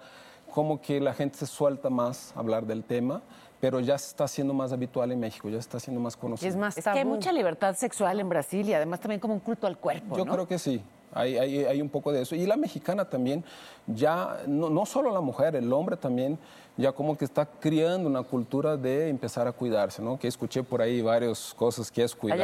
como 0.53 0.81
que 0.81 1.01
la 1.01 1.15
gente 1.15 1.39
se 1.39 1.47
suelta 1.47 1.89
más 1.91 2.33
a 2.37 2.41
hablar 2.41 2.67
del 2.67 2.85
tema, 2.85 3.23
pero 3.61 3.81
ya 3.81 3.97
se 3.99 4.09
está 4.09 4.25
haciendo 4.25 4.53
más 4.53 4.73
habitual 4.73 5.11
en 5.13 5.21
México, 5.21 5.49
ya 5.49 5.55
se 5.55 5.61
está 5.61 5.77
haciendo 5.79 6.01
más 6.01 6.17
conocido. 6.17 6.67
Es 6.69 6.85
que 6.85 6.91
hay 6.91 7.05
mucha 7.05 7.33
libertad 7.33 7.75
sexual 7.77 8.21
en 8.21 8.29
Brasil 8.29 8.69
y 8.69 8.75
además 8.75 9.01
también 9.01 9.21
como 9.21 9.35
un 9.35 9.41
culto 9.41 9.67
al 9.67 9.79
cuerpo, 9.79 10.17
Yo 10.17 10.25
¿no? 10.25 10.33
creo 10.33 10.47
que 10.49 10.59
sí. 10.59 10.83
Hay, 11.13 11.37
hay, 11.39 11.65
hay 11.65 11.81
un 11.83 11.89
poco 11.89 12.13
de 12.13 12.23
eso. 12.23 12.35
Y 12.35 12.47
la 12.47 12.57
mexicana 12.57 13.05
también, 13.09 13.45
ya, 13.87 14.39
no, 14.47 14.71
no 14.71 14.87
solo 14.87 15.11
la 15.13 15.21
mujer, 15.21 15.57
el 15.57 15.73
hombre 15.73 15.97
también, 15.97 16.39
ya 16.77 16.93
como 16.93 17.19
que 17.19 17.25
está 17.27 17.45
criando 17.45 18.09
una 18.09 18.23
cultura 18.23 18.77
de 18.77 19.09
empezar 19.09 19.47
a 19.47 19.53
cuidarse, 19.53 20.01
¿no? 20.01 20.19
Que 20.19 20.29
escuché 20.29 20.63
por 20.63 20.81
ahí 20.81 21.03
varias 21.03 21.53
cosas, 21.55 21.91
que 21.91 22.03
es 22.05 22.15
cuidado, 22.15 22.39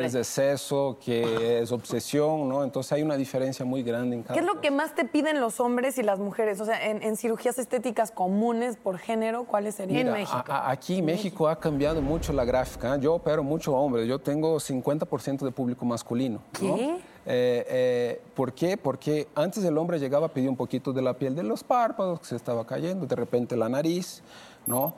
que 0.00 0.06
es 0.06 0.14
exceso, 0.14 0.98
que 1.04 1.60
es 1.62 1.72
obsesión, 1.72 2.48
¿no? 2.48 2.62
Entonces 2.62 2.92
hay 2.92 3.02
una 3.02 3.16
diferencia 3.16 3.64
muy 3.64 3.82
grande 3.82 4.14
en 4.16 4.22
cada 4.22 4.34
¿Qué 4.34 4.40
es 4.40 4.46
lo 4.46 4.60
que 4.60 4.70
más 4.70 4.94
te 4.94 5.04
piden 5.06 5.40
los 5.40 5.58
hombres 5.58 5.98
y 5.98 6.02
las 6.04 6.20
mujeres? 6.20 6.60
O 6.60 6.66
sea, 6.66 6.86
en, 6.88 7.02
en 7.02 7.16
cirugías 7.16 7.58
estéticas 7.58 8.12
comunes 8.12 8.76
por 8.76 8.98
género, 8.98 9.44
¿cuáles 9.44 9.74
serían? 9.74 10.12
Mira, 10.12 10.28
a- 10.30 10.44
a- 10.46 10.70
aquí 10.70 11.02
México 11.02 11.48
ha 11.48 11.58
cambiado 11.58 12.00
mucho 12.00 12.32
la 12.32 12.44
gráfica. 12.44 12.94
¿eh? 12.94 12.98
Yo 13.00 13.14
opero 13.14 13.42
mucho 13.42 13.74
hombre, 13.74 14.06
yo 14.06 14.20
tengo 14.20 14.56
50% 14.60 15.44
de 15.44 15.50
público 15.50 15.84
masculino. 15.84 16.42
¿no? 16.62 16.76
¿Qué? 16.76 16.98
Eh, 17.30 17.66
eh, 17.68 18.22
¿Por 18.34 18.54
qué? 18.54 18.78
Porque 18.78 19.28
antes 19.34 19.62
el 19.62 19.76
hombre 19.76 19.98
llegaba 19.98 20.26
a 20.26 20.28
pedir 20.30 20.48
un 20.48 20.56
poquito 20.56 20.94
de 20.94 21.02
la 21.02 21.12
piel 21.12 21.36
de 21.36 21.42
los 21.42 21.62
párpados, 21.62 22.20
que 22.20 22.26
se 22.26 22.36
estaba 22.36 22.66
cayendo, 22.66 23.04
de 23.04 23.16
repente 23.16 23.54
la 23.54 23.68
nariz, 23.68 24.22
¿no? 24.66 24.94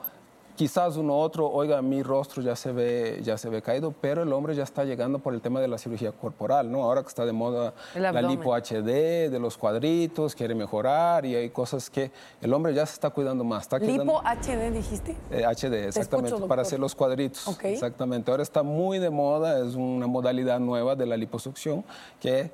Quizás 0.55 0.97
uno 0.97 1.17
otro, 1.17 1.49
oiga, 1.49 1.81
mi 1.81 2.03
rostro 2.03 2.41
ya 2.41 2.55
se 2.55 2.71
ve, 2.71 3.19
ya 3.23 3.37
se 3.37 3.49
ve 3.49 3.61
caído, 3.61 3.93
pero 3.99 4.23
el 4.23 4.33
hombre 4.33 4.55
ya 4.55 4.63
está 4.63 4.83
llegando 4.83 5.19
por 5.19 5.33
el 5.33 5.41
tema 5.41 5.59
de 5.59 5.67
la 5.67 5.77
cirugía 5.77 6.11
corporal, 6.11 6.71
¿no? 6.71 6.83
Ahora 6.83 7.01
que 7.01 7.07
está 7.07 7.25
de 7.25 7.31
moda 7.31 7.73
la 7.95 8.21
lipo 8.21 8.53
HD, 8.55 9.29
de 9.29 9.39
los 9.39 9.57
cuadritos, 9.57 10.35
quiere 10.35 10.55
mejorar 10.55 11.25
y 11.25 11.35
hay 11.35 11.49
cosas 11.49 11.89
que 11.89 12.11
el 12.41 12.53
hombre 12.53 12.73
ya 12.73 12.85
se 12.85 12.93
está 12.93 13.09
cuidando 13.09 13.43
más. 13.43 13.63
Está 13.63 13.79
Lipo 13.79 14.21
HD, 14.23 14.71
dijiste. 14.71 15.15
eh, 15.31 15.43
HD, 15.45 15.87
exactamente, 15.87 16.29
escucho, 16.29 16.47
para 16.47 16.61
hacer 16.61 16.79
los 16.79 16.95
cuadritos. 16.95 17.47
Exactamente. 17.63 18.29
Ahora 18.31 18.43
está 18.43 18.63
muy 18.63 18.99
de 18.99 19.09
moda, 19.09 19.59
es 19.65 19.75
una 19.75 20.07
modalidad 20.07 20.59
nueva 20.59 20.95
de 20.95 21.05
la 21.05 21.17
liposucción 21.17 21.83
que 22.19 22.51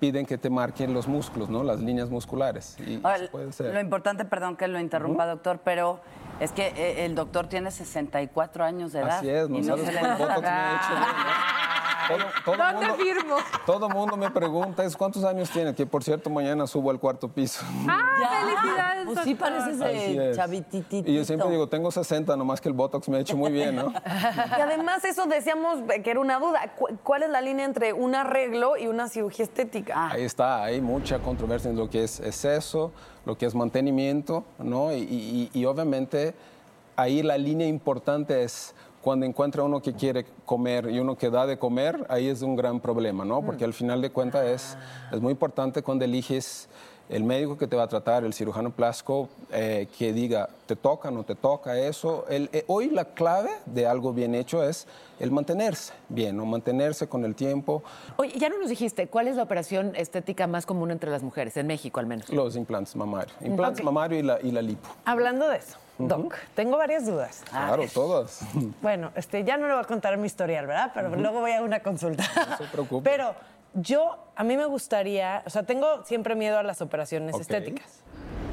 piden 0.00 0.26
que 0.26 0.38
te 0.38 0.50
marquen 0.50 0.92
los 0.94 1.06
músculos, 1.06 1.48
¿no? 1.50 1.62
Las 1.62 1.80
líneas 1.80 2.10
musculares. 2.10 2.76
Y 2.84 2.98
Ahora, 3.02 3.18
puede 3.30 3.50
hacer. 3.50 3.72
lo 3.72 3.80
importante, 3.80 4.24
perdón 4.24 4.56
que 4.56 4.66
lo 4.66 4.80
interrumpa, 4.80 5.26
doctor, 5.26 5.60
pero 5.62 6.00
es 6.40 6.52
que 6.52 6.68
eh, 6.68 7.04
el 7.04 7.14
doctor 7.14 7.46
tiene 7.48 7.70
64 7.70 8.64
años 8.64 8.92
de 8.92 9.00
edad. 9.00 9.18
Así 9.18 9.28
es, 9.28 9.48
no 9.48 9.58
y 9.58 9.64
sabes 9.64 9.86
se 9.86 9.92
le 9.92 10.00
me 10.02 10.14
hecho, 10.14 10.24
¿no? 10.24 10.26
Todo, 12.18 12.56
todo 12.56 12.56
¿Dónde 12.56 12.86
mundo, 12.88 12.94
firmo? 13.04 13.36
todo 13.66 13.88
mundo 13.88 14.16
me 14.16 14.30
pregunta, 14.30 14.84
¿es 14.84 14.96
cuántos 14.96 15.24
años 15.24 15.50
tiene? 15.50 15.74
Que 15.74 15.86
por 15.86 16.02
cierto, 16.04 16.30
mañana 16.30 16.66
subo 16.66 16.90
al 16.90 16.98
cuarto 16.98 17.28
piso. 17.28 17.64
¡Ah, 17.88 18.00
felicidades, 18.60 19.04
Pues 19.06 19.18
sí 19.20 19.34
pareces 19.34 19.78
de 19.78 20.32
chavititito. 20.34 21.10
Y 21.10 21.14
yo 21.14 21.24
siempre 21.24 21.48
digo, 21.50 21.68
tengo 21.68 21.90
60, 21.90 22.36
nomás 22.36 22.60
que 22.60 22.68
el 22.68 22.74
botox 22.74 23.08
me 23.08 23.18
ha 23.18 23.20
hecho 23.20 23.36
muy 23.36 23.52
bien, 23.52 23.76
¿no? 23.76 23.92
Y 24.58 24.60
además 24.60 25.04
eso 25.04 25.26
decíamos 25.26 25.78
que 26.02 26.10
era 26.10 26.20
una 26.20 26.38
duda. 26.38 26.72
¿Cu- 26.76 26.88
¿Cuál 27.02 27.22
es 27.24 27.30
la 27.30 27.40
línea 27.40 27.64
entre 27.64 27.92
un 27.92 28.14
arreglo 28.14 28.76
y 28.76 28.86
una 28.86 29.08
cirugía 29.08 29.44
estética? 29.44 30.10
Ahí 30.10 30.24
está, 30.24 30.62
hay 30.64 30.80
mucha 30.80 31.18
controversia 31.20 31.70
en 31.70 31.76
lo 31.76 31.88
que 31.88 32.04
es 32.04 32.20
exceso, 32.20 32.92
lo 33.24 33.36
que 33.38 33.46
es 33.46 33.54
mantenimiento, 33.54 34.44
¿no? 34.58 34.92
Y, 34.92 34.98
y- 35.02 35.50
y 35.52 35.64
obviamente 35.64 36.34
ahí 36.96 37.22
la 37.22 37.38
línea 37.38 37.66
importante 37.66 38.42
es 38.42 38.74
cuando 39.02 39.26
encuentra 39.26 39.62
uno 39.62 39.82
que 39.82 39.92
quiere 39.94 40.24
comer 40.44 40.90
y 40.90 40.98
uno 40.98 41.16
que 41.16 41.30
da 41.30 41.46
de 41.46 41.58
comer, 41.58 42.06
ahí 42.08 42.28
es 42.28 42.42
un 42.42 42.56
gran 42.56 42.80
problema, 42.80 43.24
¿no? 43.24 43.42
Porque 43.42 43.64
al 43.64 43.74
final 43.74 44.00
de 44.00 44.10
cuentas 44.10 44.46
es, 44.46 44.78
es 45.12 45.20
muy 45.20 45.32
importante 45.32 45.82
cuando 45.82 46.04
eliges 46.04 46.68
el 47.10 47.24
médico 47.24 47.58
que 47.58 47.66
te 47.66 47.74
va 47.76 47.82
a 47.82 47.88
tratar, 47.88 48.24
el 48.24 48.32
cirujano 48.32 48.70
plástico, 48.70 49.28
eh, 49.52 49.88
que 49.98 50.12
diga, 50.12 50.48
te 50.66 50.76
toca, 50.76 51.10
no 51.10 51.24
te 51.24 51.34
toca, 51.34 51.76
eso. 51.76 52.24
El- 52.28 52.48
eh, 52.52 52.64
hoy 52.68 52.88
la 52.90 53.04
clave 53.04 53.50
de 53.66 53.86
algo 53.86 54.12
bien 54.12 54.34
hecho 54.36 54.62
es 54.62 54.86
el 55.18 55.32
mantenerse 55.32 55.92
bien, 56.08 56.36
¿no? 56.36 56.46
Mantenerse 56.46 57.08
con 57.08 57.24
el 57.24 57.34
tiempo, 57.34 57.82
Oye, 58.16 58.38
ya 58.38 58.48
no 58.48 58.58
nos 58.58 58.68
dijiste, 58.70 59.08
¿cuál 59.08 59.26
es 59.28 59.36
la 59.36 59.42
operación 59.42 59.94
estética 59.96 60.46
más 60.46 60.66
común 60.66 60.90
entre 60.92 61.10
las 61.10 61.22
mujeres, 61.22 61.56
en 61.56 61.66
México 61.66 61.98
al 62.00 62.06
menos? 62.06 62.28
Los 62.30 62.54
implantes 62.54 62.94
mamarios. 62.94 63.34
Implantes 63.40 63.84
mamarios 63.84 64.22
y 64.22 64.26
la, 64.26 64.38
y 64.40 64.50
la 64.52 64.62
lipo. 64.62 64.88
Hablando 65.04 65.48
de 65.48 65.56
eso, 65.58 65.76
Doc, 65.98 66.34
tengo 66.54 66.78
varias 66.78 67.06
dudas. 67.06 67.42
Claro, 67.50 67.82
todas. 67.92 68.40
Bueno, 68.80 69.10
este, 69.16 69.42
ya 69.44 69.56
no 69.58 69.66
le 69.66 69.74
voy 69.74 69.82
a 69.82 69.86
contar 69.86 70.16
mi 70.16 70.26
historial, 70.26 70.66
¿verdad? 70.66 70.92
Pero 70.94 71.14
luego 71.16 71.40
voy 71.40 71.50
a 71.52 71.62
una 71.62 71.80
consulta. 71.80 72.24
No 72.48 72.56
se 72.56 72.64
preocupe. 72.64 73.10
Pero 73.10 73.34
yo, 73.74 74.18
a 74.36 74.44
mí 74.44 74.56
me 74.56 74.66
gustaría, 74.66 75.42
o 75.46 75.50
sea, 75.50 75.62
tengo 75.62 76.04
siempre 76.04 76.34
miedo 76.34 76.58
a 76.58 76.62
las 76.62 76.80
operaciones 76.82 77.38
estéticas. 77.38 78.02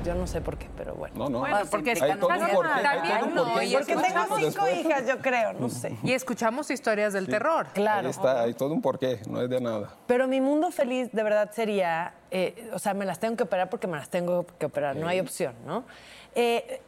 Yo 0.05 0.15
no 0.15 0.25
sé 0.25 0.39
por 0.39 0.57
qué, 0.57 0.69
pero 0.77 0.95
bueno. 0.95 1.15
No, 1.17 1.29
no. 1.29 1.39
Bueno, 1.39 1.57
porque 1.69 1.91
hay 1.91 1.97
todo 2.17 2.27
un 2.27 2.37
también- 2.37 2.51
todo 2.51 2.63
no, 2.63 3.53
Porque 3.53 3.79
te 3.79 3.85
tengo 3.95 4.23
cinco 4.23 4.35
después. 4.37 4.77
hijas, 4.77 5.05
yo 5.07 5.19
creo, 5.19 5.51
no 5.53 5.67
sé. 5.69 5.97
Y 6.01 6.13
escuchamos 6.13 6.71
historias 6.71 7.11
del 7.11 7.27
terror. 7.27 7.67
Claro. 7.73 8.07
Ahí 8.07 8.11
está, 8.11 8.41
hay 8.43 8.53
todo 8.53 8.73
un 8.73 8.81
porqué, 8.81 9.19
no 9.27 9.41
es 9.41 9.49
de 9.49 9.59
nada. 9.59 9.89
Pero 10.05 10.27
mi 10.29 10.39
mundo 10.39 10.71
feliz 10.71 11.11
de 11.11 11.23
verdad 11.23 11.51
sería, 11.51 12.13
eh, 12.31 12.69
o 12.73 12.79
sea, 12.79 12.93
me 12.93 13.03
las 13.03 13.19
tengo 13.19 13.35
que 13.35 13.43
operar 13.43 13.69
porque 13.69 13.87
me 13.87 13.97
las 13.97 14.09
tengo 14.09 14.45
que 14.57 14.67
operar, 14.67 14.95
no 14.95 15.09
hay 15.09 15.19
opción, 15.19 15.55
¿no? 15.65 15.83
Eh, 16.35 16.79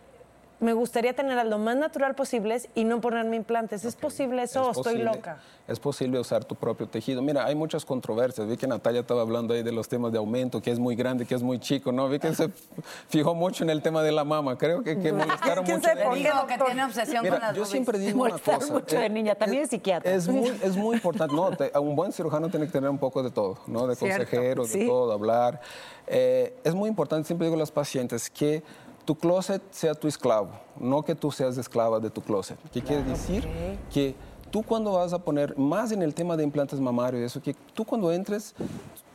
me 0.59 0.73
gustaría 0.73 1.13
tenerlas 1.13 1.45
lo 1.47 1.57
más 1.57 1.77
natural 1.77 2.15
posibles 2.15 2.67
y 2.75 2.83
no 2.83 2.99
ponerme 2.99 3.37
implantes. 3.37 3.85
¿Es 3.85 3.95
posible 3.95 4.43
eso 4.43 4.67
o 4.67 4.71
Es 4.71 4.77
estoy 4.77 4.97
loca? 4.97 5.39
Es 5.67 5.79
posible 5.79 6.19
usar 6.19 6.43
tu 6.43 6.55
propio 6.55 6.87
tejido. 6.87 7.21
Mira, 7.21 7.45
hay 7.45 7.55
muchas 7.55 7.85
controversias. 7.85 8.47
Vi 8.47 8.57
que 8.57 8.67
Natalia 8.67 9.01
estaba 9.01 9.21
hablando 9.21 9.53
ahí 9.53 9.63
de 9.63 9.71
los 9.71 9.87
temas 9.87 10.11
de 10.11 10.17
aumento, 10.17 10.61
que 10.61 10.71
es 10.71 10.79
muy 10.79 10.95
grande, 10.95 11.25
que 11.25 11.35
es 11.35 11.43
muy 11.43 11.59
chico, 11.59 11.91
¿no? 11.91 12.09
Vi 12.09 12.19
que 12.19 12.33
se 12.35 12.49
fijó 13.07 13.35
mucho 13.35 13.63
en 13.63 13.69
el 13.69 13.81
tema 13.81 14.01
de 14.03 14.11
la 14.11 14.23
mama. 14.25 14.57
Creo 14.57 14.83
que, 14.83 14.99
que 14.99 15.13
molestaron 15.13 15.63
¿Quién 15.63 15.77
mucho. 15.77 15.93
Le 15.93 16.03
por 16.03 16.13
qué, 16.15 16.53
que 16.57 16.63
tiene 16.65 16.83
obsesión 16.83 17.15
con 17.23 17.23
Mira, 17.33 17.39
las 17.39 17.55
yo 17.55 17.65
siempre 17.65 17.99
digo 17.99 18.23
una 18.23 18.37
cosa. 18.37 18.73
mucho 18.73 18.97
de 18.97 19.05
eh, 19.05 19.09
niña, 19.09 19.35
también 19.35 19.63
es 19.63 19.69
psiquiatra. 19.69 20.11
Es 20.11 20.27
muy, 20.27 20.49
es 20.49 20.75
muy 20.75 20.95
importante. 20.97 21.33
No, 21.35 21.51
te- 21.55 21.71
un 21.79 21.95
buen 21.95 22.11
cirujano 22.11 22.49
tiene 22.49 22.65
que 22.65 22.71
tener 22.73 22.89
un 22.89 22.97
poco 22.97 23.23
de 23.23 23.31
todo, 23.31 23.59
¿no? 23.67 23.87
De 23.87 23.95
Cierto, 23.95 24.17
consejero, 24.25 24.63
de 24.63 24.69
sí. 24.69 24.87
todo, 24.87 25.13
hablar. 25.13 25.61
Eh, 26.07 26.53
es 26.63 26.73
muy 26.73 26.89
importante, 26.89 27.27
siempre 27.27 27.45
digo 27.45 27.55
a 27.55 27.59
los 27.59 27.71
pacientes, 27.71 28.29
que 28.29 28.63
tu 29.09 29.15
closet 29.15 29.59
sea 29.71 29.95
tu 29.95 30.07
esclavo, 30.07 30.51
no 30.79 31.01
que 31.01 31.15
tú 31.15 31.31
seas 31.31 31.57
esclava 31.57 31.99
de 31.99 32.11
tu 32.11 32.21
closet. 32.21 32.59
¿Qué 32.71 32.79
quiere 32.79 33.01
decir? 33.01 33.43
Que 33.91 34.13
tú 34.51 34.61
cuando 34.61 34.91
vas 34.91 35.13
a 35.13 35.17
poner, 35.17 35.57
más 35.57 35.91
en 35.91 36.03
el 36.03 36.13
tema 36.13 36.37
de 36.37 36.43
implantes 36.43 36.79
mamarios, 36.79 37.23
eso, 37.23 37.41
que 37.41 37.55
tú 37.73 37.85
cuando 37.85 38.11
entres, 38.11 38.53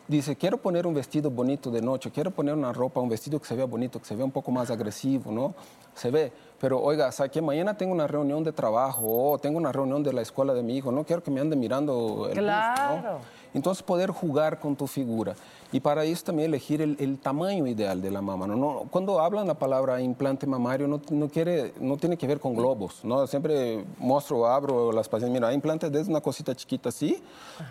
dice, 0.09 0.35
quiero 0.35 0.57
poner 0.57 0.85
un 0.85 0.95
vestido 0.95 1.31
bonito 1.31 1.71
de 1.71 1.81
noche, 1.81 2.11
quiero 2.11 2.33
poner 2.33 2.55
una 2.55 2.73
ropa, 2.73 3.01
un 3.01 3.09
vestido 3.09 3.39
que 3.39 3.47
se 3.47 3.55
vea 3.55 3.67
bonito, 3.67 4.01
que 4.01 4.07
se 4.07 4.17
vea 4.17 4.25
un 4.25 4.33
poco 4.33 4.51
más 4.51 4.69
agresivo, 4.69 5.31
¿no? 5.31 5.55
Se 5.95 6.11
ve, 6.11 6.33
pero 6.61 6.81
oiga, 6.81 7.11
¿sabe 7.13 7.31
que 7.31 7.43
mañana 7.43 7.77
tengo 7.77 7.93
una 7.93 8.07
reunión 8.07 8.43
de 8.45 8.53
trabajo 8.53 9.33
o 9.33 9.39
tengo 9.39 9.59
una 9.59 9.73
reunión 9.73 10.03
de 10.03 10.13
la 10.13 10.23
escuela 10.23 10.55
de 10.55 10.63
mi 10.63 10.77
hijo, 10.77 10.93
no 10.93 11.05
quiero 11.05 11.23
que 11.23 11.31
me 11.31 11.41
ande 11.41 11.57
mirando 11.57 12.29
el 12.31 12.35
busto, 12.35 12.35
¿no? 12.35 12.43
Claro. 12.43 13.19
Entonces 13.55 13.83
poder 13.83 14.11
jugar 14.11 14.59
con 14.59 14.75
tu 14.75 14.87
figura. 14.87 15.35
Y 15.71 15.81
para 15.81 16.05
eso 16.05 16.25
también 16.25 16.49
elegir 16.49 16.83
el, 16.83 16.97
el 17.01 17.19
tamaño 17.19 17.67
ideal 17.67 18.03
de 18.03 18.11
la 18.11 18.21
mama. 18.21 18.47
¿no? 18.47 18.57
No, 18.57 18.87
cuando 18.91 19.21
hablan 19.21 19.47
la 19.47 19.55
palabra 19.55 20.01
implante 20.01 20.47
mamario 20.47 20.87
no, 20.89 21.01
no, 21.11 21.29
quiere, 21.29 21.73
no 21.81 21.97
tiene 21.97 22.17
que 22.17 22.27
ver 22.27 22.41
con 22.41 22.55
globos. 22.55 23.05
¿no? 23.05 23.27
Siempre 23.27 23.85
muestro, 23.99 24.47
abro 24.47 24.93
las 24.93 25.09
pacientes, 25.09 25.41
mira, 25.41 25.53
implantes 25.53 25.91
desde 25.91 26.11
una 26.11 26.21
cosita 26.21 26.55
chiquita 26.55 26.89
así, 26.89 27.23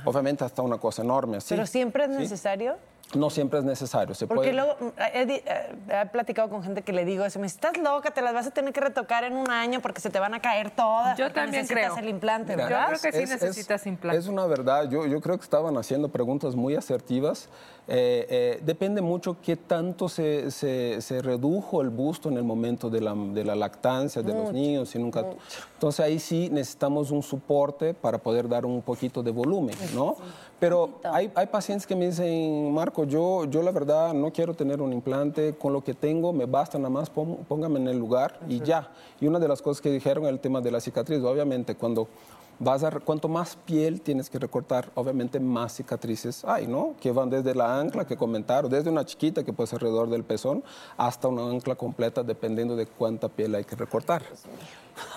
obviamente 0.06 0.43
hasta 0.43 0.62
una 0.62 0.78
cosa 0.78 1.02
enorme 1.02 1.38
así. 1.38 1.50
Pero 1.50 1.65
siempre 1.65 2.06
es 2.06 2.12
¿sí? 2.12 2.17
necesario. 2.17 2.76
No 3.15 3.30
siempre 3.30 3.60
es 3.60 3.65
necesario. 3.65 4.15
Se 4.15 4.28
Porque 4.28 4.52
puede... 4.52 4.54
luego 4.54 4.76
mm, 4.80 5.02
he, 5.13 5.21
eh, 5.23 5.43
he 6.02 6.06
platicado 6.08 6.49
con 6.49 6.63
gente 6.63 6.82
que 6.82 6.93
le 6.93 7.06
digo 7.06 7.23
eso, 7.26 7.39
me 7.39 7.43
dice, 7.45 7.56
estás 7.56 7.78
loca, 7.78 8.12
te 8.12 8.21
las 8.21 8.34
vas 8.34 8.47
a 8.47 8.52
tener 8.52 8.73
que 8.73 8.82
retocar 8.82 9.23
en 9.23 9.34
un 9.36 9.49
año 9.52 9.82
porque 9.82 10.02
se 10.02 10.10
te 10.10 10.19
van 10.19 10.34
a 10.34 10.41
caer 10.41 10.71
todas. 10.71 11.17
Yo 11.17 11.32
también 11.32 11.62
necesitas 11.63 11.91
creo. 11.93 12.04
el 12.04 12.10
implante, 12.10 12.54
Mira, 12.56 12.65
¿verdad? 12.67 12.91
Yo 12.93 12.99
creo 12.99 13.12
que 13.12 13.26
sí 13.26 13.32
necesitas 13.32 13.86
implante. 13.88 14.19
Es 14.19 14.28
una 14.28 14.45
verdad. 14.45 14.89
Yo, 14.89 15.06
yo 15.06 15.21
creo 15.21 15.38
que 15.38 15.43
estaban 15.43 15.78
haciendo 15.78 16.10
preguntas 16.10 16.56
muy 16.56 16.76
asertivas. 16.76 17.49
Eh, 17.88 18.26
eh, 18.30 18.60
depende 18.63 19.02
mucho 19.02 19.36
qué 19.41 19.58
tanto 19.58 20.08
se, 20.08 20.49
se- 20.52 21.02
se 21.02 21.21
redujo 21.21 21.82
el 21.82 21.89
busto 21.89 22.30
en 22.30 22.38
el 22.38 22.43
momento 22.43 22.89
de 22.89 23.02
la, 23.02 23.13
de 23.13 23.43
la 23.43 23.56
lactancia 23.56 24.21
de 24.21 24.34
los 24.34 24.52
niños. 24.54 24.95
Y 24.95 24.99
nunca... 24.99 25.26
Entonces 25.73 25.99
ahí 25.99 26.17
sí 26.19 26.49
necesitamos 26.49 27.12
un 27.12 27.21
soporte 27.21 27.93
para 27.93 28.17
poder 28.17 28.47
dar 28.47 28.65
un 28.65 28.82
poquito 28.82 29.21
de 29.21 29.32
volumen, 29.32 29.76
¿no? 29.93 30.15
Pero 30.63 30.91
hay, 31.04 31.30
hay 31.36 31.47
pacientes 31.47 31.86
que 31.86 31.93
me 31.93 32.06
dicen, 32.06 32.73
Marco, 32.73 33.04
yo, 33.04 33.43
yo 33.43 33.62
la 33.62 33.71
verdad 33.71 34.13
no 34.13 34.32
quiero 34.32 34.54
tener 34.54 34.82
un 34.82 34.93
implante, 34.93 35.56
con 35.56 35.73
lo 35.73 35.84
que 35.84 35.93
tengo 35.93 36.32
me 36.32 36.45
basta 36.45 36.78
nada 36.78 36.89
más, 36.89 37.10
póngame 37.10 37.82
en 37.82 37.89
el 37.89 37.97
lugar 37.97 38.39
y 38.47 38.62
ya. 38.62 38.89
Y 39.19 39.28
una 39.28 39.39
de 39.39 39.49
las 39.49 39.62
cosas 39.62 39.82
que 39.82 39.91
dijeron 39.91 40.26
el 40.26 40.39
tema 40.39 40.62
de 40.62 40.71
la 40.71 40.80
cicatriz, 40.80 41.21
obviamente 41.21 41.76
cuando 41.76 42.08
vas 42.60 42.84
a, 42.84 42.92
cuanto 42.92 43.28
más 43.28 43.56
piel 43.66 44.02
tienes 44.02 44.30
que 44.30 44.39
recortar, 44.39 44.89
obviamente 44.96 45.39
más 45.39 45.76
cicatrices 45.76 46.46
hay, 46.46 46.68
¿no? 46.68 46.96
Que 47.00 47.12
van 47.12 47.30
desde 47.30 47.56
la 47.56 47.80
ancla 47.80 48.06
que 48.06 48.18
comentaron, 48.18 48.70
desde 48.72 48.89
una 48.89 49.06
chiquita 49.06 49.44
que 49.44 49.54
puede 49.54 49.68
ser 49.68 49.78
alrededor 49.78 50.10
del 50.10 50.24
pezón, 50.24 50.63
hasta 50.98 51.28
una 51.28 51.44
ancla 51.50 51.76
completa 51.76 52.24
dependiendo 52.24 52.76
de 52.76 52.86
cuánta 52.86 53.30
piel 53.30 53.56
hay 53.56 53.63
que 53.63 53.76
recortar. 53.76 54.24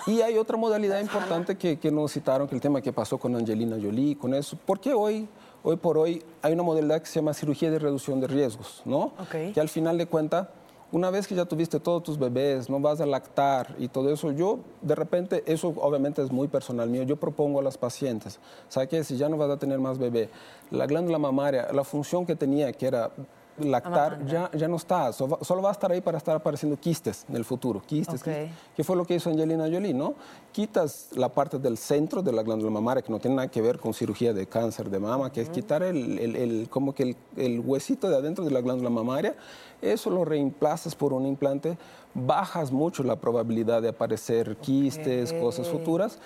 Y 0.07 0.21
hay 0.21 0.37
otra 0.37 0.57
modalidad 0.57 0.99
importante 0.99 1.55
que, 1.55 1.77
que 1.77 1.91
nos 1.91 2.11
citaron, 2.11 2.47
que 2.47 2.55
el 2.55 2.61
tema 2.61 2.81
que 2.81 2.91
pasó 2.91 3.17
con 3.17 3.35
Angelina 3.35 3.77
Jolie, 3.81 4.17
con 4.17 4.33
eso. 4.33 4.57
Porque 4.65 4.93
hoy, 4.93 5.27
hoy 5.63 5.75
por 5.75 5.97
hoy 5.97 6.23
hay 6.41 6.53
una 6.53 6.63
modalidad 6.63 7.01
que 7.01 7.07
se 7.07 7.15
llama 7.19 7.33
cirugía 7.33 7.69
de 7.69 7.79
reducción 7.79 8.19
de 8.19 8.27
riesgos, 8.27 8.81
¿no? 8.85 9.13
Ok. 9.19 9.53
Que 9.53 9.59
al 9.59 9.69
final 9.69 9.97
de 9.97 10.07
cuentas, 10.07 10.47
una 10.91 11.09
vez 11.09 11.27
que 11.27 11.35
ya 11.35 11.45
tuviste 11.45 11.79
todos 11.79 12.03
tus 12.03 12.17
bebés, 12.17 12.69
no 12.69 12.79
vas 12.79 13.01
a 13.01 13.05
lactar 13.05 13.75
y 13.77 13.89
todo 13.89 14.11
eso, 14.11 14.31
yo 14.31 14.59
de 14.81 14.95
repente, 14.95 15.43
eso 15.45 15.73
obviamente 15.77 16.21
es 16.21 16.31
muy 16.31 16.47
personal 16.47 16.89
mío, 16.89 17.03
yo 17.03 17.17
propongo 17.17 17.59
a 17.59 17.63
las 17.63 17.77
pacientes, 17.77 18.39
¿sabes 18.69 18.89
qué? 18.89 19.03
Si 19.03 19.17
ya 19.17 19.27
no 19.27 19.37
vas 19.37 19.49
a 19.49 19.57
tener 19.57 19.79
más 19.79 19.97
bebé, 19.97 20.29
la 20.71 20.85
glándula 20.85 21.17
mamaria, 21.17 21.67
la 21.73 21.83
función 21.83 22.25
que 22.25 22.35
tenía, 22.35 22.71
que 22.71 22.87
era 22.87 23.11
lactar, 23.59 24.25
ya, 24.25 24.49
ya 24.53 24.67
no 24.67 24.75
está, 24.77 25.11
so- 25.13 25.27
va- 25.27 25.39
solo 25.41 25.61
va 25.61 25.69
a 25.69 25.71
estar 25.71 25.91
ahí 25.91 26.01
para 26.01 26.17
estar 26.17 26.35
apareciendo 26.35 26.77
quistes 26.79 27.25
en 27.29 27.35
el 27.35 27.45
futuro, 27.45 27.81
quistes, 27.85 28.21
Ok. 28.21 28.25
quistes. 28.27 28.49
¿Qué 28.75 28.83
fue 28.83 28.95
lo 28.95 29.05
que 29.05 29.15
hizo 29.15 29.29
Angelina 29.29 29.65
Jolie, 29.65 29.93
no? 29.93 30.13
Quitas 30.51 31.09
la 31.15 31.29
parte 31.29 31.59
del 31.59 31.77
centro 31.77 32.21
de 32.21 32.31
la 32.31 32.43
glándula 32.43 32.71
mamaria, 32.71 33.01
que 33.01 33.11
no 33.11 33.19
tiene 33.19 33.35
nada 33.35 33.47
que 33.47 33.61
ver 33.61 33.79
con 33.79 33.93
cirugía 33.93 34.33
de 34.33 34.47
cáncer 34.47 34.89
de 34.89 34.99
mama, 34.99 35.31
que 35.31 35.41
es 35.41 35.49
quitar 35.49 35.83
el, 35.83 36.17
el- 36.19 36.35
el- 36.35 36.69
como 36.69 36.93
que 36.93 37.03
el, 37.03 37.15
el 37.35 37.59
huesito 37.59 38.09
de 38.09 38.15
adentro 38.17 38.43
de 38.45 38.51
la 38.51 38.61
glándula 38.61 38.89
mamaria, 38.89 39.35
eso 39.81 40.09
lo 40.09 40.25
reemplazas 40.25 40.95
por 40.95 41.13
un 41.13 41.25
implante, 41.25 41.77
bajas 42.13 42.71
mucho 42.71 43.03
la 43.03 43.15
probabilidad 43.17 43.81
de 43.81 43.89
aparecer 43.89 44.57
quistes, 44.57 45.33
cosas 45.33 45.67
futuras. 45.67 46.17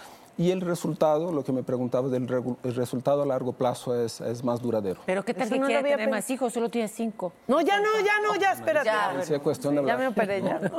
Y 0.41 0.49
el 0.49 0.61
resultado, 0.61 1.31
lo 1.31 1.43
que 1.43 1.51
me 1.51 1.61
preguntaba 1.61 2.09
del 2.09 2.23
el 2.63 2.73
resultado 2.75 3.21
a 3.21 3.25
largo 3.27 3.53
plazo 3.53 3.95
es, 3.95 4.21
es 4.21 4.43
más 4.43 4.59
duradero. 4.59 4.99
Pero 5.05 5.23
¿qué 5.23 5.35
tal 5.35 5.43
Eso 5.43 5.53
que 5.53 5.59
no 5.59 5.65
lo 5.67 5.67
quiere 5.67 5.83
tener 5.91 6.07
pens- 6.07 6.11
más 6.11 6.29
hijos? 6.31 6.51
Solo 6.51 6.67
tiene 6.67 6.87
cinco. 6.87 7.31
No, 7.47 7.61
ya 7.61 7.79
no, 7.79 7.89
ya 8.03 8.19
no, 8.23 8.35
ya, 8.41 8.53
espérate. 8.53 8.87
Ya. 8.87 9.21
Sí, 9.21 9.35
es 9.35 9.39
cuestión 9.39 9.75
de 9.75 9.85
Ya 9.85 9.95
me 9.97 10.07
operé, 10.07 10.41
ya. 10.41 10.59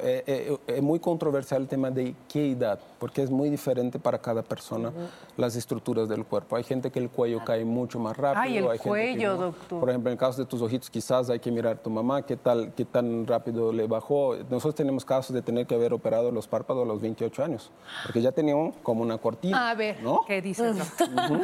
Eh, 0.00 0.22
eh, 0.26 0.56
es 0.68 0.82
muy 0.82 1.00
controversial 1.00 1.62
el 1.62 1.66
tema 1.68 1.90
de 1.90 2.14
qué 2.28 2.52
edad, 2.52 2.78
porque 3.00 3.22
es 3.24 3.30
muy 3.30 3.50
diferente 3.50 3.98
para 3.98 4.18
cada 4.20 4.42
persona 4.42 4.92
las 5.36 5.56
estructuras 5.56 6.08
del 6.08 6.24
cuerpo. 6.24 6.54
Hay 6.54 6.62
gente 6.62 6.92
que 6.92 7.00
el 7.00 7.10
cuello 7.10 7.42
cae 7.44 7.64
mucho 7.64 7.98
más 7.98 8.16
rápido. 8.16 8.40
Ay, 8.42 8.58
el 8.58 8.64
hay 8.66 8.70
gente 8.78 8.82
que 8.84 8.88
cuello, 8.88 9.34
no. 9.34 9.42
doctor. 9.46 9.80
Por 9.80 9.90
ejemplo, 9.90 10.10
en 10.10 10.12
el 10.12 10.18
caso 10.18 10.40
de 10.40 10.46
tus 10.46 10.62
ojitos, 10.62 10.88
quizás 10.90 11.28
hay 11.28 11.40
que 11.40 11.50
mirar 11.50 11.72
a 11.74 11.82
tu 11.82 11.90
mamá 11.90 12.22
qué, 12.22 12.36
tal, 12.36 12.72
qué 12.72 12.84
tan 12.84 13.26
rápido 13.26 13.72
le 13.72 13.88
bajó. 13.88 14.36
Nosotros 14.48 14.76
tenemos 14.76 15.04
casos 15.04 15.34
de 15.34 15.42
tener 15.42 15.66
que 15.66 15.74
haber 15.74 15.92
operado 15.92 16.30
los 16.30 16.46
párpados 16.46 16.84
a 16.84 16.86
los 16.86 17.00
28 17.00 17.42
años, 17.42 17.72
porque 18.04 18.22
ya 18.22 18.30
tenían 18.30 18.70
como 18.84 19.07
una 19.08 19.18
cortina. 19.18 19.70
A 19.70 19.74
ver, 19.74 20.02
¿no? 20.02 20.20
¿qué 20.26 20.40
dices? 20.42 20.76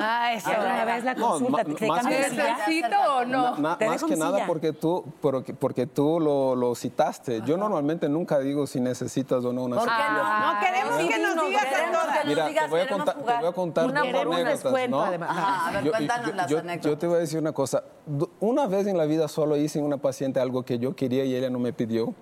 Ah, 0.00 0.32
eso. 0.34 0.50
Una 0.50 0.84
vez 0.84 1.04
la 1.04 1.14
No, 1.14 1.28
consulta, 1.30 1.50
ma- 1.52 1.64
¿te, 1.64 1.74
cambias 1.88 2.30
que- 2.30 2.84
o 3.08 3.24
no? 3.24 3.56
Más 3.56 4.04
que 4.04 4.16
nada 4.16 4.46
porque 4.46 4.72
tú, 4.72 5.04
porque, 5.20 5.54
porque 5.54 5.86
tú 5.86 6.20
lo, 6.20 6.54
lo 6.54 6.74
citaste. 6.74 7.42
Yo 7.46 7.56
normalmente 7.56 8.08
nunca 8.08 8.38
digo 8.38 8.66
si 8.66 8.80
necesitas 8.80 9.44
o 9.44 9.52
no 9.52 9.64
una 9.64 9.80
cirugía. 9.80 10.52
No 10.54 10.60
queremos 10.60 10.96
que 11.12 11.18
nos 11.34 11.46
digas 11.46 11.64
a 11.66 11.92
todas. 11.92 12.26
Mira, 12.26 12.46
te 12.48 12.66
voy 12.68 12.80
a 12.80 12.88
contar, 12.88 13.14
te 13.16 13.32
voy 13.36 13.46
a 13.46 13.52
contar 13.52 13.86
Una 13.86 14.00
dos 14.00 14.08
anécdotas, 14.34 14.88
¿no? 14.90 15.02
Ajá, 15.02 15.68
a 15.68 15.72
ver, 15.72 15.84
Yo- 15.84 15.90
cuéntanos 15.92 16.26
yo- 16.28 16.34
las 16.34 16.50
yo- 16.50 16.58
anécdotas. 16.58 16.90
Yo 16.90 16.98
te 16.98 17.06
voy 17.06 17.16
a 17.16 17.20
decir 17.20 17.38
una 17.38 17.52
cosa. 17.52 17.84
Una 18.40 18.66
vez 18.66 18.86
en 18.86 18.96
la 18.98 19.04
vida 19.04 19.28
solo 19.28 19.56
hice 19.56 19.78
en 19.78 19.84
una 19.84 19.96
paciente 19.98 20.40
algo 20.40 20.62
que 20.64 20.78
yo 20.78 20.94
quería 20.94 21.24
y 21.24 21.34
ella 21.34 21.50
no 21.50 21.58
me 21.58 21.72
pidió. 21.72 22.14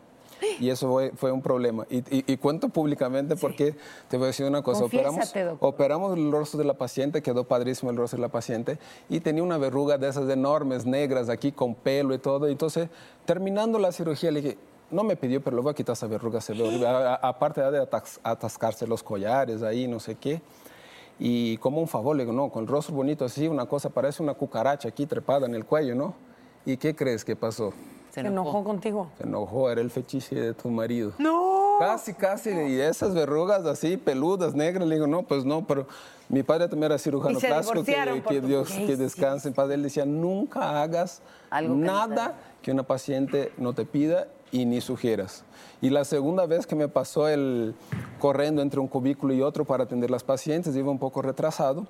Y 0.61 0.70
eso 0.70 0.90
fue, 0.90 1.11
fue 1.14 1.32
un 1.32 1.43
problema. 1.43 1.86
Y, 1.90 1.99
y- 1.99 2.24
y 2.32 2.36
cuento 2.36 2.68
públicamente 2.68 3.36
porque 3.36 3.74
te 4.09 4.16
voy 4.16 4.24
a 4.24 4.26
decir 4.28 4.47
una 4.47 4.62
cosa. 4.62 4.80
Operamos, 4.99 5.28
operamos 5.61 6.16
el 6.18 6.30
rostro 6.32 6.59
de 6.59 6.64
la 6.64 6.74
paciente, 6.74 7.22
quedó 7.22 7.45
padrísimo 7.45 7.90
el 7.90 7.97
rostro 7.97 8.16
de 8.18 8.22
la 8.22 8.28
paciente 8.28 8.78
y 9.09 9.20
tenía 9.20 9.43
una 9.43 9.59
verruga 9.59 9.99
de 9.99 10.09
esas 10.09 10.28
enormes, 10.28 10.86
negras, 10.86 11.28
aquí 11.28 11.53
con 11.53 11.74
pelo 11.74 12.14
y 12.14 12.18
todo. 12.18 12.49
Entonces, 12.49 12.88
terminando 13.24 13.78
la 13.78 13.93
cirugía, 13.93 14.30
le 14.30 14.43
dije, 14.43 14.59
no 14.90 15.05
me 15.05 15.16
pidió, 15.16 15.40
pero 15.40 15.57
le 15.57 15.62
voy 15.62 15.70
a 15.70 15.74
quitar 15.74 15.95
esa 15.95 16.07
verruga, 16.07 16.40
se 16.40 16.53
ve 16.53 16.86
Aparte 17.22 17.61
de 17.62 17.78
atas- 17.80 18.20
atascarse 18.22 18.86
los 18.86 19.03
collares 19.03 19.62
ahí, 19.62 19.86
no 19.88 19.99
sé 20.01 20.16
qué. 20.16 20.43
Y 21.18 21.57
como 21.59 21.80
un 21.80 21.88
favor, 21.88 22.16
le 22.16 22.24
digo, 22.24 22.32
no, 22.34 22.51
con 22.51 22.64
el 22.64 22.68
rostro 22.68 22.95
bonito 22.95 23.24
así, 23.24 23.47
una 23.49 23.66
cosa, 23.66 23.90
parece 23.90 24.22
una 24.22 24.34
cucaracha 24.34 24.88
aquí 24.88 25.07
trepada 25.07 25.47
en 25.47 25.55
el 25.55 25.64
cuello, 25.64 25.95
¿no? 25.95 26.14
¿Y 26.66 26.76
qué 26.76 26.95
crees 26.97 27.24
que 27.24 27.36
pasó? 27.36 27.72
Se 28.13 28.21
enojó 28.21 28.63
contigo. 28.63 29.09
Se 29.17 29.25
enojó, 29.25 29.71
era 29.71 29.81
el 29.81 29.91
fetiche 29.91 30.37
de 30.37 30.53
tu 30.53 30.69
marido. 30.69 31.13
¡No! 31.19 31.77
Casi, 31.79 32.13
casi, 32.13 32.51
y 32.51 32.79
esas 32.79 33.15
verrugas 33.15 33.65
así, 33.65 33.97
peludas, 33.97 34.55
negras, 34.55 34.87
le 34.87 34.97
digo, 34.97 35.07
no, 35.07 35.23
pues 35.23 35.47
no, 35.47 35.67
pero 35.67 35.87
mi 36.29 36.43
padre 36.43 36.69
también 36.69 36.93
era 36.93 36.99
cirujano 36.99 37.39
Y 37.39 37.41
se 37.41 37.49
plástico, 37.49 37.81
divorciaron 37.81 38.17
que, 38.17 38.23
por 38.23 38.33
que 38.33 38.41
Dios 38.43 38.71
¿Qué 38.71 38.87
que 38.87 38.97
descanse 38.97 39.49
en 39.49 39.55
paz. 39.55 39.71
Él 39.71 39.83
decía, 39.83 40.05
nunca 40.05 40.83
hagas 40.83 41.23
Algo 41.49 41.75
que 41.75 41.81
no 41.81 41.87
nada 41.87 42.35
que 42.61 42.71
una 42.71 42.83
paciente 42.83 43.51
no 43.57 43.73
te 43.73 43.87
pida 43.87 44.29
y 44.51 44.67
ni 44.67 44.83
sugieras. 44.83 45.45
Y 45.81 45.89
la 45.89 46.05
segunda 46.05 46.45
vez 46.45 46.67
que 46.67 46.77
me 46.77 46.89
pasó 46.89 47.29
el 47.29 47.75
corriendo 48.19 48.61
entre 48.61 48.79
un 48.79 48.89
cubículo 48.89 49.33
y 49.33 49.41
otro 49.41 49.65
para 49.65 49.85
atender 49.85 50.11
las 50.11 50.23
pacientes, 50.23 50.77
iba 50.77 50.91
un 50.91 50.99
poco 50.99 51.23
retrasado. 51.23 51.87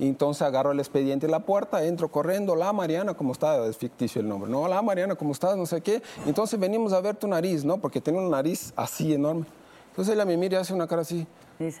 Y 0.00 0.08
entonces 0.08 0.40
agarro 0.40 0.72
el 0.72 0.78
expediente 0.78 1.26
en 1.26 1.32
la 1.32 1.40
puerta, 1.40 1.84
entro 1.84 2.08
corriendo, 2.08 2.56
la 2.56 2.72
Mariana, 2.72 3.12
¿cómo 3.12 3.32
está? 3.32 3.66
Es 3.66 3.76
ficticio 3.76 4.22
el 4.22 4.28
nombre. 4.28 4.50
No, 4.50 4.66
la 4.66 4.80
Mariana, 4.80 5.14
¿cómo 5.14 5.32
estás? 5.32 5.58
No 5.58 5.66
sé 5.66 5.82
qué. 5.82 6.02
Entonces 6.24 6.58
venimos 6.58 6.94
a 6.94 7.02
ver 7.02 7.16
tu 7.16 7.28
nariz, 7.28 7.66
¿no? 7.66 7.76
Porque 7.76 8.00
tiene 8.00 8.18
una 8.18 8.30
nariz 8.30 8.72
así 8.76 9.12
enorme. 9.12 9.44
Entonces 9.90 10.14
ella 10.14 10.24
me 10.24 10.38
mira 10.38 10.56
y 10.56 10.60
hace 10.62 10.72
una 10.72 10.86
cara 10.86 11.02
así. 11.02 11.26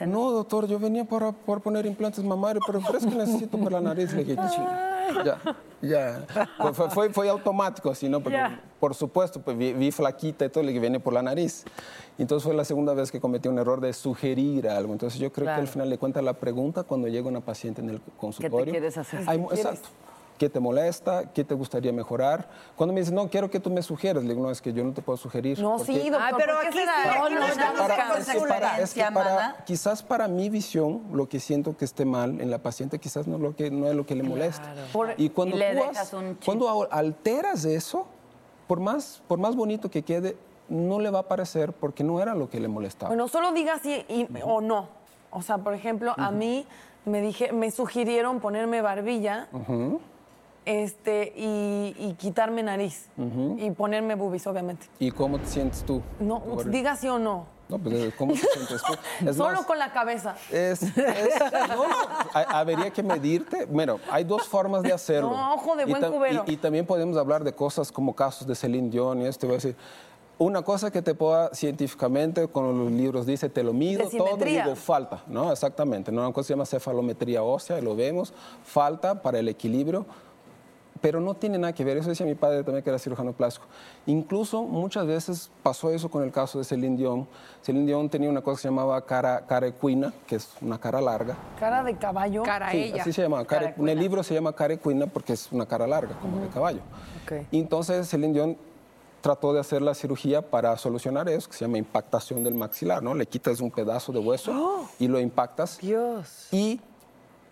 No, 0.06 0.30
doctor, 0.30 0.66
yo 0.66 0.78
venía 0.78 1.06
para, 1.06 1.32
por 1.32 1.62
poner 1.62 1.86
implantes 1.86 2.22
mamarios, 2.22 2.62
pero 2.66 2.80
es 2.80 3.06
que 3.06 3.14
necesito 3.14 3.56
para 3.56 3.80
la 3.80 3.88
nariz. 3.94 4.12
Le 4.12 4.24
dije, 4.24 4.36
ya, 5.24 5.38
ya. 5.80 6.26
Fue- 6.58 6.74
Fue, 6.74 6.90
fue, 6.90 7.10
fue 7.14 7.28
automático 7.30 7.90
así, 7.90 8.06
¿no? 8.06 8.20
Porque, 8.20 8.38
por 8.78 8.94
supuesto, 8.94 9.40
pues 9.40 9.56
vi, 9.56 9.72
vi 9.72 9.90
flaquita 9.90 10.44
y 10.44 10.48
todo, 10.50 10.62
le 10.64 10.78
viene 10.78 11.00
por 11.00 11.14
la 11.14 11.22
nariz. 11.22 11.64
Entonces 12.18 12.44
fue 12.44 12.54
la 12.54 12.64
segunda 12.66 12.92
vez 12.92 13.10
que 13.10 13.20
cometí 13.20 13.48
un 13.48 13.58
error 13.58 13.80
de 13.80 13.94
sugerir 13.94 14.68
algo. 14.68 14.92
Entonces 14.92 15.18
yo 15.18 15.32
creo 15.32 15.44
que 15.46 15.52
Claro. 15.52 15.62
al 15.62 15.68
final 15.68 15.88
le 15.88 15.96
cuenta 15.96 16.20
la 16.20 16.34
pregunta 16.34 16.82
cuando 16.82 17.08
llega 17.08 17.26
una 17.28 17.40
paciente 17.40 17.80
en 17.80 17.88
el 17.88 18.00
consultorio. 18.18 18.70
quieres 18.72 18.98
hacer? 18.98 19.20
Hay 19.26 19.38
¿Qué 19.38 19.46
quieres? 19.46 19.64
exacto. 19.64 19.88
¿Qué 20.40 20.48
te 20.48 20.58
molesta? 20.58 21.30
¿Qué 21.34 21.44
te 21.44 21.54
gustaría 21.54 21.92
mejorar? 21.92 22.48
Cuando 22.74 22.94
me 22.94 23.00
dicen, 23.00 23.14
no, 23.14 23.28
quiero 23.28 23.50
que 23.50 23.60
tú 23.60 23.68
me 23.68 23.82
sugieras, 23.82 24.22
le 24.24 24.30
digo, 24.30 24.42
no, 24.42 24.50
es 24.50 24.62
que 24.62 24.72
yo 24.72 24.82
no 24.82 24.94
te 24.94 25.02
puedo 25.02 25.18
sugerir. 25.18 25.58
No, 25.60 25.76
porque- 25.76 25.92
sí, 26.00 26.08
doctor. 26.08 26.22
Ay, 26.28 26.34
pero 26.38 26.52
¿por 26.54 26.62
qué 26.62 26.68
aquí 26.68 26.78
será? 26.78 27.04
No, 27.18 27.28
no 27.28 27.40
no, 27.40 27.46
estamos 27.46 27.74
no, 27.74 27.88
para- 27.88 28.08
no, 28.08 28.14
es 28.16 28.26
que 28.26 28.38
para, 28.48 28.80
es 28.80 28.94
que 28.94 29.02
para- 29.02 29.56
quizás 29.66 30.02
para 30.02 30.28
mi 30.28 30.48
visión, 30.48 31.02
lo 31.12 31.28
que 31.28 31.40
siento 31.40 31.76
que 31.76 31.84
esté 31.84 32.06
mal 32.06 32.40
en 32.40 32.50
la 32.50 32.56
paciente, 32.56 32.98
quizás 32.98 33.26
no, 33.26 33.36
lo 33.36 33.54
que, 33.54 33.70
no 33.70 33.86
es 33.86 33.94
lo 33.94 34.06
que 34.06 34.14
le 34.14 34.22
molesta. 34.22 34.72
Por- 34.94 35.12
y 35.18 35.28
cuando, 35.28 35.56
y 35.56 35.58
le 35.58 35.76
tú 35.76 35.82
has- 35.84 36.10
cuando 36.42 36.88
alteras 36.90 37.66
eso, 37.66 38.06
por 38.66 38.80
más, 38.80 39.22
por 39.28 39.38
más 39.38 39.54
bonito 39.54 39.90
que 39.90 40.00
quede, 40.00 40.38
no 40.70 41.00
le 41.00 41.10
va 41.10 41.18
a 41.18 41.28
parecer 41.28 41.74
porque 41.74 42.02
no 42.02 42.18
era 42.18 42.34
lo 42.34 42.48
que 42.48 42.60
le 42.60 42.68
molestaba. 42.68 43.08
Bueno, 43.10 43.28
solo 43.28 43.52
diga 43.52 43.78
sí 43.78 44.06
y- 44.08 44.26
o 44.42 44.62
no. 44.62 44.88
O 45.32 45.42
sea, 45.42 45.58
por 45.58 45.74
ejemplo, 45.74 46.14
a 46.16 46.30
mí 46.30 46.64
me 47.04 47.20
dije, 47.20 47.52
me 47.52 47.70
sugirieron 47.70 48.40
ponerme 48.40 48.80
barbilla 48.80 49.48
Ujú. 49.52 50.00
Este, 50.64 51.32
y, 51.36 51.94
y 51.98 52.14
quitarme 52.18 52.62
nariz. 52.62 53.06
Y 53.58 53.70
ponerme 53.72 54.14
boobies, 54.14 54.46
obviamente. 54.46 54.86
¿Y 54.98 55.10
cómo 55.10 55.38
te 55.38 55.46
sientes 55.46 55.82
tú? 55.84 56.02
No, 56.18 56.40
Por- 56.40 56.68
diga 56.70 56.96
sí 56.96 57.08
o 57.08 57.18
no. 57.18 57.46
No, 57.68 57.78
pues, 57.78 58.12
¿cómo 58.16 58.32
te 58.32 58.38
sientes 58.40 58.82
tú? 58.82 58.92
Es 59.28 59.36
Solo 59.36 59.58
más, 59.58 59.64
con 59.66 59.78
la 59.78 59.92
cabeza. 59.92 60.34
Es, 60.50 60.82
es- 60.82 60.92
no, 60.96 61.84
ha- 62.34 62.58
habría 62.58 62.90
que 62.90 63.02
medirte. 63.02 63.64
Bueno, 63.66 64.00
hay 64.10 64.24
dos 64.24 64.48
formas 64.48 64.82
de 64.82 64.92
hacerlo. 64.92 65.30
No, 65.30 65.54
ojo 65.54 65.76
de 65.76 65.84
Y 65.84 65.86
buen 65.90 66.02
tam- 66.02 66.10
cubero. 66.10 66.42
Y, 66.46 66.52
y 66.52 66.56
también 66.56 66.84
podemos 66.84 67.16
hablar 67.16 67.44
de 67.44 67.52
cosas 67.52 67.92
como 67.92 68.14
casos 68.14 68.46
de 68.46 68.54
Celine 68.56 68.90
Dion 68.90 69.22
y 69.22 69.26
esto. 69.26 69.46
Voy 69.46 69.54
a 69.54 69.58
decir, 69.58 69.76
una 70.38 70.62
cosa 70.62 70.90
que 70.90 71.00
te 71.02 71.14
pueda 71.14 71.50
científicamente, 71.54 72.48
con 72.48 72.76
los 72.76 72.90
libros 72.90 73.24
dice, 73.26 73.48
te 73.48 73.62
lo 73.62 73.72
mido, 73.72 74.08
todo, 74.08 74.36
digo, 74.38 74.74
falta, 74.74 75.22
¿no? 75.28 75.52
Exactamente. 75.52 76.10
¿no? 76.10 76.22
Una 76.22 76.32
cosa 76.32 76.48
se 76.48 76.52
llama 76.54 76.66
cefalometría 76.66 77.42
ósea, 77.44 77.78
y 77.78 77.82
lo 77.82 77.94
vemos, 77.94 78.32
falta 78.64 79.22
para 79.22 79.38
el 79.38 79.48
equilibrio 79.48 80.06
pero 81.00 81.20
no 81.20 81.34
tiene 81.34 81.58
nada 81.58 81.72
que 81.72 81.84
ver. 81.84 81.96
Eso 81.96 82.08
decía 82.10 82.26
mi 82.26 82.34
padre 82.34 82.62
también, 82.62 82.82
que 82.84 82.90
era 82.90 82.98
cirujano 82.98 83.32
plástico. 83.32 83.66
Incluso 84.06 84.62
muchas 84.62 85.06
veces 85.06 85.50
pasó 85.62 85.90
eso 85.90 86.10
con 86.10 86.22
el 86.22 86.30
caso 86.32 86.58
de 86.58 86.64
Celine 86.64 86.96
Dion. 86.96 87.26
Celine 87.62 87.86
Dion 87.86 88.08
tenía 88.08 88.28
una 88.28 88.42
cosa 88.42 88.56
que 88.56 88.62
se 88.62 88.68
llamaba 88.68 89.00
cara, 89.04 89.44
cara 89.46 89.66
equina, 89.66 90.12
que 90.26 90.36
es 90.36 90.50
una 90.60 90.78
cara 90.78 91.00
larga. 91.00 91.36
Cara 91.58 91.82
de 91.82 91.96
caballo. 91.96 92.42
Cara 92.42 92.70
Sí, 92.70 92.76
ella. 92.84 93.02
así 93.02 93.12
se 93.12 93.22
llama. 93.22 93.44
Cara- 93.44 93.72
Cara 93.72 93.74
en 93.78 93.88
el 93.88 93.98
libro 93.98 94.22
se 94.22 94.34
llama 94.34 94.52
cara 94.52 94.74
equina 94.74 95.06
porque 95.06 95.32
es 95.32 95.50
una 95.52 95.66
cara 95.66 95.86
larga, 95.86 96.14
como 96.20 96.40
de 96.40 96.48
caballo. 96.48 96.80
Y 97.50 97.58
entonces 97.60 98.08
Celine 98.08 98.32
Dion 98.34 98.56
trató 99.20 99.52
de 99.52 99.60
hacer 99.60 99.82
la 99.82 99.94
cirugía 99.94 100.42
para 100.42 100.76
solucionar 100.78 101.28
eso, 101.28 101.48
que 101.48 101.54
se 101.56 101.64
llama 101.64 101.76
impactación 101.78 102.42
del 102.42 102.54
maxilar, 102.54 103.02
¿no? 103.02 103.14
Le 103.14 103.26
quitas 103.26 103.60
un 103.60 103.70
pedazo 103.70 104.12
de 104.12 104.18
hueso 104.18 104.86
y 104.98 105.08
lo 105.08 105.20
impactas. 105.20 105.78
Dios. 105.78 106.48
Y 106.50 106.80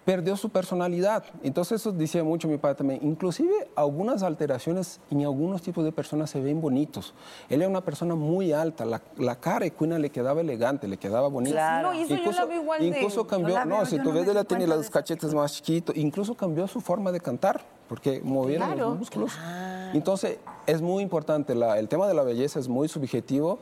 perdió 0.09 0.39
su 0.39 0.49
personalidad. 0.49 1.23
Entonces 1.43 1.83
eso 1.83 1.93
decía 1.93 2.25
mucho 2.25 2.49
mi 2.49 2.57
padre 2.57 2.77
también. 2.77 3.01
Inclusive 3.03 3.53
algunas 3.77 4.23
alteraciones 4.23 5.01
en 5.11 5.21
algunos 5.21 5.61
tipos 5.61 5.85
de 5.85 5.93
personas 5.93 6.31
se 6.31 6.41
ven 6.41 6.63
bonitos. 6.63 7.13
Él 7.51 7.61
era 7.61 7.69
una 7.69 7.83
persona 7.83 8.15
muy 8.15 8.51
alta, 8.55 8.87
la, 8.87 9.03
la 9.19 9.37
cara 9.39 9.67
de 9.67 9.71
Queen 9.73 10.01
le 10.01 10.09
quedaba 10.09 10.41
elegante, 10.41 10.89
le 10.89 10.97
quedaba 10.97 11.29
bonita. 11.29 11.53
Claro. 11.55 11.89
No, 11.93 11.95
y 11.95 12.05
eso 12.05 12.15
yo 12.17 12.33
la 12.33 12.47
veo 12.47 12.63
igual 12.63 12.83
Incluso 12.83 13.27
cambió, 13.27 13.63
no, 13.67 13.77
veo, 13.77 13.85
si 13.85 13.99
tú 13.99 14.11
ves, 14.11 14.25
tiene 14.25 14.45
cuenta 14.47 14.77
los 14.77 14.89
cachetes 14.89 15.35
más 15.35 15.53
chiquitos, 15.53 15.95
incluso 15.95 16.35
cambió 16.35 16.67
su 16.69 16.81
forma 16.81 17.13
de 17.13 17.21
cantar, 17.21 17.61
porque 17.87 18.23
movieron 18.25 18.67
Claro. 18.69 18.89
los 18.89 18.99
músculos. 19.01 19.33
Entonces, 19.93 20.39
es 20.67 20.81
muy 20.81 21.03
importante, 21.03 21.55
la- 21.55 21.79
el 21.79 21.87
tema 21.87 22.09
de 22.09 22.15
la 22.15 22.23
belleza 22.23 22.59
es 22.59 22.67
muy 22.69 22.89
subjetivo 22.89 23.59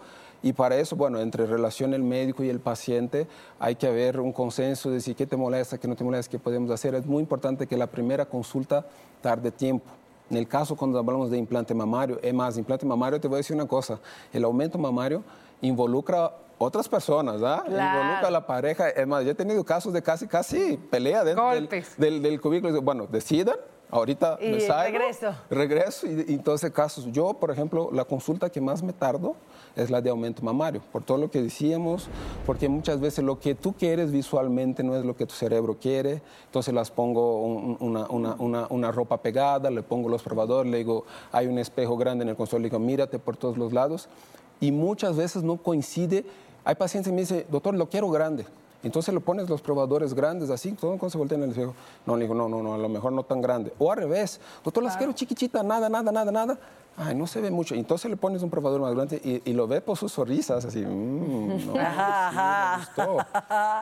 y 0.47 0.53
para 0.53 0.77
eso, 0.77 0.95
bueno, 0.95 1.19
entre 1.19 1.45
relación 1.45 1.93
el 1.93 2.05
médico 2.05 2.45
y 2.45 2.49
el 2.49 2.61
paciente 2.61 3.27
hay 3.59 3.75
que 3.75 3.89
haber 3.89 4.21
un 4.21 4.33
consenso 4.33 4.91
de 4.91 5.01
si 5.01 5.13
qué 5.13 5.27
te 5.27 5.37
molesta, 5.37 5.77
qué 5.77 5.89
no 5.89 5.97
te 5.97 6.05
molesta, 6.05 6.31
qué 6.31 6.39
podemos 6.39 6.71
hacer. 6.71 6.95
Es 6.95 7.05
muy 7.05 7.21
importante 7.21 7.67
que 7.67 7.77
la 7.77 7.89
primera 7.89 8.25
consulta 8.27 8.87
tarde 9.21 9.51
tiempo. 9.51 9.91
En 10.31 10.37
el 10.37 10.47
caso 10.47 10.77
cuando 10.77 11.01
hablamos 11.01 11.33
de 11.33 11.37
implante 11.37 11.75
mamario, 11.75 12.21
es 12.23 12.33
más, 12.33 12.57
implante 12.59 12.87
mamario, 12.87 13.21
te 13.21 13.27
voy 13.27 13.35
a 13.35 13.39
decir 13.39 13.57
una 13.57 13.67
cosa, 13.67 13.99
el 14.33 14.45
aumento 14.45 14.79
mamario 14.79 15.25
involucra 15.63 16.33
otras 16.59 16.89
personas, 16.89 17.43
¿ah? 17.43 17.65
Claro. 17.67 17.99
Involucra 17.99 18.29
a 18.29 18.31
la 18.31 18.47
pareja. 18.47 18.89
Es 18.91 19.07
más, 19.07 19.25
yo 19.25 19.33
he 19.33 19.35
tenido 19.35 19.65
casos 19.65 19.93
de 19.93 20.01
casi, 20.01 20.29
casi 20.29 20.77
pelea 20.77 21.25
dentro 21.25 21.51
del, 21.51 21.69
del, 21.97 22.23
del 22.23 22.41
cubículo. 22.41 22.81
Bueno, 22.83 23.09
decidan, 23.11 23.57
ahorita 23.91 24.39
Y 24.41 24.51
me 24.51 24.61
salgo, 24.61 24.99
regreso. 24.99 25.35
regreso 25.51 26.07
y, 26.07 26.25
y 26.29 26.35
entonces 26.35 26.71
casos. 26.73 27.07
Yo, 27.13 27.35
por 27.35 27.51
ejemplo, 27.51 27.91
la 27.93 28.05
consulta 28.05 28.51
que 28.51 28.61
más 28.61 28.83
me 28.83 28.93
tardo 28.93 29.37
es 29.77 29.91
la 29.91 30.01
de 30.01 30.09
aumento 30.11 30.43
mamario, 30.43 30.81
por 30.91 31.03
todo 31.03 31.19
lo 31.19 31.31
que 31.31 31.43
decíamos, 31.43 32.09
porque 32.47 32.69
muchas 32.69 32.99
veces 32.99 33.23
lo 33.25 33.39
que 33.39 33.55
tú 33.55 33.75
quieres 33.75 34.11
visualmente 34.11 34.83
no 34.83 34.97
es 34.97 35.05
lo 35.05 35.15
que 35.15 35.27
tu 35.27 35.35
cerebro 35.35 35.77
quiere, 35.81 36.23
entonces 36.47 36.73
las 36.73 36.91
pongo 36.91 37.43
un- 37.45 37.77
una, 37.81 38.07
una- 38.09 38.35
una- 38.39 38.67
una 38.71 38.91
ropa 38.93 39.19
pegada, 39.19 39.71
le 39.71 39.83
pongo 39.83 40.09
los 40.09 40.23
probadores, 40.23 40.71
le 40.73 40.79
digo, 40.79 41.05
hay 41.31 41.47
un 41.47 41.59
espejo 41.59 41.97
grande 41.99 42.23
en 42.25 42.31
el 42.31 42.37
consultorio, 42.37 42.63
le 42.65 42.71
digo, 42.71 42.79
mírate 42.79 43.19
por 43.19 43.37
todos 43.37 43.59
los 43.59 43.73
lados, 43.75 44.09
y 44.61 44.73
muchas 44.73 45.15
veces 45.17 45.43
no 45.43 45.59
coincide. 45.59 46.25
Hay 46.65 46.75
pacientes 46.75 47.11
que 47.11 47.15
me 47.15 47.21
dicen, 47.21 47.45
doctor, 47.51 47.75
lo 47.75 47.89
quiero 47.91 48.09
grande. 48.09 48.47
Entonces 48.83 49.13
le 49.13 49.21
pones 49.21 49.49
los 49.49 49.61
probadores 49.63 50.15
grandes 50.15 50.51
así, 50.51 50.73
todo 50.73 50.93
cuando 50.93 51.11
se 51.11 51.19
voltea 51.19 51.37
en 51.39 51.45
el 51.45 51.51
espejo. 51.51 51.75
No, 52.05 52.17
le 52.17 52.23
digo, 52.23 52.35
no, 52.35 52.49
no, 52.49 52.63
no, 52.63 52.75
a 52.75 52.79
lo 52.79 52.89
mejor 52.89 53.13
no 53.13 53.23
tan 53.23 53.41
grande. 53.41 53.73
O 53.79 53.91
al 53.91 53.99
revés, 53.99 54.41
doctor, 54.65 54.83
las 54.83 54.97
quiero 54.97 55.13
chiquichitas, 55.13 55.65
nada, 55.65 55.89
nada, 55.89 56.13
nada, 56.13 56.31
nada. 56.31 56.59
Ay, 56.99 57.15
no 57.15 57.27
se 57.27 57.41
ve 57.41 57.51
mucho. 57.51 57.75
Entonces 57.75 58.11
le 58.11 58.17
pones 58.17 58.43
un 58.43 58.49
probador 58.51 58.81
más 58.81 58.95
grande 58.95 59.21
y, 59.23 59.51
y 59.51 59.53
lo 59.53 59.67
ves 59.67 59.83
por 59.83 59.97
sus 59.99 60.13
sonrisas, 60.13 60.65
así, 60.65 60.79
"Mm, 60.81 61.67
no, 61.67 61.75
no 61.75 61.75
me 61.75 62.77
gustó". 62.79 63.17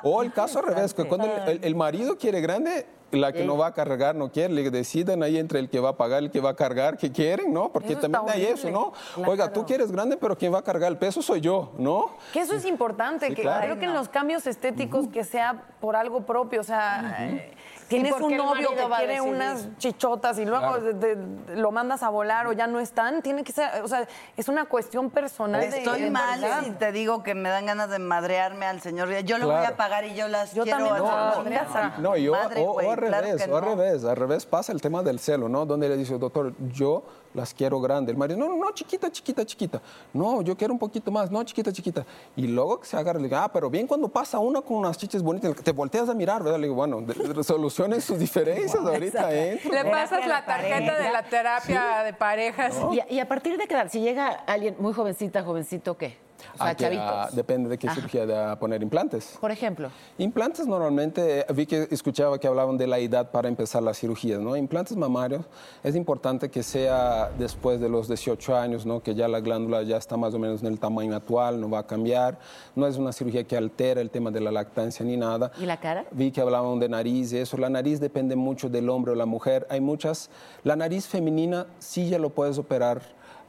O 0.03 0.23
el 0.23 0.33
caso 0.33 0.59
al 0.59 0.67
revés, 0.67 0.93
que 0.95 1.05
cuando 1.07 1.27
el, 1.27 1.49
el- 1.49 1.65
el 1.65 1.75
marido 1.77 2.19
quiere 2.19 2.41
grande, 2.41 2.87
la 3.13 3.33
que 3.33 3.45
no 3.45 3.57
va 3.57 3.69
a 3.69 3.73
cargar 3.75 4.17
no 4.17 4.33
quiere, 4.33 4.53
le 4.53 4.69
deciden 4.73 5.23
ahí 5.23 5.39
entre 5.39 5.61
el 5.61 5.69
que 5.71 5.79
va 5.79 5.91
a 5.91 5.97
pagar 5.97 6.23
y 6.23 6.27
el 6.27 6.31
que 6.33 6.41
va 6.41 6.51
a 6.51 6.57
cargar, 6.57 6.97
que 6.97 7.13
quieren, 7.13 7.53
¿no? 7.53 7.71
Porque 7.71 7.93
Eso 7.93 8.01
también 8.01 8.25
hay 8.29 8.45
eso. 8.47 8.69
¿no? 8.71 8.93
Oiga, 9.25 9.53
tú 9.53 9.65
quieres 9.65 9.93
grande, 9.93 10.17
pero 10.17 10.37
quien 10.37 10.53
va 10.53 10.59
a 10.59 10.63
cargar 10.63 10.91
el 10.91 10.99
peso 10.99 11.23
soy 11.23 11.41
yo, 11.41 11.71
¿no? 11.79 12.17
Que 12.33 12.41
eso 12.41 12.55
es 12.57 12.65
importante, 12.65 13.29
Sí, 13.29 13.35
que 13.37 13.43
claro. 13.43 13.63
creo 13.67 13.79
que 13.79 13.85
en 13.85 13.95
los 13.95 14.09
cambios 14.09 14.49
estéticos 14.49 15.07
que 15.07 15.23
sea 15.23 15.63
por 15.81 15.95
algo 15.95 16.23
propio, 16.27 16.61
o 16.61 16.65
sea, 16.65 17.15
eh, 17.21 17.53
tienes 17.89 18.13
un 18.21 18.37
novio 18.37 18.71
que 18.71 18.85
quiere 18.97 19.21
unas 19.21 19.69
chichotas 19.79 20.39
y 20.39 20.45
luego 20.45 20.61
Claro. 20.79 20.83
de- 20.95 21.15
de- 21.17 21.57
lo 21.57 21.71
mandas 21.71 22.03
a 22.03 22.09
volar 22.09 22.47
o 22.47 22.53
ya 22.53 22.67
no 22.67 22.81
están, 22.81 23.23
tiene 23.23 23.45
que 23.45 23.53
ser, 23.53 23.83
o 23.83 23.89
sea, 23.89 24.07
es 24.37 24.49
una 24.49 24.65
cuestión 24.67 25.11
personal. 25.11 25.61
de- 25.61 25.79
Estoy 25.79 26.03
de 26.03 26.11
mal 26.11 26.41
si 26.65 26.71
te 26.73 26.93
digo 26.93 27.23
que 27.23 27.35
me 27.35 27.49
dan 27.49 27.67
ganas 27.67 27.91
de 27.91 27.99
madrearme 27.99 28.67
al 28.67 28.81
señor. 28.81 29.11
Yo 29.25 29.39
lo 29.39 29.47
voy 29.47 29.65
a 29.65 29.77
pagar 29.77 30.05
y 30.05 30.15
yo 30.15 30.29
las 30.29 30.55
Yo 30.55 30.63
quiero 30.65 30.79
también 30.79 31.03
voy 31.03 31.11
a 31.11 31.95
No, 31.99 32.17
y 32.17 32.29
o, 32.29 32.33
madre, 32.33 32.61
o- 32.63 32.79
al 32.79 32.97
claro 32.99 33.27
revés, 33.27 33.49
o 33.49 33.57
al 33.57 33.65
no. 33.65 33.75
revés, 33.77 34.05
al 34.05 34.17
revés 34.17 34.47
pasa 34.47 34.73
el 34.73 34.81
tema 34.81 35.03
del 35.03 35.19
celo, 35.21 35.49
¿no? 35.49 35.67
Donde 35.67 35.89
le 35.89 35.97
dice, 35.97 36.19
doctor, 36.19 36.53
yo 36.73 37.03
las 37.35 37.53
quiero 37.53 37.81
grande. 37.81 38.13
El 38.13 38.17
marido, 38.17 38.39
no, 38.39 38.49
no, 38.49 38.57
no, 38.57 38.71
chiquita, 38.73 39.11
chiquita, 39.11 39.45
chiquita. 39.45 39.83
No, 40.13 40.41
yo 40.43 40.57
quiero 40.57 40.73
un 40.73 40.79
poquito 40.79 41.11
más, 41.11 41.31
no, 41.31 41.43
chiquita, 41.45 41.73
chiquita. 41.73 42.07
Y 42.37 42.47
luego 42.47 42.81
que 42.81 42.87
se 42.87 42.97
agarra, 42.97 43.19
le 43.19 43.25
digo, 43.25 43.37
ah, 43.37 43.51
pero 43.53 43.69
bien 43.69 43.87
cuando 43.87 44.09
pasa 44.09 44.39
una 44.39 44.63
con 44.63 44.79
unas 44.79 44.97
chiches 44.97 45.23
bonitas, 45.23 45.55
te 45.57 45.73
volteas 45.73 46.09
a 46.09 46.15
mirar, 46.15 46.43
¿verdad? 46.43 46.59
Le 46.59 46.69
digo, 46.69 46.77
bueno, 46.77 47.05
solucionen 47.43 48.01
sus 48.01 48.19
diferencias 48.19 48.75
ahorita, 48.75 49.35
¿eh? 49.35 49.61
Le 49.71 49.85
pasas 49.85 50.27
la 50.27 50.45
tarjeta 50.45 50.99
de 50.99 51.11
la 51.13 51.23
terapia 51.25 52.03
de 52.05 52.13
parejas. 52.13 52.75
¿Y, 52.93 53.01
a, 53.01 53.11
y 53.11 53.19
a 53.19 53.29
partir 53.29 53.59
de 53.59 53.67
qué 53.67 53.75
edad? 53.75 53.89
Si 53.91 54.01
llega 54.01 54.29
alguien 54.29 54.77
muy 54.79 54.93
jovencita, 54.93 55.43
jovencito, 55.43 55.97
¿qué? 55.97 56.17
O 56.53 56.57
sea, 56.59 56.67
Ah, 56.69 56.75
que, 56.75 56.85
chavitos. 56.85 57.35
depende 57.35 57.69
de 57.69 57.79
qué 57.79 57.89
cirugía 57.91 58.27
de 58.27 58.37
a 58.37 58.59
poner 58.59 58.83
implantes. 58.83 59.37
Por 59.41 59.51
ejemplo. 59.51 59.89
Implantes 60.19 60.67
normalmente, 60.67 61.41
eh, 61.41 61.47
vi 61.55 61.67
que 61.67 61.89
escuchaba 61.91 62.39
que 62.39 62.47
hablaban 62.47 62.77
de 62.77 62.87
la 62.87 62.99
edad 62.99 63.31
para 63.31 63.49
empezar 63.49 63.83
las 63.83 63.99
cirugías, 63.99 64.41
¿no? 64.41 64.57
Implantes 64.57 64.97
mamarios 64.97 65.45
es 65.83 65.97
importante 65.97 66.51
que 66.51 66.63
sea 66.63 67.31
después 67.39 67.81
de 67.81 67.89
los 67.89 68.09
18 68.09 68.57
años, 68.57 68.87
¿no? 68.87 69.03
Que 69.03 69.15
ya 69.15 69.29
la 69.29 69.41
glándula 69.41 69.83
ya 69.83 69.97
está 69.97 70.17
más 70.17 70.35
o 70.35 70.39
menos 70.39 70.61
en 70.63 70.69
el 70.69 70.79
tamaño 70.79 71.15
actual, 71.17 71.61
no 71.61 71.69
va 71.71 71.81
a 71.81 71.87
cambiar. 71.87 72.39
No 72.75 72.87
es 72.87 72.97
una 72.97 73.13
cirugía 73.13 73.45
que 73.45 73.57
altera 73.57 74.01
el 74.01 74.11
tema 74.11 74.31
de 74.31 74.41
la 74.41 74.51
lactancia 74.53 75.05
ni 75.05 75.17
nada. 75.17 75.51
¿Y 75.61 75.67
la 75.67 75.79
cara? 75.79 76.05
Vi 76.11 76.31
que 76.31 76.41
hablaban 76.41 76.79
de 76.79 76.89
nariz 76.89 77.33
y 77.33 77.39
eso. 77.39 77.57
La 77.57 77.69
nariz 77.71 78.01
depende 78.01 78.37
mucho 78.37 78.69
del 78.69 78.89
hombre 78.89 79.13
o 79.13 79.15
la 79.15 79.27
mujer. 79.27 79.67
Hay 79.71 79.81
muchas. 79.81 80.31
La 80.63 80.77
nariz 80.77 81.07
femenina 81.07 81.67
sí 81.79 82.09
ya 82.09 82.19
lo 82.19 82.31
puedes 82.31 82.59
operar 82.59 83.03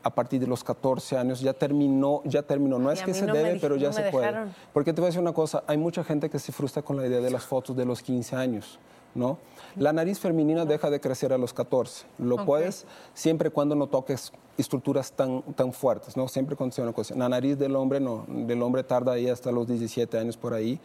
a 0.06 0.14
partir 0.14 0.40
de 0.40 0.46
los 0.46 0.64
14 0.64 1.18
años. 1.18 1.42
Ya 1.42 1.52
terminó, 1.52 2.22
ya 2.26 2.44
terminó. 2.44 2.78
No 2.78 2.90
Ay, 2.90 2.98
es 2.98 3.02
que 3.02 3.14
se 3.14 3.26
no 3.26 3.34
debe, 3.34 3.58
pero 3.60 3.76
ya 3.76 3.88
no 3.88 3.94
se 3.94 4.04
puede. 4.12 4.32
Porque 4.72 4.94
te 4.94 5.02
voy 5.02 5.08
a 5.08 5.10
decir 5.10 5.20
una 5.20 5.34
cosa. 5.34 5.64
Hay 5.66 5.78
mucha 5.78 6.04
gente 6.04 6.30
que 6.30 6.38
se 6.38 6.52
frustra 6.52 6.84
con 6.84 6.96
la 6.96 7.08
idea 7.08 7.20
de 7.20 7.32
las 7.32 7.44
fotos 7.44 7.76
de 7.76 7.86
los 7.86 8.04
15 8.04 8.36
años, 8.36 8.80
¿no? 9.16 9.40
La 9.76 9.94
nariz 9.94 10.20
femenina 10.20 10.64
deja 10.64 10.92
de 10.92 11.02
crecer 11.02 11.34
a 11.34 11.40
los 11.40 11.54
14. 11.54 12.06
Lo 12.20 12.46
puedes 12.46 12.86
siempre 13.16 13.50
y 13.50 13.52
cuando 13.52 13.74
no 13.74 13.88
toques 13.88 14.32
estructuras 14.60 15.12
tan, 15.12 15.42
tan 15.54 15.74
fuertes, 15.74 16.16
¿no? 16.16 16.28
Siempre 16.28 16.56
cuando 16.56 16.76
sea 16.76 16.84
una 16.84 16.94
cosa. 16.94 17.16
La 17.16 17.28
nariz 17.28 17.58
del 17.58 17.76
hombre 17.76 18.00
no. 18.00 18.26
Del 18.28 18.62
hombre 18.62 18.84
tarda 18.84 19.14
ahí 19.14 19.28
hasta 19.28 19.52
los 19.52 19.68
17 19.68 20.20
años 20.20 20.38
por 20.38 20.54
ahí. 20.54 20.80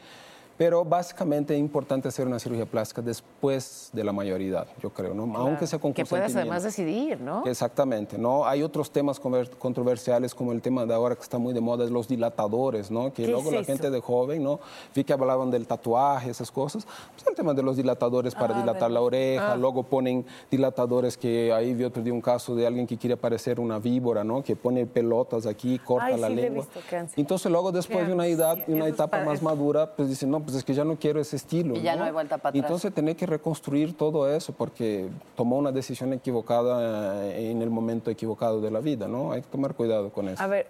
Pero 0.61 0.85
básicamente 0.85 1.55
es 1.55 1.59
importante 1.59 2.07
hacer 2.07 2.27
una 2.27 2.39
cirugía 2.39 2.67
plástica 2.67 3.01
después 3.01 3.89
de 3.95 4.05
la 4.05 4.13
mayoría, 4.13 4.67
yo 4.83 4.91
creo, 4.91 5.15
¿no? 5.15 5.23
Aunque 5.35 5.67
sea 5.67 5.79
con 5.79 5.95
Que 5.95 6.05
puedas 6.05 6.37
además 6.37 6.63
decidir, 6.63 7.19
¿no? 7.19 7.47
Exactamente, 7.47 8.19
¿no? 8.19 8.45
Hay 8.45 8.63
otros 8.63 8.91
temas 8.91 9.19
controversiales 9.19 10.35
como 10.35 10.53
el 10.53 10.61
tema 10.61 10.85
de 10.85 10.93
ahora 10.93 11.17
que 11.17 11.23
está 11.23 11.39
muy 11.39 11.55
de 11.55 11.63
moda, 11.63 11.87
es 11.87 11.91
los 11.91 12.09
dilatadores, 12.09 12.91
¿no? 12.91 13.05
Que 13.11 13.25
¿Qué 13.25 13.29
luego 13.29 13.49
es 13.49 13.57
la 13.57 13.65
gente 13.65 13.89
de 13.89 14.01
joven, 14.01 14.45
¿no? 14.45 14.61
Vi 14.95 15.03
que 15.03 15.15
hablaban 15.15 15.51
del 15.51 15.67
tatuaje, 15.67 16.29
esas 16.29 16.51
cosas. 16.51 16.87
Pues 17.15 17.27
el 17.27 17.35
tema 17.35 17.55
de 17.55 17.63
los 17.63 17.79
dilatadores 17.79 18.35
para 18.35 18.53
dilatar 18.53 18.91
la 18.91 19.01
oreja, 19.01 19.57
luego 19.57 19.85
ponen 19.85 20.27
dilatadores 20.51 21.17
que 21.17 21.55
ahí 21.55 21.73
vi 21.73 21.85
otro 21.85 22.03
día 22.03 22.13
un 22.13 22.21
caso 22.21 22.55
de 22.55 22.67
alguien 22.67 22.87
que 22.87 22.99
quiere 22.99 23.17
parecer 23.17 23.61
una 23.61 23.79
víbora, 23.79 24.25
¿no? 24.25 24.45
Que 24.45 24.57
pone 24.57 24.85
pelotas 24.85 25.47
aquí, 25.47 25.79
corta 25.79 26.05
Ay, 26.05 26.21
la 26.21 26.29
sí, 26.29 26.35
le 26.35 26.43
he 26.43 26.45
lengua. 26.51 26.67
visto. 26.71 27.17
Entonces 27.19 27.51
luego 27.51 27.73
después 27.73 28.07
de 28.07 28.13
una 28.13 28.27
edad, 28.27 28.59
una 28.67 28.89
etapa 28.89 29.25
más 29.25 29.41
madura, 29.41 29.97
pues 29.97 30.11
dicen, 30.11 30.31
no, 30.31 30.50
pues 30.51 30.59
es 30.59 30.65
que 30.65 30.75
ya 30.75 30.85
no 30.85 30.97
quiero 30.97 31.21
ese 31.21 31.37
estilo. 31.37 31.77
Y 31.77 31.83
ya 31.83 31.97
no 31.97 32.05
hay 32.05 32.13
vuelta 32.13 32.39
para 32.39 32.51
atrás. 32.51 32.65
Entonces 32.65 32.93
tener 32.93 33.17
que 33.17 33.27
reconstruir 33.27 33.97
todo 33.97 34.29
eso 34.29 34.53
porque 34.53 35.09
tomó 35.37 35.57
una 35.59 35.73
decisión 35.73 36.13
equivocada 36.13 37.31
en 37.35 37.63
el 37.63 37.71
momento 37.71 38.11
equivocado 38.11 38.61
de 38.61 38.71
la 38.71 38.81
vida, 38.81 39.09
¿no? 39.09 39.33
Hay 39.33 39.43
que 39.43 39.49
tomar 39.49 39.75
cuidado 39.75 40.11
con 40.11 40.29
eso. 40.29 40.43
A 40.43 40.47
ver, 40.47 40.67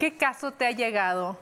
¿Qué 0.00 0.16
caso 0.16 0.50
te 0.52 0.66
ha 0.66 0.70
llegado 0.70 1.36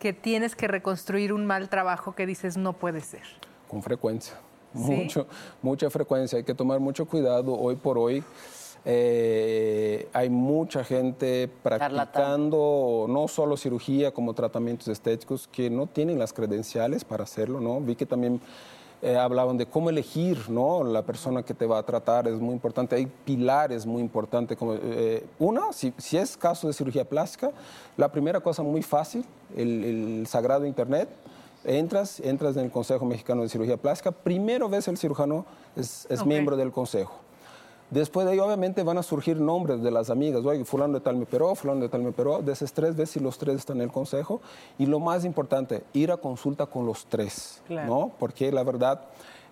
que 0.00 0.12
tienes 0.12 0.56
que 0.56 0.66
reconstruir 0.66 1.32
un 1.32 1.46
mal 1.46 1.68
trabajo 1.68 2.12
que 2.16 2.26
dices 2.26 2.56
no 2.56 2.72
puede 2.72 3.00
ser? 3.00 3.22
Con 3.70 3.84
frecuencia. 3.84 4.34
¿Sí? 4.74 4.80
Mucho, 4.80 5.28
mucha 5.62 5.88
frecuencia. 5.90 6.36
Hay 6.36 6.42
que 6.42 6.54
tomar 6.54 6.80
mucho 6.80 7.06
cuidado. 7.06 7.56
Hoy 7.56 7.76
por 7.76 7.96
hoy 7.96 8.24
eh, 8.84 10.08
hay 10.12 10.28
mucha 10.30 10.84
gente 10.84 11.48
practicando 11.62 13.06
no 13.08 13.28
solo 13.28 13.56
cirugía 13.56 14.12
como 14.12 14.34
tratamientos 14.34 14.88
estéticos 14.88 15.48
que 15.48 15.70
no 15.70 15.86
tienen 15.86 16.18
las 16.18 16.32
credenciales 16.32 17.04
para 17.04 17.24
hacerlo, 17.24 17.60
¿no? 17.60 17.80
Vi 17.80 17.96
que 17.96 18.06
también 18.06 18.40
eh, 19.02 19.16
hablaban 19.16 19.56
de 19.56 19.66
cómo 19.66 19.90
elegir, 19.90 20.48
¿no? 20.48 20.84
La 20.84 21.02
persona 21.02 21.42
que 21.42 21.54
te 21.54 21.66
va 21.66 21.78
a 21.78 21.82
tratar 21.82 22.28
es 22.28 22.38
muy 22.40 22.52
importante. 22.54 22.96
Hay 22.96 23.06
pilares 23.06 23.86
muy 23.86 24.00
importantes. 24.02 24.56
Como, 24.56 24.74
eh, 24.74 25.24
una, 25.38 25.72
si, 25.72 25.92
si 25.98 26.16
es 26.16 26.36
caso 26.36 26.66
de 26.66 26.72
cirugía 26.72 27.04
plástica, 27.06 27.52
la 27.96 28.10
primera 28.10 28.40
cosa 28.40 28.62
muy 28.62 28.82
fácil, 28.82 29.24
el, 29.56 29.84
el 29.84 30.26
sagrado 30.26 30.66
Internet. 30.66 31.08
Entras, 31.66 32.20
entras 32.20 32.56
en 32.58 32.64
el 32.66 32.70
Consejo 32.70 33.06
Mexicano 33.06 33.40
de 33.40 33.48
Cirugía 33.48 33.78
Plástica. 33.78 34.12
Primero 34.12 34.68
ves 34.68 34.86
el 34.88 34.98
cirujano, 34.98 35.46
es, 35.74 36.06
es 36.10 36.20
Ok. 36.20 36.26
miembro 36.26 36.56
del 36.58 36.70
consejo. 36.70 37.14
Después 37.94 38.26
de 38.26 38.32
ahí, 38.32 38.40
obviamente, 38.40 38.82
van 38.82 38.98
a 38.98 39.04
surgir 39.04 39.40
nombres 39.40 39.80
de 39.80 39.90
las 39.92 40.10
amigas. 40.10 40.44
Oye, 40.44 40.64
fulano 40.64 40.94
de 40.94 41.00
tal 41.00 41.16
me 41.16 41.22
operó, 41.22 41.54
fulano 41.54 41.80
de 41.82 41.88
tal 41.88 42.02
me 42.02 42.08
operó. 42.08 42.42
De 42.42 42.52
esos 42.52 42.72
tres, 42.72 42.96
ves 42.96 43.10
si 43.10 43.20
los 43.20 43.38
tres 43.38 43.54
están 43.54 43.76
en 43.76 43.82
el 43.84 43.92
consejo. 43.92 44.40
Y 44.78 44.86
lo 44.86 44.98
más 44.98 45.24
importante, 45.24 45.84
ir 45.92 46.10
a 46.10 46.16
consulta 46.16 46.66
con 46.66 46.86
los 46.86 47.06
tres, 47.06 47.62
Claro. 47.68 47.86
¿no? 47.86 48.12
Porque 48.18 48.50
la 48.50 48.64
verdad, 48.64 49.02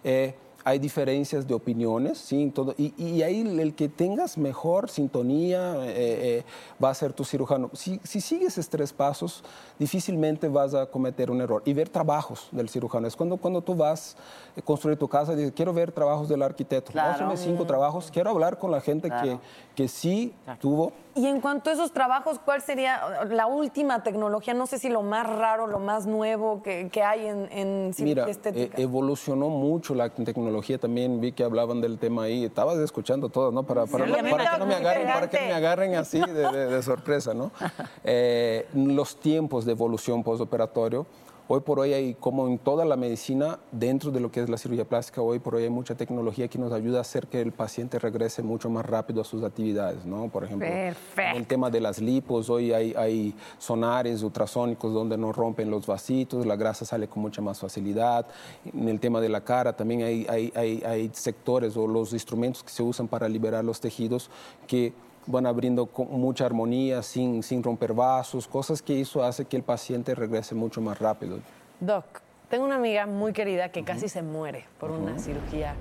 eh, 0.02 0.34
hay 0.64 0.78
diferencias 0.78 1.46
de 1.46 1.54
opiniones, 1.54 2.18
sí, 2.18 2.50
todo, 2.54 2.74
y, 2.78 2.94
y 2.96 3.22
ahí 3.22 3.40
el 3.40 3.74
que 3.74 3.88
tengas 3.88 4.38
mejor 4.38 4.90
sintonía 4.90 5.74
eh, 5.86 5.92
eh, 5.96 6.44
va 6.82 6.90
a 6.90 6.94
ser 6.94 7.12
tu 7.12 7.24
cirujano. 7.24 7.70
Si, 7.72 8.00
si 8.04 8.20
sigues 8.20 8.58
estos 8.58 8.68
tres 8.68 8.92
pasos, 8.92 9.44
difícilmente 9.78 10.48
vas 10.48 10.74
a 10.74 10.86
cometer 10.86 11.30
un 11.30 11.40
error. 11.40 11.62
Y 11.64 11.72
ver 11.72 11.88
trabajos 11.88 12.48
del 12.52 12.68
cirujano. 12.68 13.06
Es 13.06 13.14
cuando, 13.14 13.36
cuando 13.36 13.60
tú 13.60 13.74
vas 13.74 14.16
a 14.56 14.62
construir 14.62 14.98
tu 14.98 15.08
casa, 15.08 15.34
dices, 15.34 15.52
quiero 15.54 15.72
ver 15.72 15.92
trabajos 15.92 16.28
del 16.28 16.42
arquitecto. 16.42 16.92
Claro. 16.92 17.36
Cinco 17.36 17.66
trabajos, 17.66 18.10
quiero 18.10 18.30
hablar 18.30 18.58
con 18.58 18.70
la 18.70 18.80
gente 18.80 19.10
que, 19.10 19.38
que 19.74 19.88
sí 19.88 20.32
tuvo 20.60 20.92
Y 21.14 21.26
en 21.26 21.40
cuanto 21.42 21.68
a 21.68 21.74
esos 21.74 21.92
trabajos, 21.92 22.38
¿cuál 22.42 22.62
sería 22.62 23.24
la 23.28 23.46
última 23.46 24.02
tecnología? 24.02 24.54
No 24.54 24.66
sé 24.66 24.78
si 24.78 24.88
lo 24.88 25.02
más 25.02 25.26
raro, 25.28 25.66
lo 25.66 25.78
más 25.78 26.06
nuevo 26.06 26.62
que, 26.62 26.88
que 26.90 27.02
hay 27.02 27.26
en, 27.26 27.48
en 27.52 27.92
cirugía 27.92 28.24
Mira, 28.24 28.30
estética. 28.30 28.78
eh, 28.78 28.82
evolucionó 28.82 29.48
mucho 29.50 29.94
la 29.94 30.08
tecnología 30.08 30.78
también. 30.78 31.20
Vi 31.20 31.32
que 31.32 31.44
hablaban 31.44 31.80
del 31.82 31.98
tema 31.98 32.22
ahí. 32.24 32.44
Estabas 32.44 32.78
escuchando 32.78 33.28
todo, 33.28 33.52
¿no? 33.52 33.62
Para, 33.64 33.84
para, 33.86 34.06
Sí, 34.06 34.12
para 34.30 34.50
que 34.52 34.58
no 34.58 34.66
me 34.66 34.74
agarren, 34.74 35.06
para 35.06 35.28
que 35.28 35.38
no 35.40 35.46
me 35.48 35.52
agarren 35.54 35.94
así 35.96 36.18
de, 36.18 36.32
de- 36.32 36.66
de 36.68 36.82
sorpresa, 36.82 37.34
¿no? 37.34 37.50
Eh, 38.04 38.66
los 38.74 39.16
tiempos 39.20 39.64
de 39.64 39.72
evolución 39.72 40.22
postoperatorio. 40.22 41.06
Hoy 41.54 41.60
por 41.60 41.80
hoy 41.80 41.92
hay, 41.92 42.14
como 42.14 42.48
en 42.48 42.56
toda 42.56 42.86
la 42.86 42.96
medicina, 42.96 43.58
dentro 43.72 44.10
de 44.10 44.20
lo 44.20 44.32
que 44.32 44.40
es 44.40 44.48
la 44.48 44.56
cirugía 44.56 44.86
plástica, 44.86 45.20
hoy 45.20 45.38
por 45.38 45.54
hoy 45.54 45.64
hay 45.64 45.68
mucha 45.68 45.94
tecnología 45.94 46.48
que 46.48 46.58
nos 46.58 46.72
ayuda 46.72 46.96
a 46.96 47.00
hacer 47.02 47.26
que 47.26 47.42
el 47.42 47.52
paciente 47.52 47.98
regrese 47.98 48.42
mucho 48.42 48.70
más 48.70 48.86
rápido 48.86 49.20
a 49.20 49.24
sus 49.24 49.44
actividades, 49.44 50.06
¿no? 50.06 50.30
Por 50.30 50.44
ejemplo, 50.44 50.66
Perfecto. 50.66 51.36
el 51.36 51.46
tema 51.46 51.68
de 51.68 51.80
las 51.80 52.00
lipos, 52.00 52.48
hoy 52.48 52.72
hay, 52.72 52.94
hay 52.96 53.34
sonares 53.58 54.22
ultrasónicos 54.22 54.94
donde 54.94 55.18
no 55.18 55.30
rompen 55.30 55.70
los 55.70 55.86
vasitos, 55.86 56.46
la 56.46 56.56
grasa 56.56 56.86
sale 56.86 57.06
con 57.06 57.20
mucha 57.20 57.42
más 57.42 57.60
facilidad. 57.60 58.24
En 58.72 58.88
el 58.88 58.98
tema 58.98 59.20
de 59.20 59.28
la 59.28 59.42
cara 59.42 59.74
también 59.74 60.04
hay, 60.04 60.26
hay, 60.30 60.50
hay, 60.56 60.82
hay 60.86 61.10
sectores 61.12 61.76
o 61.76 61.86
los 61.86 62.14
instrumentos 62.14 62.62
que 62.62 62.70
se 62.70 62.82
usan 62.82 63.08
para 63.08 63.28
liberar 63.28 63.62
los 63.62 63.78
tejidos 63.78 64.30
que 64.66 64.94
van 65.26 65.46
abriendo 65.46 65.86
con 65.86 66.10
mucha 66.10 66.46
armonía, 66.46 67.02
sin, 67.02 67.42
sin 67.42 67.62
romper 67.62 67.92
vasos, 67.92 68.48
cosas 68.48 68.82
que 68.82 69.00
eso 69.00 69.22
hace 69.22 69.44
que 69.44 69.56
el 69.56 69.62
paciente 69.62 70.14
regrese 70.14 70.54
mucho 70.54 70.80
más 70.80 70.98
rápido. 70.98 71.38
Doc, 71.80 72.04
tengo 72.48 72.64
una 72.64 72.74
amiga 72.76 73.06
muy 73.06 73.32
querida 73.32 73.70
que 73.70 73.82
casi 73.84 74.08
se 74.08 74.22
muere 74.22 74.66
por 74.78 74.90
una 74.90 75.12
Ujú. 75.12 75.20
cirugía 75.20 75.74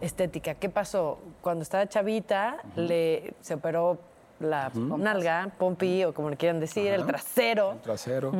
estética. 0.00 0.54
¿Qué 0.54 0.68
pasó? 0.68 1.18
Cuando 1.40 1.62
estaba 1.62 1.88
chavita, 1.88 2.58
le, 2.76 3.34
se 3.40 3.54
operó 3.54 3.98
la 4.40 4.70
nalga, 4.74 5.50
pompi, 5.56 6.04
o 6.04 6.12
como 6.12 6.28
le 6.30 6.36
quieran 6.36 6.58
decir, 6.60 6.88
el 6.92 7.06
trasero. 7.06 7.72
El 7.72 7.78
trasero. 7.80 8.32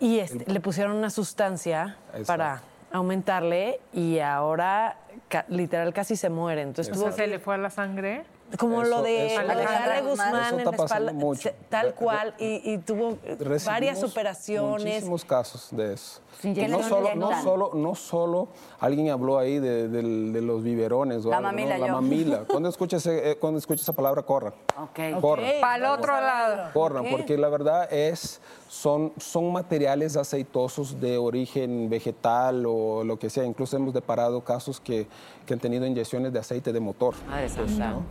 Y 0.00 0.18
este, 0.18 0.50
le 0.52 0.60
pusieron 0.60 0.96
una 0.96 1.10
sustancia 1.10 1.96
Exacto. 2.08 2.26
para 2.26 2.62
aumentarle 2.92 3.80
y 3.92 4.18
ahora 4.18 4.96
ca- 5.28 5.44
literal 5.48 5.92
casi 5.94 6.16
se 6.16 6.28
muere. 6.28 6.62
Entonces 6.62 6.96
se 7.14 7.26
le 7.26 7.38
fue 7.38 7.54
a 7.54 7.58
la 7.58 7.70
sangre. 7.70 8.24
Como 8.58 8.82
eso, 8.82 8.90
lo 8.90 9.02
de, 9.02 9.36
lo 9.46 9.56
de 9.56 9.64
Ale 9.64 10.02
Guzmán 10.08 10.60
en 10.60 10.68
espalda, 10.68 11.12
mucho. 11.12 11.50
tal 11.68 11.94
cual, 11.94 12.34
y, 12.38 12.72
y 12.72 12.78
tuvo 12.78 13.18
Recibimos 13.24 13.64
varias 13.64 14.02
operaciones. 14.04 14.84
Muchísimos 14.84 15.24
casos 15.24 15.68
de 15.72 15.94
eso. 15.94 16.20
Que 16.40 16.68
no, 16.68 16.82
solo, 16.82 17.14
no, 17.14 17.42
solo, 17.42 17.70
no 17.74 17.94
solo, 17.94 18.48
alguien 18.78 19.08
habló 19.10 19.38
ahí 19.38 19.58
de, 19.58 19.88
de, 19.88 20.02
de 20.02 20.42
los 20.42 20.62
biberones. 20.62 21.24
O 21.24 21.30
la 21.30 21.38
algo, 21.38 21.48
mamila. 21.48 21.78
¿no? 21.78 21.80
La 21.80 21.86
yo. 21.86 21.94
mamila. 21.94 22.44
cuando 22.48 22.68
escuchas 22.68 23.06
eh, 23.06 23.36
cuando 23.40 23.58
escucha 23.58 23.82
esa 23.82 23.92
palabra, 23.92 24.22
corran. 24.22 24.52
Okay. 24.90 25.14
corran. 25.14 25.46
Okay. 25.46 25.60
Para 25.60 25.76
el 25.76 25.84
otro 25.84 26.12
lado. 26.12 26.70
Corran, 26.72 27.00
okay. 27.00 27.12
porque 27.12 27.38
la 27.38 27.48
verdad 27.48 27.92
es, 27.92 28.40
son, 28.68 29.12
son 29.18 29.52
materiales 29.52 30.16
aceitosos 30.16 31.00
de 31.00 31.16
origen 31.16 31.88
vegetal 31.88 32.64
o 32.66 33.04
lo 33.04 33.18
que 33.18 33.30
sea. 33.30 33.44
Incluso 33.44 33.76
hemos 33.76 33.94
deparado 33.94 34.42
casos 34.42 34.80
que, 34.80 35.06
que 35.46 35.54
han 35.54 35.60
tenido 35.60 35.86
inyecciones 35.86 36.32
de 36.32 36.38
aceite 36.38 36.72
de 36.72 36.80
motor. 36.80 37.14
Ah, 37.30 37.42
eso 37.42 37.62
pues, 37.62 37.78
¿no? 37.78 38.02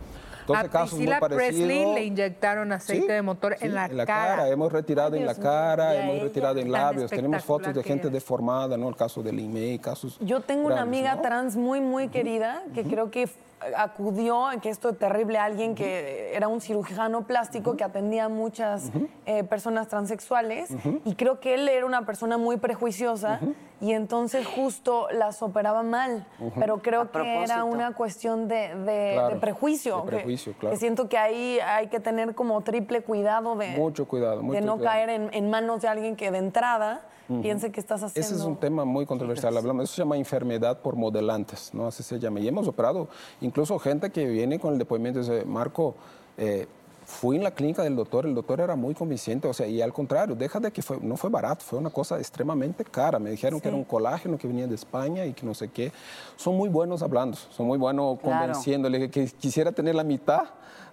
12 0.46 0.60
a 0.60 0.68
casos 0.68 0.98
Priscilla 0.98 1.20
muy 1.20 1.28
Presley 1.28 1.94
le 1.94 2.04
inyectaron 2.04 2.72
aceite 2.72 3.12
de 3.12 3.22
motor 3.22 3.56
en, 3.60 3.74
la 3.74 3.86
en, 3.86 3.96
la 3.96 4.06
cara. 4.06 4.48
Hemos 4.48 4.72
retirado 4.72 5.16
en 5.16 5.26
la 5.26 5.34
cara, 5.34 5.94
hemos 5.96 6.22
retirado 6.22 6.58
en 6.58 6.70
labios. 6.70 7.10
Tenemos 7.10 7.42
fotos 7.44 7.74
de 7.74 7.82
gente 7.82 8.10
deformada, 8.10 8.76
¿no? 8.76 8.88
El 8.88 8.96
caso 8.96 9.22
de 9.22 9.32
Limei, 9.32 9.78
casos. 9.78 10.18
Yo 10.20 10.40
tengo 10.40 10.66
una 10.66 10.82
amiga 10.82 11.20
trans 11.22 11.56
muy, 11.56 11.80
muy 11.80 12.08
querida 12.08 12.62
que 12.74 12.84
creo 12.84 13.10
que 13.10 13.28
acudió, 13.76 14.46
que 14.62 14.68
esto 14.68 14.90
es 14.90 14.98
terrible, 14.98 15.38
alguien 15.38 15.74
que 15.74 16.34
era 16.34 16.48
un 16.48 16.60
cirujano 16.60 17.26
plástico 17.26 17.76
que 17.76 17.84
atendía 17.84 18.26
a 18.26 18.28
muchas 18.28 18.90
eh, 19.26 19.44
personas 19.44 19.88
transexuales 19.88 20.70
y 21.04 21.14
creo 21.14 21.40
que 21.40 21.54
él 21.54 21.68
era 21.68 21.86
una 21.86 22.04
persona 22.06 22.36
muy 22.38 22.56
prejuiciosa 22.58 23.40
y 23.80 23.92
entonces 23.92 24.46
justo 24.46 25.08
las 25.10 25.42
operaba 25.42 25.82
mal, 25.82 26.26
pero 26.58 26.78
creo 26.78 27.02
A 27.02 27.10
que 27.12 27.42
era 27.42 27.64
una 27.64 27.94
cuestión 27.94 28.48
de, 28.48 28.74
de- 28.74 29.12
Claro, 29.14 29.34
de 29.34 29.40
prejuicio. 29.40 29.96
de 29.98 30.02
que- 30.04 30.16
prejuicio, 30.16 30.52
que, 30.52 30.58
claro. 30.58 30.76
siento 30.76 31.08
que 31.08 31.18
ahí 31.18 31.58
hay 31.60 31.88
que 31.88 32.00
tener 32.00 32.34
como 32.34 32.60
triple 32.62 33.02
cuidado 33.02 33.56
de, 33.56 33.68
Mucho 33.76 34.06
cuidado, 34.06 34.40
de 34.42 34.60
no 34.60 34.76
cuidado. 34.76 34.82
caer 34.82 35.08
en, 35.10 35.30
en 35.32 35.50
manos 35.50 35.82
de 35.82 35.88
alguien 35.88 36.16
que 36.16 36.30
de 36.30 36.38
entrada 36.38 37.02
piense 37.40 37.72
que 37.72 37.80
estás 37.80 38.02
haciendo... 38.02 38.26
Ese 38.28 38.34
es 38.38 38.44
un 38.44 38.56
tema 38.56 38.84
muy 38.84 39.06
controversial. 39.06 39.56
Hablamos, 39.56 39.84
eso 39.84 39.94
se 39.94 40.02
llama 40.02 40.18
enfermedad 40.18 40.80
por 40.82 40.94
modelantes, 40.94 41.72
¿no? 41.72 41.86
Así 41.86 42.02
se 42.02 42.18
llama. 42.18 42.38
Y 42.40 42.48
hemos 42.48 42.68
operado 42.68 43.08
incluso 43.44 43.78
gente 43.78 44.10
que 44.10 44.24
viene 44.26 44.58
con 44.58 44.72
el 44.72 44.78
depósito 44.78 45.08
y 45.08 45.22
dice, 45.22 45.44
Marco, 45.44 45.94
eh, 46.36 46.66
fui 47.06 47.36
en 47.36 47.42
la 47.42 47.50
clínica 47.50 47.82
del 47.82 47.94
doctor, 47.96 48.24
el 48.24 48.34
doctor 48.34 48.60
era 48.60 48.76
muy 48.76 48.94
convincente, 48.94 49.46
o 49.46 49.52
sea, 49.52 49.66
y 49.66 49.82
al 49.82 49.92
contrario, 49.92 50.34
deja 50.34 50.58
de 50.58 50.70
que 50.70 50.80
fue, 50.80 50.98
no 51.02 51.16
fue 51.18 51.28
barato, 51.28 51.62
fue 51.62 51.78
una 51.78 51.90
cosa 51.90 52.16
extremadamente 52.18 52.82
cara. 52.84 53.18
Me 53.18 53.30
dijeron 53.30 53.60
que 53.60 53.68
era 53.68 53.76
un 53.76 53.84
colágeno 53.84 54.38
que 54.38 54.46
venía 54.48 54.66
de 54.66 54.74
España 54.74 55.26
y 55.26 55.34
que 55.34 55.44
no 55.44 55.52
sé 55.54 55.68
qué. 55.68 55.92
Son 56.36 56.56
muy 56.56 56.70
buenos 56.70 57.02
hablando, 57.02 57.36
son 57.36 57.66
muy 57.66 57.76
buenos 57.76 58.18
Claro. 58.20 58.38
convenciendo. 58.40 58.88
Le 58.88 58.98
dije 58.98 59.10
que 59.10 59.26
quisiera 59.38 59.70
tener 59.72 59.94
la 59.94 60.04
mitad 60.04 60.44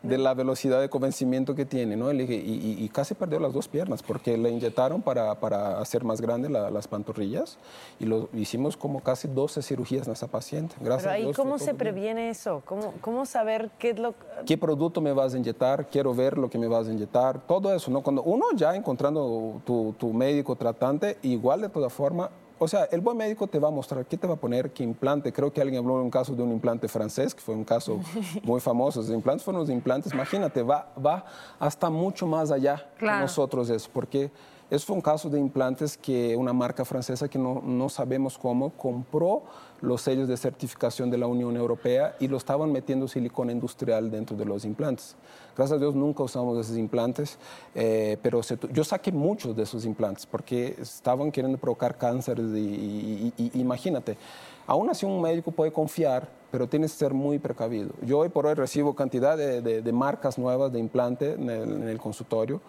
de 0.03 0.17
la 0.17 0.33
velocidad 0.33 0.81
de 0.81 0.89
convencimiento 0.89 1.53
que 1.53 1.65
tiene, 1.65 1.95
¿no? 1.95 2.11
Y, 2.11 2.21
y- 2.21 2.77
y 2.83 2.89
casi 2.89 3.13
perdió 3.13 3.39
las 3.39 3.53
dos 3.53 3.67
piernas 3.67 4.01
porque 4.01 4.35
le 4.37 4.49
inyectaron 4.49 5.01
para, 5.01 5.35
para 5.39 5.79
hacer 5.79 6.03
más 6.03 6.21
grandes 6.21 6.49
las 6.51 6.87
pantorrillas 6.87 7.57
y 7.99 8.05
lo 8.05 8.27
hicimos 8.33 8.75
como 8.77 9.01
casi 9.01 9.27
12 9.27 9.61
cirugías 9.61 10.07
en 10.07 10.13
esa 10.13 10.27
paciente. 10.27 10.75
Gracias 10.79 11.03
Pero 11.03 11.11
a 11.11 11.13
ahí, 11.13 11.23
Dios, 11.25 11.37
¿cómo 11.37 11.57
se 11.59 11.65
todo 11.65 11.73
bien. 11.73 11.77
previene 11.77 12.29
eso? 12.29 12.63
¿Cómo, 12.65 12.93
¿Cómo 13.01 13.25
saber 13.25 13.69
qué 13.77 13.91
es 13.91 13.99
lo 13.99 14.15
¿Qué 14.45 14.57
producto 14.57 15.01
me 15.01 15.13
vas 15.13 15.35
a 15.35 15.37
inyectar? 15.37 15.87
Quiero 15.87 16.15
ver 16.15 16.37
lo 16.37 16.49
que 16.49 16.57
me 16.57 16.67
vas 16.67 16.87
a 16.87 16.91
inyectar. 16.91 17.39
Todo 17.45 17.73
eso, 17.73 17.91
¿no? 17.91 18.01
Cuando 18.01 18.23
uno 18.23 18.45
ya 18.55 18.75
encontrando 18.75 19.61
tu, 19.65 19.93
tu 19.99 20.11
médico 20.13 20.55
tratante, 20.55 21.17
igual 21.21 21.61
de 21.61 21.69
toda 21.69 21.89
forma, 21.89 22.31
o 22.63 22.67
sea, 22.67 22.83
el 22.91 23.01
buen 23.01 23.17
médico 23.17 23.47
te 23.47 23.57
va 23.57 23.69
a 23.69 23.71
mostrar 23.71 24.05
qué 24.05 24.17
te 24.17 24.27
va 24.27 24.35
a 24.35 24.37
poner, 24.37 24.71
qué 24.71 24.83
implante. 24.83 25.33
Creo 25.33 25.51
que 25.51 25.61
alguien 25.61 25.79
habló 25.79 25.97
de 25.97 26.03
un 26.03 26.11
caso 26.11 26.35
de 26.35 26.43
un 26.43 26.51
implante 26.51 26.87
francés, 26.87 27.33
que 27.33 27.41
fue 27.41 27.55
un 27.55 27.63
caso 27.63 27.99
muy 28.43 28.59
famoso. 28.61 29.01
Los 29.01 29.09
implantes 29.09 29.43
fueron 29.43 29.61
los 29.61 29.69
implantes, 29.71 30.13
imagínate, 30.13 30.61
va, 30.61 30.93
va 31.03 31.25
hasta 31.59 31.89
mucho 31.89 32.27
más 32.27 32.51
allá 32.51 32.87
Claro. 32.99 33.17
que 33.17 33.21
nosotros 33.23 33.67
eso, 33.71 33.89
porque 33.91 34.29
eso 34.71 34.85
fue 34.87 34.95
un 34.95 35.01
caso 35.01 35.29
de 35.29 35.37
implantes 35.37 35.97
que 35.97 36.35
una 36.35 36.53
marca 36.53 36.83
francesa 36.85 37.27
que 37.27 37.37
no, 37.37 37.61
no 37.63 37.89
sabemos 37.89 38.37
cómo 38.37 38.71
compró 38.71 39.43
los 39.81 40.01
sellos 40.01 40.27
de 40.27 40.37
certificación 40.37 41.11
de 41.11 41.17
la 41.17 41.27
Unión 41.27 41.55
Europea 41.57 42.15
y 42.19 42.27
lo 42.27 42.37
estaban 42.37 42.71
metiendo 42.71 43.07
silicona 43.07 43.51
industrial 43.51 44.09
dentro 44.09 44.37
de 44.37 44.45
los 44.45 44.63
implantes. 44.65 45.15
Gracias 45.57 45.75
a 45.75 45.79
Dios 45.79 45.93
nunca 45.93 46.23
usamos 46.23 46.57
esos 46.57 46.77
implantes, 46.77 47.37
eh, 47.75 48.17
pero 48.23 48.41
se 48.41 48.57
yo 48.71 48.83
saqué 48.83 49.11
muchos 49.11 49.55
de 49.55 49.63
esos 49.63 49.83
implantes 49.85 50.25
porque 50.25 50.75
estaban 50.79 51.31
queriendo 51.31 51.57
provocar 51.57 51.97
cánceres 51.97 52.45
y, 52.55 52.59
y- 52.59 53.33
y- 53.37 53.51
y 53.53 53.59
imagínate, 53.59 54.17
aún 54.65 54.89
así 54.89 55.05
un 55.05 55.21
médico 55.21 55.51
puede 55.51 55.71
confiar, 55.73 56.29
pero 56.49 56.67
tienes 56.69 56.93
que 56.93 56.97
ser 56.99 57.13
muy 57.13 57.39
precavido. 57.39 57.89
Yo 58.03 58.19
hoy 58.19 58.29
por 58.29 58.45
hoy 58.45 58.53
recibo 58.53 58.95
cantidad 58.95 59.35
de, 59.35 59.61
de- 59.61 59.81
de 59.81 59.91
marcas 59.91 60.37
nuevas 60.37 60.71
de 60.71 60.79
implante 60.79 61.33
en 61.33 61.49
el, 61.49 61.71
en 61.73 61.89
el 61.89 61.99
consultorio. 61.99 62.61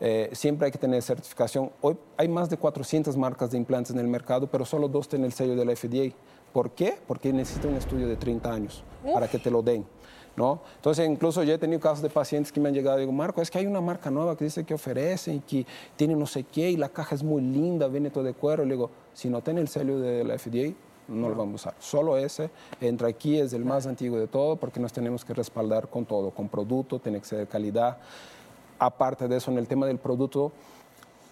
Eh, 0.00 0.30
siempre 0.32 0.66
hay 0.66 0.72
que 0.72 0.78
tener 0.78 1.02
certificación. 1.02 1.70
Hoy 1.80 1.96
hay 2.16 2.28
más 2.28 2.50
de 2.50 2.56
400 2.56 3.16
marcas 3.16 3.50
de 3.50 3.58
implantes 3.58 3.92
en 3.92 3.98
el 3.98 4.08
mercado, 4.08 4.46
pero 4.46 4.64
solo 4.64 4.88
dos 4.88 5.08
tienen 5.08 5.26
el 5.26 5.32
sello 5.32 5.56
de 5.56 5.64
la 5.64 5.74
FDA. 5.74 6.14
¿Por 6.52 6.70
qué? 6.70 6.98
Porque 7.06 7.32
necesita 7.32 7.68
un 7.68 7.74
estudio 7.74 8.08
de 8.08 8.16
30 8.16 8.52
años 8.52 8.84
para 9.12 9.28
que 9.28 9.38
te 9.38 9.50
lo 9.50 9.62
den. 9.62 9.84
¿no? 10.36 10.60
Entonces, 10.76 11.08
incluso 11.08 11.42
yo 11.42 11.54
he 11.54 11.58
tenido 11.58 11.80
casos 11.80 12.02
de 12.02 12.10
pacientes 12.10 12.52
que 12.52 12.60
me 12.60 12.68
han 12.68 12.74
llegado 12.74 12.98
y 12.98 13.00
digo, 13.00 13.12
Marco, 13.12 13.40
es 13.40 13.50
que 13.50 13.58
hay 13.58 13.66
una 13.66 13.80
marca 13.80 14.10
nueva 14.10 14.36
que 14.36 14.44
dice 14.44 14.64
que 14.64 14.74
ofrece 14.74 15.34
y 15.34 15.40
que 15.40 15.66
tiene 15.96 16.14
no 16.14 16.26
sé 16.26 16.44
qué 16.44 16.70
y 16.70 16.76
la 16.76 16.90
caja 16.90 17.14
es 17.14 17.22
muy 17.22 17.40
linda, 17.40 17.88
viene 17.88 18.10
todo 18.10 18.24
de 18.24 18.34
cuero. 18.34 18.62
Y 18.62 18.66
le 18.66 18.74
digo, 18.74 18.90
si 19.14 19.30
no 19.30 19.42
tiene 19.42 19.62
el 19.62 19.68
sello 19.68 19.98
de 19.98 20.24
la 20.24 20.38
FDA, 20.38 20.74
no 21.08 21.28
lo 21.28 21.34
vamos 21.34 21.66
a 21.66 21.70
usar. 21.70 21.74
Solo 21.78 22.16
ese 22.16 22.50
entra 22.80 23.08
aquí, 23.08 23.38
es 23.38 23.52
el 23.52 23.64
más 23.64 23.86
antiguo 23.86 24.18
de 24.18 24.26
todo 24.26 24.56
porque 24.56 24.80
nos 24.80 24.92
tenemos 24.92 25.24
que 25.24 25.34
respaldar 25.34 25.88
con 25.88 26.04
todo, 26.04 26.30
con 26.30 26.48
producto, 26.48 26.98
tiene 26.98 27.20
que 27.20 27.26
ser 27.26 27.38
de 27.38 27.46
calidad. 27.46 27.98
Aparte 28.78 29.28
de 29.28 29.36
eso, 29.36 29.50
en 29.50 29.58
el 29.58 29.66
tema 29.66 29.86
del 29.86 29.98
producto, 29.98 30.52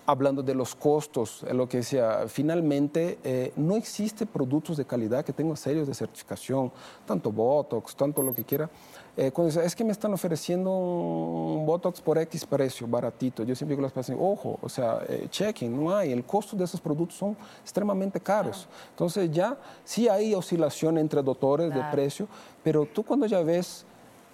hablando 0.07 0.43
de 0.43 0.55
los 0.55 0.75
costos, 0.75 1.45
lo 1.51 1.69
que 1.69 1.79
decía, 1.79 2.25
finalmente 2.29 3.19
eh, 3.25 3.53
no 3.57 3.75
existe 3.75 4.27
productos 4.27 4.77
de 4.77 4.85
calidad 4.85 5.25
que 5.25 5.33
tengan 5.33 5.57
sellos 5.57 5.87
de 5.87 5.95
certificación, 5.95 6.71
tanto 7.07 7.33
Botox, 7.33 7.97
tanto 7.97 8.23
lo 8.23 8.35
que 8.35 8.45
quiera. 8.45 8.69
eh, 9.17 9.31
cuando 9.31 9.49
dicen, 9.49 9.65
es 9.65 9.75
que 9.75 9.85
me 9.85 9.93
están 9.93 10.13
ofreciendo 10.13 10.71
un 10.71 11.65
Botox 11.65 12.01
por 12.01 12.19
X 12.19 12.45
precio, 12.45 12.87
baratito. 12.87 13.45
Yo 13.45 13.55
siempre 13.55 13.75
digo 13.75 13.81
a 13.81 13.89
las 13.89 13.93
personas, 13.93 14.21
ojo, 14.23 14.59
o 14.61 14.69
sea, 14.69 15.01
eh, 15.09 15.27
chequen, 15.31 15.73
no 15.83 15.95
hay. 15.95 16.13
El 16.13 16.25
costo 16.25 16.57
de 16.57 16.65
esos 16.65 16.81
productos 16.81 17.17
son 17.17 17.37
extremadamente 17.63 18.21
caros. 18.21 18.67
Entonces 18.91 19.31
ya 19.31 19.57
sí 19.85 20.09
hay 20.09 20.35
oscilación 20.35 20.99
entre 20.99 21.23
doctores 21.23 21.73
de 21.73 21.83
precio, 21.93 22.27
pero 22.63 22.85
tú 22.85 23.05
cuando 23.05 23.25
ya 23.27 23.41
ves 23.41 23.87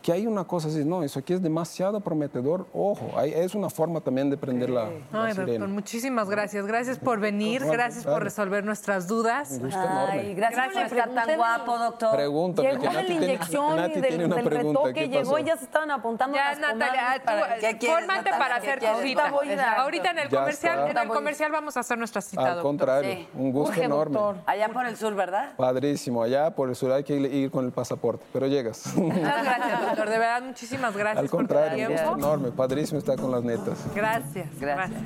que 0.02 0.12
hay 0.12 0.26
una 0.26 0.44
cosa 0.44 0.68
así, 0.68 0.84
no, 0.84 1.02
eso 1.02 1.18
aquí 1.18 1.34
es 1.34 1.42
demasiado 1.42 2.00
prometedor, 2.00 2.66
ojo, 2.72 3.10
hay- 3.16 3.32
es 3.34 3.54
una 3.54 3.68
forma 3.68 4.00
también 4.00 4.30
de 4.30 4.36
prender 4.36 4.70
la, 4.70 4.84
la 5.12 5.24
Ay, 5.24 5.32
sirena. 5.32 5.52
doctor, 5.52 5.68
muchísimas 5.68 6.30
gracias. 6.30 6.66
Gracias 6.66 6.98
por 6.98 7.20
venir, 7.20 7.64
gracias 7.66 8.04
por 8.04 8.22
resolver 8.22 8.64
nuestras 8.64 9.06
dudas. 9.06 9.50
Un 9.52 9.58
gusto 9.60 9.78
enorme. 9.82 10.12
Ay, 10.20 10.34
gracias, 10.34 10.68
por 10.72 10.82
estar 10.98 11.14
tan 11.14 11.36
guapo, 11.36 11.78
doctor. 11.78 12.16
Pregúntame, 12.16 12.68
Llegó 12.68 12.80
que 12.82 12.88
de 12.88 12.94
la 12.94 13.00
Nati 13.02 13.12
tiene- 13.12 13.26
inyección 13.26 13.76
Nati 13.76 13.92
tiene 13.92 14.08
del, 14.10 14.24
una 14.26 14.36
del 14.36 14.44
pregunta, 14.46 14.80
retoque, 14.80 15.00
¿qué 15.00 15.08
llegó 15.08 15.38
y 15.38 15.44
ya 15.44 15.56
se 15.56 15.64
estaban 15.64 15.90
apuntando 15.90 16.36
Ya, 16.36 16.50
las 16.50 16.58
Natalia, 16.60 17.02
tú, 17.18 17.24
para- 17.26 17.54
¿Qué 17.56 17.78
quieres, 17.78 17.98
fórmate 17.98 18.30
Natalia? 18.30 18.38
para 18.38 18.60
¿Qué 18.60 18.66
hacer 18.70 18.78
tu 18.80 18.86
cita. 19.02 19.28
Ahorita 19.28 19.30
voy 19.30 19.50
a- 19.52 19.72
Ahorita 19.82 20.10
en 20.12 20.18
el 20.18 20.28
Ya 20.28 20.38
comercial, 20.38 20.78
está. 20.78 20.90
en 20.90 20.98
el 20.98 21.08
comercial 21.08 21.52
vamos 21.52 21.76
a 21.76 21.80
hacer 21.80 21.98
nuestra 21.98 22.20
cita, 22.22 22.40
Al 22.42 22.46
doctor. 22.54 22.62
contrario, 22.62 23.12
Sí. 23.14 23.28
un 23.34 23.52
gusto 23.52 23.70
Urge, 23.70 23.84
enorme. 23.84 24.14
doctor. 24.18 24.42
Allá 24.46 24.68
por 24.70 24.86
el 24.86 24.96
sur, 24.96 25.14
¿verdad? 25.14 25.52
Padrísimo, 25.56 26.22
allá 26.22 26.50
por 26.54 26.68
el 26.70 26.76
sur 26.76 26.90
hay 26.92 27.04
que 27.04 27.16
ir 27.16 27.50
con 27.50 27.64
el 27.66 27.72
pasaporte, 27.72 28.24
pero 28.32 28.46
llegas. 28.46 28.94
Muchas 28.96 29.20
gracias, 29.44 29.89
doctor. 29.90 30.08
De 30.10 30.18
verdad, 30.18 30.42
muchísimas 30.42 30.96
gracias 30.96 31.18
Al 31.18 31.28
por 31.28 31.30
tu 31.30 31.36
contrario, 31.36 31.86
tiempo. 31.88 32.02
gusto 32.10 32.18
enorme, 32.18 32.50
padrísimo 32.52 32.98
estar 32.98 33.16
con 33.18 33.30
las 33.30 33.42
netas. 33.42 33.78
Gracias, 33.94 34.48
Gracias. 34.58 35.02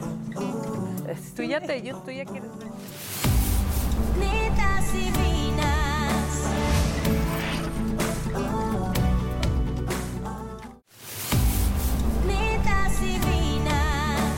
gracias. 1.04 1.34
Tú 1.34 1.42
ya 1.42 1.60
te, 1.60 1.82
yo, 1.82 1.96
tú 1.98 2.10
ya 2.10 2.24
quieres. 2.24 2.50
Netas 4.18 4.92
divinas. 4.92 6.44
Netas 12.26 13.00
divinas. 13.00 14.34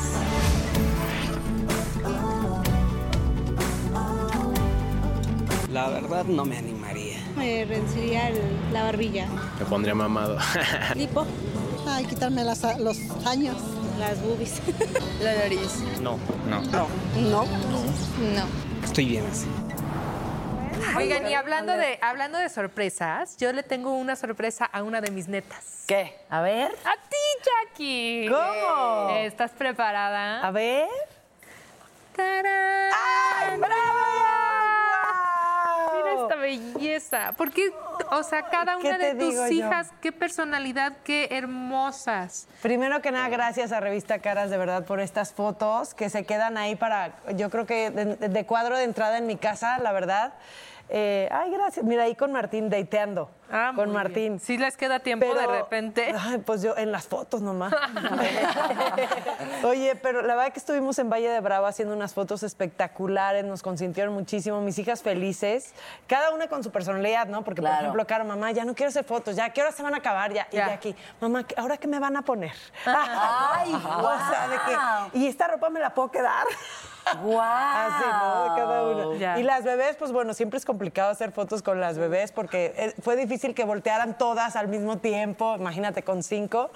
La 5.73 5.89
verdad 5.89 6.25
no 6.25 6.45
me 6.45 6.57
animaría. 6.57 7.19
Me 7.37 7.65
reduciría 7.65 8.29
el- 8.29 8.73
la 8.73 8.85
barbilla. 8.85 9.27
Me 9.59 9.65
pondría 9.67 9.95
mamado. 9.95 10.39
Lipo. 10.95 11.27
Ay, 11.89 12.05
quitarme 12.07 12.45
las- 12.45 12.79
los 12.81 12.99
años, 13.27 13.57
las 13.99 14.21
boobies. 14.23 14.61
La 15.21 15.35
nariz. 15.35 15.79
No, 16.01 16.19
no. 16.49 16.61
No. 16.63 16.89
No. 17.17 17.45
No. 17.45 18.47
Estoy 18.85 19.07
bien 19.07 19.25
así. 19.31 19.47
Oigan, 20.97 21.27
y 21.29 21.35
hablando 21.35 21.73
de, 21.77 21.99
hablando 22.03 22.39
de 22.39 22.49
sorpresas, 22.49 23.37
yo 23.39 23.53
le 23.53 23.63
tengo 23.63 23.93
una 23.93 24.15
sorpresa 24.17 24.65
a 24.67 24.83
una 24.83 25.01
de 25.01 25.11
mis 25.11 25.27
netas. 25.29 25.85
¿Qué? 25.87 26.17
A 26.31 26.41
ver, 26.43 26.71
A 26.85 26.95
ti, 27.09 27.17
Jackie. 27.45 28.29
¿Cómo? 28.29 29.11
¿Estás 29.17 29.51
preparada? 29.53 30.41
a 30.47 30.51
ver. 30.51 30.89
¡Tarán! 32.15 32.93
¡Ay, 32.95 33.59
bravo! 33.59 34.06
Belleza. 36.37 37.33
Porque, 37.37 37.71
o 38.11 38.23
sea, 38.23 38.43
cada 38.49 38.79
¿Qué 38.79 38.89
una 38.89 38.99
de 38.99 39.15
tus 39.15 39.35
yo? 39.35 39.49
hijas, 39.49 39.91
qué 40.01 40.13
personalidad, 40.13 40.93
qué 41.05 41.29
hermosas. 41.31 42.49
Primero 42.63 43.01
que 43.03 43.11
nada, 43.11 43.29
gracias 43.29 43.73
a 43.73 43.81
Revista 43.81 44.19
Caras 44.21 44.51
de 44.51 44.59
verdad 44.59 44.85
por 44.85 45.01
estas 45.01 45.33
fotos 45.33 45.95
que 45.95 46.11
se 46.11 46.25
quedan 46.25 46.57
ahí 46.57 46.77
para, 46.77 47.13
yo 47.35 47.51
creo 47.51 47.67
que 47.67 47.91
de, 47.91 48.17
de 48.29 48.47
cuadro 48.47 48.77
de 48.77 48.85
entrada 48.85 49.19
en 49.19 49.27
mi 49.27 49.37
casa, 49.37 49.79
la 49.79 49.93
verdad. 49.93 50.35
Eh, 50.89 51.29
ay, 51.33 51.51
gracias. 51.51 51.85
Mira, 51.85 52.05
ahí 52.05 52.15
con 52.15 52.33
Martín, 52.33 52.71
deiteando. 52.71 53.29
Ah, 53.51 53.73
con 53.77 53.93
Martín. 53.93 54.15
bien. 54.15 54.41
Sí 54.41 54.57
les 54.59 54.77
queda 54.77 54.99
tiempo 55.01 55.33
de 55.33 55.47
repente. 55.47 56.13
Ay, 56.19 56.39
pues 56.39 56.63
yo 56.63 56.77
en 56.77 56.91
las 56.91 57.07
fotos 57.07 57.43
nomás. 57.43 57.73
Oye, 59.65 59.95
pero 59.97 60.23
la 60.23 60.35
verdad 60.35 60.53
que 60.53 60.59
estuvimos 60.59 60.99
en 60.99 61.09
Valle 61.11 61.29
de 61.29 61.41
Bravo 61.41 61.67
haciendo 61.67 61.95
unas 61.95 62.13
fotos 62.15 62.43
espectaculares, 62.43 63.45
nos 63.45 63.63
consintieron 63.63 64.15
muchísimo, 64.15 64.61
mis 64.61 64.79
hijas 64.79 65.03
felices, 65.03 65.75
cada 66.07 66.31
una 66.33 66.49
con 66.49 66.63
su 66.65 66.71
personalidad, 66.71 67.27
¿no? 67.27 67.43
Porque, 67.45 67.61
Claro. 67.63 67.77
por 67.77 67.83
ejemplo, 67.85 68.07
Caro, 68.07 68.25
mamá, 68.25 68.51
ya 68.53 68.65
no 68.65 68.75
quiero 68.75 68.89
hacer 68.91 69.05
fotos, 69.05 69.37
ya, 69.37 69.51
¿qué 69.51 69.63
hora 69.63 69.73
se 69.73 69.83
van 69.83 69.95
a 69.95 69.99
acabar? 69.99 70.33
Ya, 70.33 70.47
y 70.51 70.57
de 70.57 70.63
aquí, 70.63 70.95
mamá, 71.21 71.45
¿qué- 71.45 71.55
¿ahora 71.59 71.77
qué 71.77 71.87
me 71.89 71.99
van 71.99 72.17
a 72.17 72.23
poner? 72.23 72.53
Ay, 72.87 73.73
o 73.75 74.31
sea, 74.31 74.49
de 74.49 74.57
que, 75.13 75.19
¿y 75.19 75.27
esta 75.29 75.47
ropa 75.49 75.69
me 75.71 75.81
la 75.81 75.95
puedo 75.95 76.11
quedar? 76.11 76.47
¡Guau! 77.23 77.43
Así, 77.43 78.05
¿no? 78.05 78.43
De 78.43 78.61
cada 78.61 78.83
una. 78.83 79.19
Ya. 79.19 79.39
Y 79.39 79.43
las 79.43 79.65
bebés, 79.65 79.97
pues 79.97 80.13
bueno, 80.13 80.35
siempre 80.35 80.59
es 80.59 80.65
complicado 80.65 81.11
hacer 81.11 81.33
fotos 81.33 81.63
con 81.63 81.81
las 81.81 81.99
bebés 81.99 82.33
porque 82.33 82.75
eh, 82.77 82.95
fue 83.01 83.17
difícil 83.17 83.55
que 83.55 83.65
voltearan 83.65 84.19
todas 84.19 84.57
al 84.57 84.69
mismo 84.69 84.99
tiempo, 84.99 85.57
imagínate 85.57 86.03
con 86.03 86.23
cinco. 86.23 86.71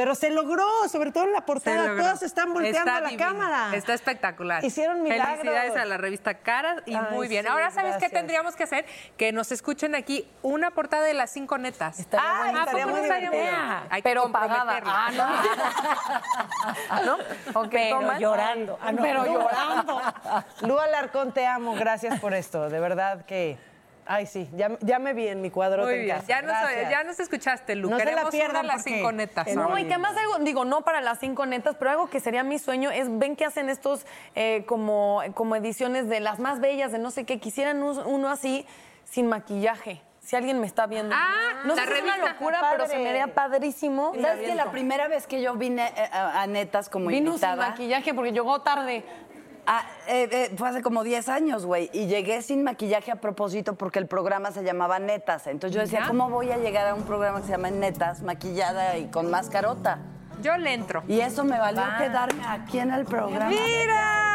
Pero 0.00 0.14
se 0.14 0.30
logró, 0.30 0.66
sobre 0.90 1.12
todo 1.12 1.24
en 1.24 1.34
la 1.34 1.42
portada, 1.44 1.94
todas 1.94 2.22
están 2.22 2.54
volteando 2.54 2.90
a 2.90 3.00
la 3.02 3.08
divino. 3.10 3.28
cámara. 3.28 3.76
Está 3.76 3.92
espectacular. 3.92 4.64
Hicieron 4.64 5.02
milagros. 5.02 5.40
Felicidades 5.40 5.76
a 5.76 5.84
la 5.84 5.98
revista 5.98 6.38
Caras 6.38 6.82
y 6.86 6.94
Ay, 6.94 7.02
muy 7.10 7.28
bien. 7.28 7.44
sí, 7.44 7.50
Ahora, 7.50 7.70
¿sabes 7.70 7.98
qué 7.98 8.08
tendríamos 8.08 8.56
que 8.56 8.62
hacer? 8.62 8.86
Que 9.18 9.30
nos 9.30 9.52
escuchen 9.52 9.94
aquí 9.94 10.26
una 10.40 10.70
portada 10.70 11.02
de 11.04 11.12
las 11.12 11.30
cinco 11.30 11.58
netas. 11.58 12.00
Estaría 12.00 12.26
Ah, 12.26 12.38
bueno, 12.44 12.58
¿a 12.60 12.62
estaría 12.62 12.86
muy 12.86 13.00
no 13.02 13.06
bueno? 13.30 13.80
Hay 13.90 14.00
que 14.00 14.08
Pero 14.08 14.32
pagada. 14.32 14.80
comprometerla. 14.80 15.36
Ah, 16.88 17.00
¿no? 17.04 17.18
¿O 17.60 17.62
qué 17.64 17.88
Pero 17.90 18.00
toman? 18.00 18.18
llorando. 18.20 18.78
Ah, 18.80 18.92
no. 18.92 19.02
Pero 19.02 19.26
llorando. 19.26 20.00
Lu 20.62 20.78
Alarcón, 20.78 21.32
te 21.32 21.46
amo, 21.46 21.74
gracias 21.74 22.18
por 22.20 22.32
esto, 22.32 22.70
de 22.70 22.80
verdad 22.80 23.26
que... 23.26 23.58
Ay, 24.12 24.26
sí, 24.26 24.48
ya, 24.56 24.76
ya 24.80 24.98
me 24.98 25.12
vi 25.14 25.28
en 25.28 25.40
mi 25.40 25.50
cuadro 25.50 25.84
Muy 25.84 25.94
en 25.94 26.04
bien. 26.04 26.22
Ya 26.26 26.42
nos, 26.42 26.56
ya 26.90 27.04
nos 27.04 27.20
escuchaste, 27.20 27.76
Lu. 27.76 27.88
No 27.90 27.96
se 27.96 28.04
la 28.06 28.10
Queremos 28.10 28.30
pierdan 28.32 28.66
las 28.66 28.82
cinco 28.82 29.12
netas. 29.12 29.46
No, 29.54 29.78
y 29.78 29.84
que 29.84 29.94
además 29.94 30.16
algo, 30.16 30.38
digo, 30.44 30.64
no 30.64 30.80
para 30.82 31.00
las 31.00 31.20
cinco 31.20 31.46
netas, 31.46 31.76
pero 31.78 31.92
algo 31.92 32.10
que 32.10 32.18
sería 32.18 32.42
mi 32.42 32.58
sueño 32.58 32.90
es, 32.90 33.06
ven 33.20 33.36
que 33.36 33.44
hacen 33.44 33.68
estos 33.68 34.04
eh, 34.34 34.64
como, 34.66 35.22
como 35.34 35.54
ediciones 35.54 36.08
de 36.08 36.18
las 36.18 36.40
más 36.40 36.58
bellas, 36.60 36.90
de 36.90 36.98
no 36.98 37.12
sé 37.12 37.24
qué, 37.24 37.38
quisieran 37.38 37.82
un- 37.84 37.98
uno 38.04 38.30
así, 38.30 38.66
sin 39.04 39.28
maquillaje. 39.28 40.02
Si 40.22 40.36
alguien 40.36 40.60
me 40.60 40.66
está 40.66 40.86
viendo. 40.86 41.14
Ah, 41.16 41.62
no 41.64 41.74
la 41.74 41.84
sé 41.84 41.88
si 41.92 41.98
es 41.98 42.02
una 42.04 42.16
locura, 42.18 42.60
Padre. 42.60 42.76
pero 42.78 42.90
se 42.90 42.98
me 42.98 43.08
haría 43.10 43.28
padrísimo. 43.32 44.12
¿Sabes 44.20 44.46
que 44.46 44.54
la 44.54 44.70
primera 44.72 45.08
vez 45.08 45.26
que 45.26 45.40
yo 45.40 45.54
vine 45.54 45.86
eh, 45.96 46.08
a, 46.12 46.42
a 46.42 46.46
Netas 46.46 46.88
como 46.88 47.06
Vino 47.06 47.18
sin 47.32 47.48
invitada? 47.48 47.70
maquillaje 47.70 48.12
porque 48.12 48.32
llegó 48.32 48.60
tarde. 48.60 49.04
Ah, 49.66 49.84
eh, 50.08 50.28
eh, 50.30 50.54
fue 50.56 50.68
hace 50.68 50.82
como 50.82 51.04
10 51.04 51.28
años, 51.28 51.66
güey. 51.66 51.90
Y 51.92 52.06
llegué 52.06 52.42
sin 52.42 52.64
maquillaje 52.64 53.12
a 53.12 53.16
propósito 53.16 53.74
porque 53.74 53.98
el 53.98 54.06
programa 54.06 54.52
se 54.52 54.62
llamaba 54.62 54.98
Netas. 54.98 55.46
Entonces 55.46 55.74
yo 55.74 55.80
decía, 55.80 56.00
¿Ya? 56.00 56.06
¿cómo 56.08 56.28
voy 56.30 56.50
a 56.50 56.56
llegar 56.56 56.88
a 56.88 56.94
un 56.94 57.02
programa 57.04 57.40
que 57.40 57.46
se 57.46 57.52
llama 57.52 57.70
Netas, 57.70 58.22
maquillada 58.22 58.98
y 58.98 59.06
con 59.06 59.30
mascarota? 59.30 59.98
Yo 60.42 60.56
le 60.56 60.72
entro. 60.72 61.02
Y 61.06 61.20
eso 61.20 61.44
me 61.44 61.58
valió 61.58 61.82
quedarme 61.98 62.42
aquí 62.46 62.78
en 62.78 62.92
el 62.92 63.04
programa. 63.04 63.50
¡Mira! 63.50 64.30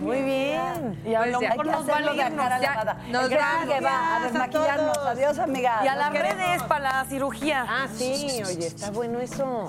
Muy 0.00 0.22
bien. 0.22 1.00
Y 1.04 1.14
a 1.14 1.20
Pues. 1.20 1.34
Hay 1.34 1.40
mejor 1.40 1.66
que 1.66 1.72
nos 1.72 1.88
va 1.88 1.92
a 1.92 1.96
hacerlo 1.96 2.12
de 2.12 2.36
cara 2.36 2.58
lavada. 2.58 2.94
nos 3.08 3.28
que 3.28 3.80
va 3.80 4.16
a 4.16 4.20
desmaquillarnos. 4.20 4.98
Adiós, 4.98 5.38
amigas. 5.38 5.84
Y 5.84 5.88
a 5.88 5.96
las 5.96 6.12
redes 6.12 6.62
para 6.64 6.92
la 6.92 7.04
cirugía. 7.04 7.66
Ah, 7.68 7.88
sí, 7.92 8.42
oye, 8.46 8.66
está 8.66 8.90
bueno 8.90 9.20
eso. 9.20 9.68